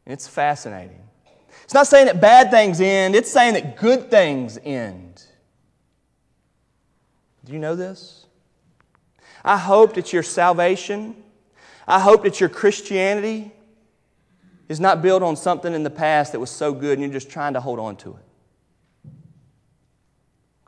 And 0.05 0.13
it's 0.13 0.27
fascinating. 0.27 0.99
It's 1.63 1.73
not 1.73 1.87
saying 1.87 2.07
that 2.07 2.21
bad 2.21 2.51
things 2.51 2.81
end, 2.81 3.15
it's 3.15 3.31
saying 3.31 3.55
that 3.55 3.77
good 3.77 4.11
things 4.11 4.59
end. 4.65 5.23
Do 7.45 7.53
you 7.53 7.61
know 7.61 7.77
this? 7.77 8.27
I 9.45 9.57
hope 9.57 9.95
that 9.95 10.13
your 10.13 10.25
salvation, 10.25 11.15
I 11.87 12.01
hope 12.01 12.25
that 12.25 12.41
your 12.41 12.49
Christianity 12.49 13.53
is 14.69 14.81
not 14.81 15.01
built 15.01 15.23
on 15.23 15.37
something 15.37 15.73
in 15.73 15.85
the 15.85 15.91
past 15.91 16.33
that 16.33 16.41
was 16.41 16.51
so 16.51 16.73
good 16.73 16.99
and 16.99 17.03
you're 17.03 17.21
just 17.21 17.31
trying 17.31 17.53
to 17.53 17.61
hold 17.61 17.79
on 17.79 17.95
to 17.99 18.17
it. 18.17 18.32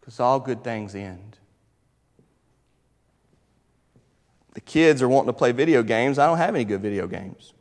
Because 0.05 0.21
all 0.21 0.39
good 0.39 0.63
things 0.63 0.95
end. 0.95 1.39
The 4.53 4.61
kids 4.61 5.01
are 5.01 5.09
wanting 5.09 5.29
to 5.29 5.33
play 5.33 5.53
video 5.53 5.83
games. 5.83 6.19
I 6.19 6.27
don't 6.27 6.37
have 6.37 6.55
any 6.55 6.67
good 6.67 6.83
video 6.83 7.07
games. 7.07 7.55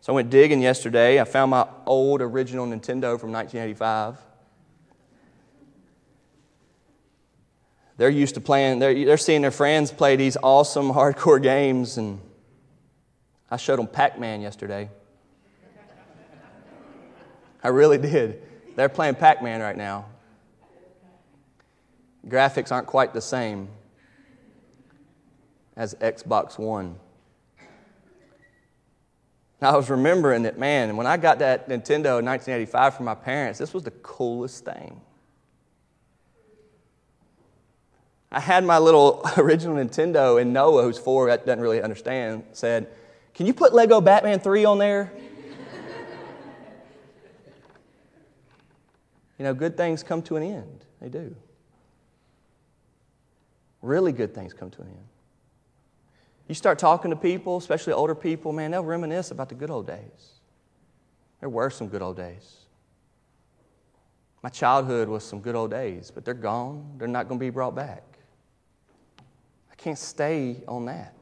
So 0.00 0.14
I 0.14 0.16
went 0.16 0.30
digging 0.30 0.62
yesterday. 0.62 1.20
I 1.20 1.24
found 1.24 1.50
my 1.50 1.68
old 1.84 2.22
original 2.22 2.66
Nintendo 2.66 3.20
from 3.20 3.32
1985. 3.32 4.16
They're 7.98 8.08
used 8.08 8.36
to 8.36 8.40
playing, 8.40 8.78
they're, 8.78 8.94
they're 9.04 9.18
seeing 9.18 9.42
their 9.42 9.50
friends 9.50 9.92
play 9.92 10.16
these 10.16 10.38
awesome 10.42 10.90
hardcore 10.92 11.40
games, 11.40 11.98
and 11.98 12.18
I 13.50 13.58
showed 13.58 13.78
them 13.78 13.88
Pac 13.88 14.18
Man 14.18 14.40
yesterday. 14.40 14.88
I 17.62 17.68
really 17.68 17.98
did. 17.98 18.42
They're 18.74 18.88
playing 18.88 19.16
Pac 19.16 19.42
Man 19.42 19.60
right 19.60 19.76
now. 19.76 20.06
Graphics 22.26 22.70
aren't 22.70 22.86
quite 22.86 23.12
the 23.12 23.20
same 23.20 23.68
as 25.76 25.94
Xbox 25.94 26.58
One. 26.58 26.96
I 29.60 29.76
was 29.76 29.88
remembering 29.90 30.42
that, 30.42 30.58
man, 30.58 30.96
when 30.96 31.06
I 31.06 31.16
got 31.16 31.38
that 31.38 31.68
Nintendo 31.68 32.18
in 32.18 32.26
1985 32.26 32.96
from 32.96 33.04
my 33.06 33.14
parents, 33.14 33.60
this 33.60 33.72
was 33.72 33.84
the 33.84 33.92
coolest 33.92 34.64
thing. 34.64 35.00
I 38.32 38.40
had 38.40 38.64
my 38.64 38.78
little 38.78 39.22
original 39.36 39.76
Nintendo, 39.76 40.40
and 40.40 40.52
Noah, 40.52 40.82
who's 40.82 40.98
four, 40.98 41.28
doesn't 41.28 41.60
really 41.60 41.80
understand, 41.80 42.42
said, 42.52 42.88
Can 43.34 43.46
you 43.46 43.54
put 43.54 43.72
Lego 43.72 44.00
Batman 44.00 44.40
3 44.40 44.64
on 44.64 44.78
there? 44.78 45.12
you 49.38 49.44
know, 49.44 49.54
good 49.54 49.76
things 49.76 50.02
come 50.02 50.22
to 50.22 50.34
an 50.36 50.42
end. 50.42 50.84
They 51.00 51.08
do. 51.08 51.36
Really 53.82 54.12
good 54.12 54.34
things 54.34 54.54
come 54.54 54.70
to 54.70 54.82
an 54.82 54.88
end. 54.88 55.08
You 56.48 56.54
start 56.54 56.78
talking 56.78 57.10
to 57.10 57.16
people, 57.16 57.56
especially 57.56 57.92
older 57.92 58.14
people, 58.14 58.52
man, 58.52 58.70
they'll 58.70 58.84
reminisce 58.84 59.30
about 59.30 59.48
the 59.48 59.54
good 59.54 59.70
old 59.70 59.86
days. 59.86 60.40
There 61.40 61.48
were 61.48 61.70
some 61.70 61.88
good 61.88 62.02
old 62.02 62.16
days. 62.16 62.58
My 64.42 64.48
childhood 64.48 65.08
was 65.08 65.24
some 65.24 65.40
good 65.40 65.54
old 65.54 65.70
days, 65.70 66.10
but 66.10 66.24
they're 66.24 66.34
gone. 66.34 66.94
They're 66.98 67.08
not 67.08 67.28
going 67.28 67.38
to 67.38 67.44
be 67.44 67.50
brought 67.50 67.74
back. 67.74 68.02
I 69.70 69.74
can't 69.76 69.98
stay 69.98 70.62
on 70.66 70.86
that. 70.86 71.14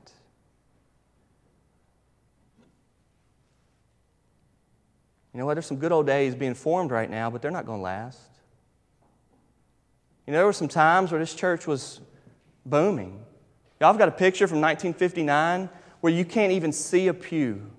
You 5.33 5.39
know 5.39 5.47
what? 5.47 5.55
There's 5.55 5.67
some 5.67 5.79
good 5.79 5.93
old 5.93 6.07
days 6.07 6.35
being 6.35 6.55
formed 6.55 6.91
right 6.91 7.09
now, 7.09 7.31
but 7.31 7.41
they're 7.41 7.51
not 7.51 7.67
going 7.67 7.79
to 7.79 7.85
last. 7.85 8.19
You 10.27 10.33
know, 10.33 10.39
there 10.39 10.47
were 10.47 10.53
some 10.53 10.69
times 10.69 11.13
where 11.13 11.21
this 11.21 11.35
church 11.35 11.67
was 11.67 12.01
booming. 12.67 13.25
Y'all 13.81 13.89
have 13.89 13.99
got 13.99 14.09
a 14.09 14.13
picture 14.13 14.47
from 14.47 14.61
1959 14.61 15.69
where 16.01 16.13
you 16.13 16.25
can't 16.25 16.53
even 16.53 16.73
see 16.73 17.09
a 17.09 17.15
pew. 17.15 17.71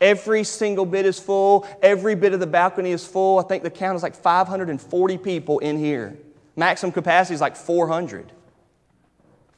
Every 0.00 0.44
single 0.44 0.86
bit 0.86 1.04
is 1.04 1.18
full. 1.18 1.66
Every 1.82 2.14
bit 2.14 2.32
of 2.32 2.40
the 2.40 2.46
balcony 2.46 2.90
is 2.90 3.06
full. 3.06 3.38
I 3.38 3.42
think 3.42 3.62
the 3.62 3.70
count 3.70 3.96
is 3.96 4.02
like 4.02 4.14
540 4.14 5.18
people 5.18 5.58
in 5.58 5.78
here. 5.78 6.16
Maximum 6.56 6.92
capacity 6.92 7.34
is 7.34 7.40
like 7.40 7.56
400. 7.56 8.32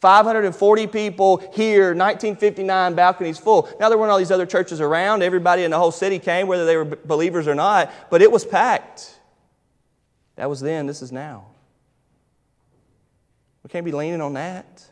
540 0.01 0.89
people 0.89 1.37
here, 1.53 1.95
1959, 1.95 2.95
balconies 2.95 3.39
full. 3.39 3.69
Now, 3.79 3.89
there 3.89 3.97
weren't 3.97 4.11
all 4.11 4.19
these 4.19 4.33
other 4.33 4.47
churches 4.47 4.81
around. 4.81 5.23
Everybody 5.23 5.63
in 5.63 5.71
the 5.71 5.79
whole 5.79 5.93
city 5.93 6.19
came, 6.19 6.49
whether 6.49 6.67
they 6.67 6.77
were 6.77 6.85
believers 6.85 7.47
or 7.47 7.55
not, 7.55 7.93
but 8.11 8.21
it 8.21 8.33
was 8.33 8.45
packed. 8.45 9.21
That 10.35 10.51
was 10.51 10.61
then, 10.61 10.87
this 10.87 11.03
is 11.03 11.13
now. 11.13 11.52
We 13.63 13.69
can't 13.71 13.85
be 13.85 13.93
leaning 13.93 14.21
on 14.21 14.35
that. 14.35 14.85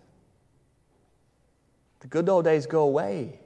The 2.01 2.07
good 2.07 2.29
old 2.29 2.45
days 2.45 2.67
go 2.67 2.83
away. 2.83 3.41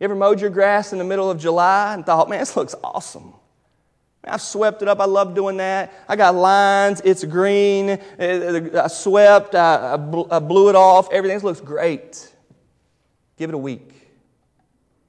You 0.00 0.04
ever 0.04 0.14
mowed 0.14 0.40
your 0.40 0.50
grass 0.50 0.92
in 0.92 0.98
the 0.98 1.04
middle 1.04 1.30
of 1.30 1.38
July 1.38 1.94
and 1.94 2.04
thought, 2.04 2.28
man, 2.28 2.40
this 2.40 2.56
looks 2.56 2.74
awesome? 2.82 3.34
I've 4.26 4.40
swept 4.40 4.80
it 4.80 4.88
up. 4.88 5.00
I 5.00 5.04
love 5.04 5.34
doing 5.34 5.58
that. 5.58 5.92
I 6.08 6.16
got 6.16 6.34
lines. 6.34 7.02
It's 7.04 7.22
green. 7.24 7.90
Uh, 7.90 8.80
I 8.82 8.88
swept. 8.88 9.54
I 9.54 9.96
blew 9.96 10.70
it 10.70 10.74
off. 10.74 11.12
Everything 11.12 11.38
looks 11.40 11.60
great. 11.60 12.34
Give 13.36 13.50
it 13.50 13.54
a 13.54 13.58
week. 13.58 13.92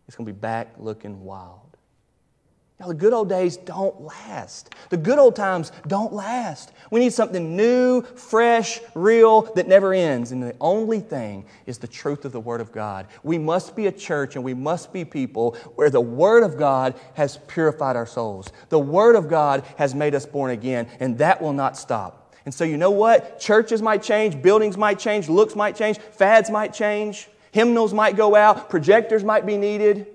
It's 0.07 0.17
going 0.17 0.27
to 0.27 0.33
be 0.33 0.37
back 0.37 0.73
looking 0.77 1.23
wild. 1.23 1.64
Now, 2.77 2.87
the 2.87 2.93
good 2.93 3.13
old 3.13 3.29
days 3.29 3.55
don't 3.55 4.01
last. 4.01 4.75
The 4.89 4.97
good 4.97 5.17
old 5.17 5.37
times 5.37 5.71
don't 5.87 6.11
last. 6.11 6.73
We 6.91 6.99
need 6.99 7.13
something 7.13 7.55
new, 7.55 8.01
fresh, 8.01 8.81
real 8.93 9.43
that 9.53 9.69
never 9.69 9.93
ends. 9.93 10.33
And 10.33 10.43
the 10.43 10.55
only 10.59 10.99
thing 10.99 11.45
is 11.65 11.77
the 11.77 11.87
truth 11.87 12.25
of 12.25 12.33
the 12.33 12.39
Word 12.41 12.59
of 12.59 12.73
God. 12.73 13.07
We 13.23 13.37
must 13.37 13.77
be 13.77 13.87
a 13.87 13.93
church 13.93 14.35
and 14.35 14.43
we 14.43 14.53
must 14.53 14.91
be 14.91 15.05
people 15.05 15.55
where 15.75 15.89
the 15.89 16.01
Word 16.01 16.43
of 16.43 16.57
God 16.57 16.95
has 17.13 17.37
purified 17.47 17.95
our 17.95 18.05
souls. 18.05 18.51
The 18.67 18.79
Word 18.79 19.15
of 19.15 19.29
God 19.29 19.63
has 19.77 19.95
made 19.95 20.13
us 20.13 20.25
born 20.25 20.51
again, 20.51 20.87
and 20.99 21.17
that 21.19 21.41
will 21.41 21.53
not 21.53 21.77
stop. 21.77 22.35
And 22.43 22.53
so, 22.53 22.65
you 22.65 22.75
know 22.75 22.91
what? 22.91 23.39
Churches 23.39 23.81
might 23.81 24.03
change, 24.03 24.41
buildings 24.41 24.75
might 24.77 24.99
change, 24.99 25.29
looks 25.29 25.55
might 25.55 25.77
change, 25.77 25.97
fads 25.97 26.49
might 26.49 26.73
change, 26.73 27.29
hymnals 27.53 27.93
might 27.93 28.17
go 28.17 28.35
out, 28.35 28.69
projectors 28.69 29.23
might 29.23 29.45
be 29.45 29.55
needed. 29.55 30.07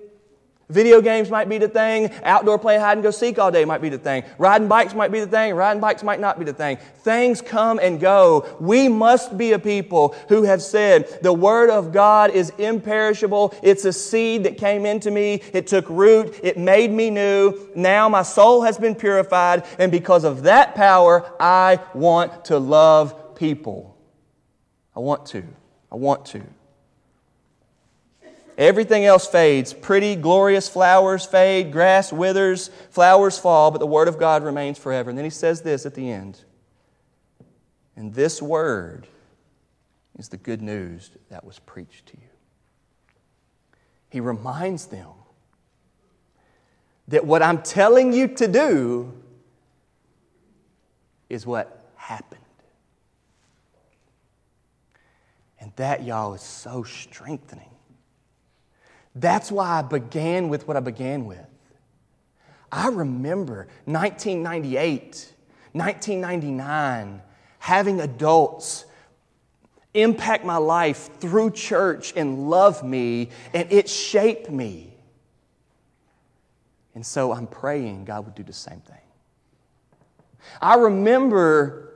Video 0.71 1.01
games 1.01 1.29
might 1.29 1.49
be 1.49 1.57
the 1.57 1.67
thing. 1.67 2.09
Outdoor 2.23 2.57
play 2.57 2.79
hide 2.79 2.93
and 2.93 3.03
go 3.03 3.11
seek 3.11 3.37
all 3.37 3.51
day 3.51 3.65
might 3.65 3.81
be 3.81 3.89
the 3.89 3.97
thing. 3.97 4.23
Riding 4.37 4.67
bikes 4.67 4.93
might 4.93 5.11
be 5.11 5.19
the 5.19 5.27
thing. 5.27 5.53
Riding 5.53 5.81
bikes 5.81 6.01
might 6.01 6.19
not 6.19 6.39
be 6.39 6.45
the 6.45 6.53
thing. 6.53 6.77
Things 7.03 7.41
come 7.41 7.77
and 7.79 7.99
go. 7.99 8.47
We 8.59 8.87
must 8.87 9.37
be 9.37 9.51
a 9.51 9.59
people 9.59 10.15
who 10.29 10.43
have 10.43 10.61
said, 10.61 11.19
the 11.21 11.33
Word 11.33 11.69
of 11.69 11.91
God 11.91 12.31
is 12.31 12.51
imperishable. 12.57 13.53
It's 13.61 13.83
a 13.85 13.91
seed 13.91 14.45
that 14.45 14.57
came 14.57 14.85
into 14.85 15.11
me. 15.11 15.41
It 15.53 15.67
took 15.67 15.89
root. 15.89 16.39
It 16.41 16.57
made 16.57 16.91
me 16.91 17.09
new. 17.09 17.69
Now 17.75 18.07
my 18.07 18.23
soul 18.23 18.61
has 18.61 18.77
been 18.77 18.95
purified. 18.95 19.65
And 19.77 19.91
because 19.91 20.23
of 20.23 20.43
that 20.43 20.75
power, 20.75 21.29
I 21.39 21.79
want 21.93 22.45
to 22.45 22.57
love 22.59 23.35
people. 23.35 23.97
I 24.95 24.99
want 24.99 25.25
to. 25.27 25.43
I 25.91 25.95
want 25.95 26.25
to. 26.27 26.41
Everything 28.57 29.05
else 29.05 29.27
fades. 29.27 29.73
Pretty, 29.73 30.15
glorious 30.15 30.67
flowers 30.67 31.25
fade, 31.25 31.71
grass 31.71 32.11
withers, 32.11 32.69
flowers 32.89 33.37
fall, 33.37 33.71
but 33.71 33.79
the 33.79 33.87
Word 33.87 34.07
of 34.07 34.19
God 34.19 34.43
remains 34.43 34.77
forever. 34.77 35.09
And 35.09 35.17
then 35.17 35.25
he 35.25 35.31
says 35.31 35.61
this 35.61 35.85
at 35.85 35.95
the 35.95 36.09
end. 36.09 36.43
And 37.95 38.13
this 38.13 38.41
Word 38.41 39.07
is 40.17 40.29
the 40.29 40.37
good 40.37 40.61
news 40.61 41.11
that 41.29 41.43
was 41.43 41.59
preached 41.59 42.07
to 42.07 42.17
you. 42.17 42.27
He 44.09 44.19
reminds 44.19 44.87
them 44.87 45.07
that 47.07 47.25
what 47.25 47.41
I'm 47.41 47.61
telling 47.61 48.13
you 48.13 48.27
to 48.27 48.47
do 48.47 49.13
is 51.29 51.45
what 51.45 51.85
happened. 51.95 52.41
And 55.59 55.71
that, 55.77 56.03
y'all, 56.03 56.33
is 56.33 56.41
so 56.41 56.83
strengthening. 56.83 57.70
That's 59.15 59.51
why 59.51 59.79
I 59.79 59.81
began 59.81 60.49
with 60.49 60.67
what 60.67 60.77
I 60.77 60.79
began 60.79 61.25
with. 61.25 61.45
I 62.71 62.87
remember 62.87 63.67
1998, 63.85 65.33
1999, 65.73 67.21
having 67.59 67.99
adults 67.99 68.85
impact 69.93 70.45
my 70.45 70.55
life 70.55 71.09
through 71.19 71.51
church 71.51 72.13
and 72.15 72.49
love 72.49 72.83
me, 72.83 73.29
and 73.53 73.69
it 73.71 73.89
shaped 73.89 74.49
me. 74.49 74.93
And 76.95 77.05
so 77.05 77.33
I'm 77.33 77.47
praying 77.47 78.05
God 78.05 78.25
would 78.25 78.35
do 78.35 78.43
the 78.43 78.53
same 78.53 78.81
thing. 78.81 78.97
I 80.61 80.75
remember 80.75 81.91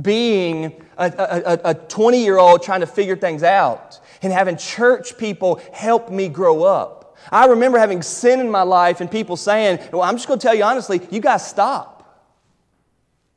being 0.00 0.84
a 0.96 1.74
20 1.88 2.22
year 2.22 2.38
old 2.38 2.62
trying 2.62 2.80
to 2.80 2.86
figure 2.86 3.16
things 3.16 3.42
out 3.42 4.00
and 4.22 4.32
having 4.32 4.56
church 4.56 5.16
people 5.18 5.60
help 5.72 6.10
me 6.10 6.28
grow 6.28 6.64
up. 6.64 7.16
I 7.30 7.46
remember 7.46 7.78
having 7.78 8.02
sin 8.02 8.40
in 8.40 8.50
my 8.50 8.62
life 8.62 9.00
and 9.00 9.10
people 9.10 9.36
saying, 9.36 9.78
Well, 9.92 10.02
I'm 10.02 10.16
just 10.16 10.26
going 10.26 10.40
to 10.40 10.46
tell 10.46 10.54
you 10.54 10.64
honestly, 10.64 11.00
you 11.10 11.20
got 11.20 11.38
to 11.38 11.44
stop. 11.44 11.96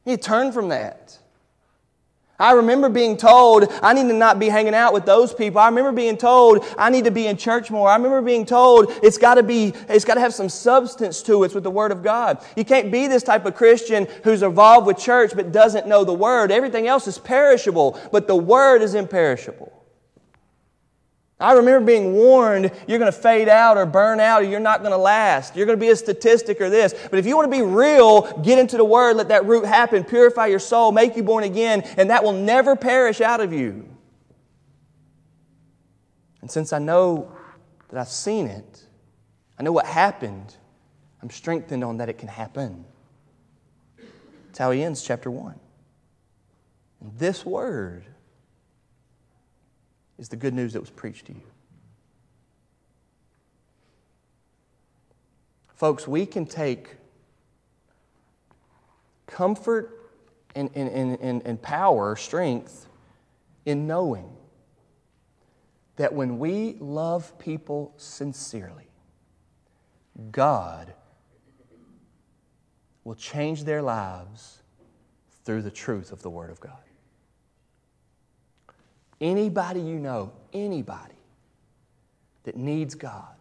You 0.06 0.18
turn 0.18 0.52
from 0.52 0.70
that. 0.70 1.18
I 2.40 2.54
remember 2.54 2.90
being 2.90 3.16
told 3.16 3.72
I 3.82 3.94
need 3.94 4.08
to 4.08 4.14
not 4.14 4.40
be 4.40 4.50
hanging 4.50 4.74
out 4.74 4.92
with 4.92 5.06
those 5.06 5.34
people. 5.34 5.60
I 5.60 5.68
remember 5.68 5.92
being 5.92 6.18
told 6.18 6.66
I 6.78 6.90
need 6.90 7.06
to 7.06 7.12
be 7.12 7.28
in 7.28 7.38
church 7.38 7.70
more. 7.70 7.88
I 7.88 7.96
remember 7.96 8.22
being 8.22 8.46
told 8.46 8.88
it's 9.04 9.18
got 9.18 9.36
to 9.36 9.44
be, 9.44 9.74
it's 9.88 10.04
got 10.04 10.16
to 10.16 10.20
have 10.20 10.34
some 10.34 10.50
substance 10.50 11.22
to 11.24 11.44
it 11.44 11.54
with 11.54 11.64
the 11.64 11.72
Word 11.72 11.92
of 11.92 12.04
God. 12.04 12.44
You 12.58 12.66
can't 12.66 12.92
be 12.92 13.08
this 13.08 13.24
type 13.24 13.46
of 13.46 13.56
Christian 13.56 14.08
who's 14.24 14.42
involved 14.42 14.88
with 14.88 14.98
church 14.98 15.32
but 15.36 15.52
doesn't 15.52 15.88
know 15.88 16.04
the 16.04 16.14
Word. 16.14 16.52
Everything 16.52 16.88
else 16.88 17.08
is 17.08 17.20
perishable, 17.20 18.00
but 18.12 18.28
the 18.28 18.36
Word 18.36 18.82
is 18.82 18.96
imperishable. 18.96 19.73
I 21.44 21.52
remember 21.52 21.86
being 21.86 22.14
warned 22.14 22.72
you're 22.88 23.00
going 23.00 23.12
to 23.12 23.18
fade 23.18 23.50
out 23.50 23.76
or 23.76 23.86
burn 23.86 24.22
out 24.22 24.44
or 24.44 24.46
you're 24.46 24.62
not 24.62 24.80
going 24.80 24.94
to 24.94 24.98
last. 24.98 25.58
You're 25.58 25.66
going 25.66 25.78
to 25.78 25.86
be 25.86 25.90
a 25.90 25.96
statistic 25.96 26.62
or 26.62 26.70
this. 26.70 26.96
But 27.10 27.20
if 27.20 27.26
you 27.26 27.36
want 27.36 27.52
to 27.52 27.58
be 27.58 27.62
real, 27.62 28.22
get 28.42 28.60
into 28.60 28.78
the 28.78 28.86
Word, 28.86 29.18
let 29.18 29.28
that 29.28 29.46
root 29.46 29.66
happen, 29.66 30.06
purify 30.06 30.48
your 30.48 30.60
soul, 30.60 30.94
make 30.94 31.18
you 31.18 31.24
born 31.24 31.44
again, 31.44 31.82
and 31.98 32.10
that 32.12 32.24
will 32.24 32.32
never 32.32 32.78
perish 32.78 33.20
out 33.20 33.42
of 33.42 33.52
you. 33.52 33.90
And 36.40 36.50
since 36.50 36.72
I 36.72 36.80
know 36.80 37.30
that 37.90 38.00
I've 38.00 38.08
seen 38.08 38.48
it, 38.48 38.86
I 39.60 39.64
know 39.64 39.74
what 39.74 39.86
happened, 39.86 40.56
I'm 41.22 41.30
strengthened 41.30 41.84
on 41.84 41.98
that 41.98 42.08
it 42.08 42.18
can 42.18 42.30
happen. 42.30 42.86
That's 43.98 44.60
how 44.60 44.72
he 44.72 44.82
ends 44.82 45.04
chapter 45.04 45.30
1. 45.30 45.60
And 47.02 47.20
this 47.20 47.46
word 47.46 48.06
is 50.18 50.30
the 50.30 50.36
good 50.36 50.54
news 50.54 50.74
that 50.74 50.80
was 50.80 50.90
preached 50.90 51.26
to 51.28 51.34
you. 51.34 51.42
Folks, 55.76 56.08
we 56.08 56.26
can 56.26 56.46
take 56.46 56.96
comfort 59.28 60.12
and, 60.56 60.70
and, 60.76 61.18
and, 61.20 61.42
and 61.44 61.62
power, 61.62 62.16
strength, 62.16 62.88
in 63.66 63.88
knowing 63.88 64.30
that 65.96 66.14
when 66.14 66.40
we 66.40 66.76
love 66.80 67.38
people 67.40 67.94
sincerely, 67.98 68.90
God 70.32 70.94
will 73.04 73.16
change 73.16 73.64
their 73.64 73.82
lives 73.82 74.62
through 75.44 75.62
the 75.62 75.72
truth 75.72 76.12
of 76.12 76.22
the 76.22 76.30
Word 76.30 76.50
of 76.50 76.60
God. 76.60 76.83
Anybody 79.24 79.80
you 79.80 80.00
know, 80.00 80.34
anybody 80.52 81.16
that 82.44 82.58
needs 82.58 82.94
God, 82.94 83.38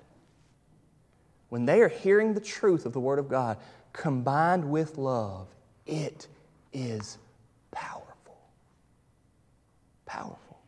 when 1.49 1.67
they 1.67 1.81
are 1.81 1.89
hearing 1.89 2.35
the 2.35 2.41
truth 2.41 2.87
of 2.87 2.93
the 2.93 3.01
Word 3.01 3.19
of 3.19 3.29
God 3.29 3.59
combined 3.93 4.65
with 4.71 4.97
love, 4.97 5.49
it 5.85 6.29
is 6.73 7.19
powerful. 7.73 8.39
Powerful. 10.07 10.61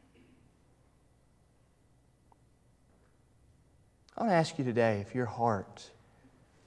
I 4.19 4.23
want 4.23 4.33
to 4.33 4.35
ask 4.35 4.59
you 4.59 4.65
today 4.65 4.99
if 4.99 5.15
your 5.15 5.27
heart 5.27 5.89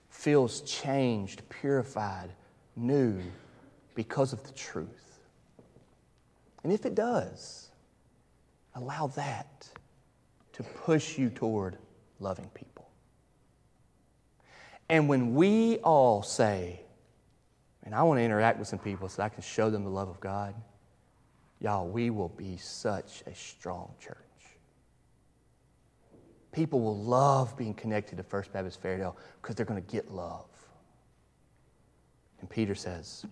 feels 0.09 0.61
changed, 0.61 1.41
purified, 1.49 2.29
new 2.77 3.19
because 3.93 4.31
of 4.31 4.41
the 4.47 4.53
truth. 4.53 5.19
And 6.63 6.71
if 6.71 6.85
it 6.85 6.95
does, 6.95 7.66
Allow 8.77 9.07
that 9.07 9.67
to 10.53 10.61
push 10.61 11.17
you 11.17 11.31
toward 11.31 11.77
loving 12.19 12.49
people. 12.53 12.87
And 14.87 15.09
when 15.09 15.33
we 15.33 15.77
all 15.77 16.21
say, 16.21 16.81
and 17.83 17.95
I 17.95 18.03
want 18.03 18.19
to 18.19 18.23
interact 18.23 18.59
with 18.59 18.67
some 18.67 18.77
people 18.77 19.09
so 19.09 19.23
I 19.23 19.29
can 19.29 19.41
show 19.41 19.71
them 19.71 19.83
the 19.83 19.89
love 19.89 20.09
of 20.09 20.19
God, 20.19 20.53
y'all, 21.59 21.87
we 21.87 22.11
will 22.11 22.29
be 22.29 22.57
such 22.57 23.23
a 23.25 23.33
strong 23.33 23.93
church. 23.99 24.15
People 26.51 26.79
will 26.79 26.97
love 26.97 27.57
being 27.57 27.73
connected 27.73 28.17
to 28.17 28.23
First 28.23 28.53
Baptist 28.53 28.81
Fairdale 28.81 29.15
because 29.41 29.55
they're 29.55 29.65
going 29.65 29.83
to 29.83 29.91
get 29.91 30.11
love. 30.11 30.45
And 32.41 32.49
Peter 32.49 32.75
says, 32.75 33.25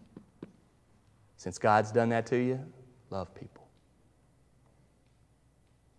since 1.38 1.60
God's 1.60 1.91
done 1.91 2.10
that 2.10 2.26
to 2.28 2.38
you, 2.38 2.60
love 3.12 3.34
people. 3.36 3.64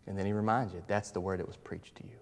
And 0.06 0.16
then 0.16 0.26
he 0.26 0.32
reminds 0.32 0.72
you 0.72 0.82
that's 0.86 1.10
the 1.10 1.20
word 1.20 1.40
that 1.40 1.46
was 1.46 1.56
preached 1.56 1.96
to 1.96 2.04
you. 2.04 2.18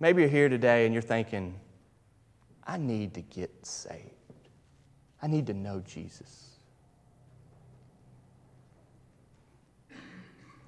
Maybe 0.00 0.22
you're 0.22 0.30
here 0.30 0.48
today 0.48 0.84
and 0.84 0.94
you're 0.94 1.02
thinking, 1.02 1.58
I 2.66 2.76
need 2.76 3.14
to 3.14 3.22
get 3.22 3.50
saved. 3.64 4.10
I 5.22 5.26
need 5.26 5.46
to 5.46 5.54
know 5.54 5.82
Jesus. 5.86 6.50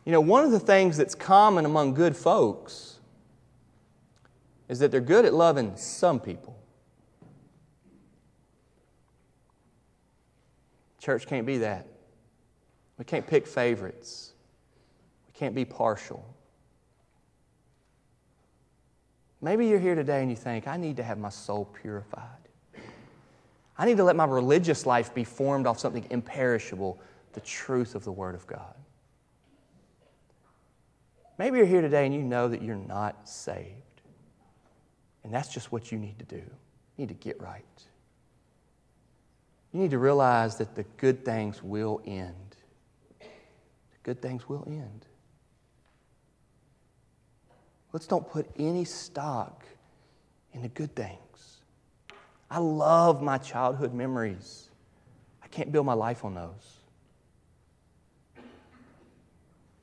You 0.04 0.12
know, 0.12 0.20
one 0.20 0.44
of 0.44 0.50
the 0.50 0.60
things 0.60 0.96
that's 0.96 1.14
common 1.14 1.66
among 1.66 1.92
good 1.92 2.16
folks 2.16 2.98
is 4.68 4.78
that 4.78 4.90
they're 4.90 5.00
good 5.00 5.26
at 5.26 5.34
loving 5.34 5.76
some 5.76 6.18
people. 6.18 6.58
Church 10.98 11.26
can't 11.26 11.46
be 11.46 11.58
that. 11.58 11.86
We 12.96 13.04
can't 13.04 13.26
pick 13.26 13.46
favorites. 13.46 14.27
Can't 15.38 15.54
be 15.54 15.64
partial. 15.64 16.34
Maybe 19.40 19.68
you're 19.68 19.78
here 19.78 19.94
today 19.94 20.20
and 20.20 20.30
you 20.30 20.36
think, 20.36 20.66
I 20.66 20.76
need 20.76 20.96
to 20.96 21.04
have 21.04 21.16
my 21.16 21.28
soul 21.28 21.64
purified. 21.80 22.24
I 23.78 23.86
need 23.86 23.98
to 23.98 24.04
let 24.04 24.16
my 24.16 24.24
religious 24.24 24.84
life 24.84 25.14
be 25.14 25.22
formed 25.22 25.68
off 25.68 25.78
something 25.78 26.04
imperishable, 26.10 27.00
the 27.34 27.40
truth 27.40 27.94
of 27.94 28.02
the 28.02 28.10
Word 28.10 28.34
of 28.34 28.48
God. 28.48 28.74
Maybe 31.38 31.58
you're 31.58 31.66
here 31.66 31.82
today 31.82 32.04
and 32.04 32.12
you 32.12 32.22
know 32.22 32.48
that 32.48 32.60
you're 32.60 32.74
not 32.74 33.28
saved. 33.28 34.02
And 35.22 35.32
that's 35.32 35.54
just 35.54 35.70
what 35.70 35.92
you 35.92 35.98
need 35.98 36.18
to 36.18 36.24
do. 36.24 36.36
You 36.36 36.44
need 36.96 37.10
to 37.10 37.14
get 37.14 37.40
right. 37.40 37.62
You 39.72 39.78
need 39.78 39.92
to 39.92 39.98
realize 39.98 40.56
that 40.56 40.74
the 40.74 40.82
good 40.96 41.24
things 41.24 41.62
will 41.62 42.02
end. 42.04 42.56
The 43.20 43.98
good 44.02 44.20
things 44.20 44.48
will 44.48 44.64
end. 44.66 45.04
Let's 47.92 48.06
don't 48.06 48.28
put 48.28 48.46
any 48.58 48.84
stock 48.84 49.64
in 50.52 50.62
the 50.62 50.68
good 50.68 50.94
things. 50.94 51.58
I 52.50 52.58
love 52.58 53.22
my 53.22 53.38
childhood 53.38 53.94
memories. 53.94 54.68
I 55.42 55.48
can't 55.48 55.72
build 55.72 55.86
my 55.86 55.94
life 55.94 56.24
on 56.24 56.34
those. 56.34 56.78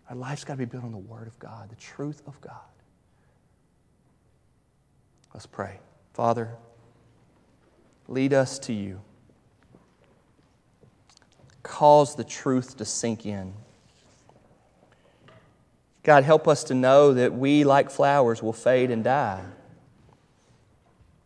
Our 0.10 0.16
life's 0.16 0.43
got 0.43 0.53
to 0.53 0.58
be 0.58 0.66
built 0.66 0.84
on 0.84 0.91
the 0.91 0.97
Word 0.97 1.28
of 1.28 1.38
God, 1.39 1.70
the 1.70 1.76
truth 1.76 2.22
of 2.28 2.39
God. 2.41 2.53
Let's 5.34 5.47
pray. 5.47 5.80
Father, 6.14 6.56
lead 8.08 8.34
us 8.34 8.60
to 8.60 8.74
you. 8.74 9.01
Cause 11.64 12.16
the 12.16 12.24
truth 12.24 12.78
to 12.78 12.86
sink 12.86 13.26
in. 13.26 13.53
God, 16.06 16.24
help 16.24 16.47
us 16.47 16.66
to 16.66 16.76
know 16.76 17.16
that 17.16 17.34
we, 17.34 17.64
like 17.64 17.89
flowers, 17.89 18.41
will 18.41 18.53
fade 18.53 18.91
and 18.91 19.03
die. 19.03 19.43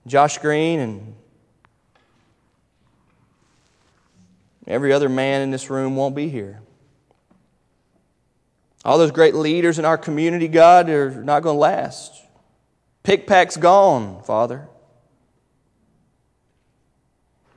Josh 0.07 0.37
Green 0.37 0.79
and 0.79 1.15
every 4.65 4.93
other 4.93 5.09
man 5.09 5.41
in 5.41 5.51
this 5.51 5.69
room 5.69 5.97
won't 5.97 6.15
be 6.15 6.29
here. 6.29 6.61
All 8.85 8.97
those 8.97 9.11
great 9.11 9.35
leaders 9.35 9.79
in 9.79 9.83
our 9.83 9.97
community, 9.97 10.47
God, 10.47 10.89
are 10.89 11.11
not 11.25 11.43
going 11.43 11.55
to 11.55 11.59
last. 11.59 12.13
Pic 13.03 13.27
Pac's 13.27 13.57
gone, 13.57 14.23
Father. 14.23 14.69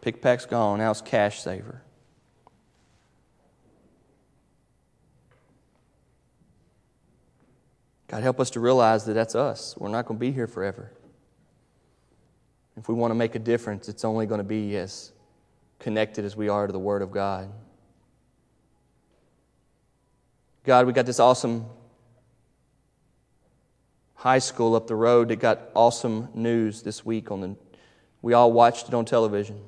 Pic 0.00 0.20
Pac's 0.20 0.44
gone. 0.44 0.80
Now 0.80 0.90
it's 0.90 1.00
cash 1.00 1.40
saver. 1.40 1.81
God, 8.12 8.22
help 8.22 8.40
us 8.40 8.50
to 8.50 8.60
realize 8.60 9.06
that 9.06 9.14
that's 9.14 9.34
us. 9.34 9.74
We're 9.78 9.88
not 9.88 10.04
going 10.04 10.18
to 10.18 10.20
be 10.20 10.32
here 10.32 10.46
forever. 10.46 10.92
If 12.76 12.86
we 12.86 12.94
want 12.94 13.10
to 13.10 13.14
make 13.14 13.36
a 13.36 13.38
difference, 13.38 13.88
it's 13.88 14.04
only 14.04 14.26
going 14.26 14.36
to 14.36 14.44
be 14.44 14.76
as 14.76 15.12
connected 15.78 16.26
as 16.26 16.36
we 16.36 16.50
are 16.50 16.66
to 16.66 16.72
the 16.74 16.78
Word 16.78 17.00
of 17.00 17.10
God. 17.10 17.50
God, 20.64 20.86
we 20.86 20.92
got 20.92 21.06
this 21.06 21.20
awesome 21.20 21.64
high 24.14 24.40
school 24.40 24.76
up 24.76 24.88
the 24.88 24.94
road 24.94 25.28
that 25.28 25.36
got 25.36 25.70
awesome 25.74 26.28
news 26.34 26.82
this 26.82 27.06
week 27.06 27.30
on 27.30 27.40
the 27.40 27.56
we 28.20 28.34
all 28.34 28.52
watched 28.52 28.88
it 28.88 28.94
on 28.94 29.06
television. 29.06 29.58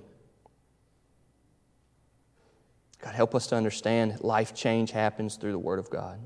God, 3.01 3.15
help 3.15 3.35
us 3.35 3.47
to 3.47 3.57
understand 3.57 4.21
life 4.21 4.55
change 4.55 4.91
happens 4.91 5.37
through 5.37 5.53
the 5.53 5.59
Word 5.59 5.79
of 5.79 5.89
God. 5.89 6.21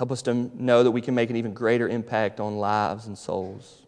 Help 0.00 0.12
us 0.12 0.22
to 0.22 0.32
know 0.32 0.82
that 0.82 0.92
we 0.92 1.02
can 1.02 1.14
make 1.14 1.28
an 1.28 1.36
even 1.36 1.52
greater 1.52 1.86
impact 1.86 2.40
on 2.40 2.56
lives 2.56 3.06
and 3.06 3.18
souls. 3.18 3.82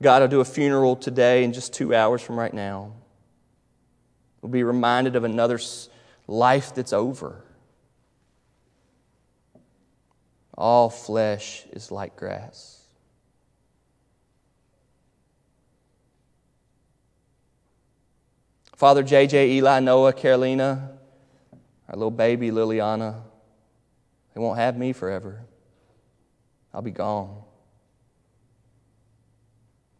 God, 0.00 0.22
I'll 0.22 0.28
do 0.28 0.38
a 0.38 0.44
funeral 0.44 0.94
today 0.94 1.42
in 1.42 1.52
just 1.52 1.74
two 1.74 1.92
hours 1.92 2.22
from 2.22 2.38
right 2.38 2.54
now. 2.54 2.92
We'll 4.40 4.52
be 4.52 4.62
reminded 4.62 5.16
of 5.16 5.24
another 5.24 5.58
life 6.28 6.76
that's 6.76 6.92
over. 6.92 7.42
All 10.56 10.88
flesh 10.88 11.64
is 11.72 11.90
like 11.90 12.14
grass. 12.14 12.84
Father 18.76 19.02
J.J., 19.02 19.50
Eli, 19.54 19.80
Noah, 19.80 20.12
Carolina, 20.12 20.95
Our 21.88 21.96
little 21.96 22.10
baby, 22.10 22.50
Liliana, 22.50 23.22
they 24.34 24.40
won't 24.40 24.58
have 24.58 24.76
me 24.76 24.92
forever. 24.92 25.44
I'll 26.74 26.82
be 26.82 26.90
gone. 26.90 27.42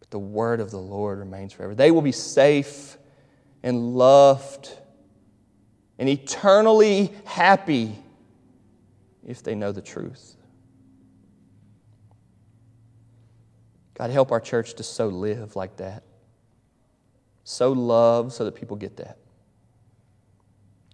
But 0.00 0.10
the 0.10 0.18
word 0.18 0.60
of 0.60 0.70
the 0.70 0.78
Lord 0.78 1.18
remains 1.18 1.52
forever. 1.52 1.74
They 1.74 1.90
will 1.90 2.02
be 2.02 2.12
safe 2.12 2.98
and 3.62 3.94
loved 3.96 4.70
and 5.98 6.08
eternally 6.08 7.12
happy 7.24 7.96
if 9.26 9.42
they 9.42 9.54
know 9.54 9.72
the 9.72 9.80
truth. 9.80 10.36
God, 13.94 14.10
help 14.10 14.30
our 14.30 14.40
church 14.40 14.74
to 14.74 14.82
so 14.82 15.08
live 15.08 15.56
like 15.56 15.78
that. 15.78 16.02
So 17.44 17.72
love 17.72 18.32
so 18.32 18.44
that 18.44 18.54
people 18.54 18.76
get 18.76 18.98
that. 18.98 19.16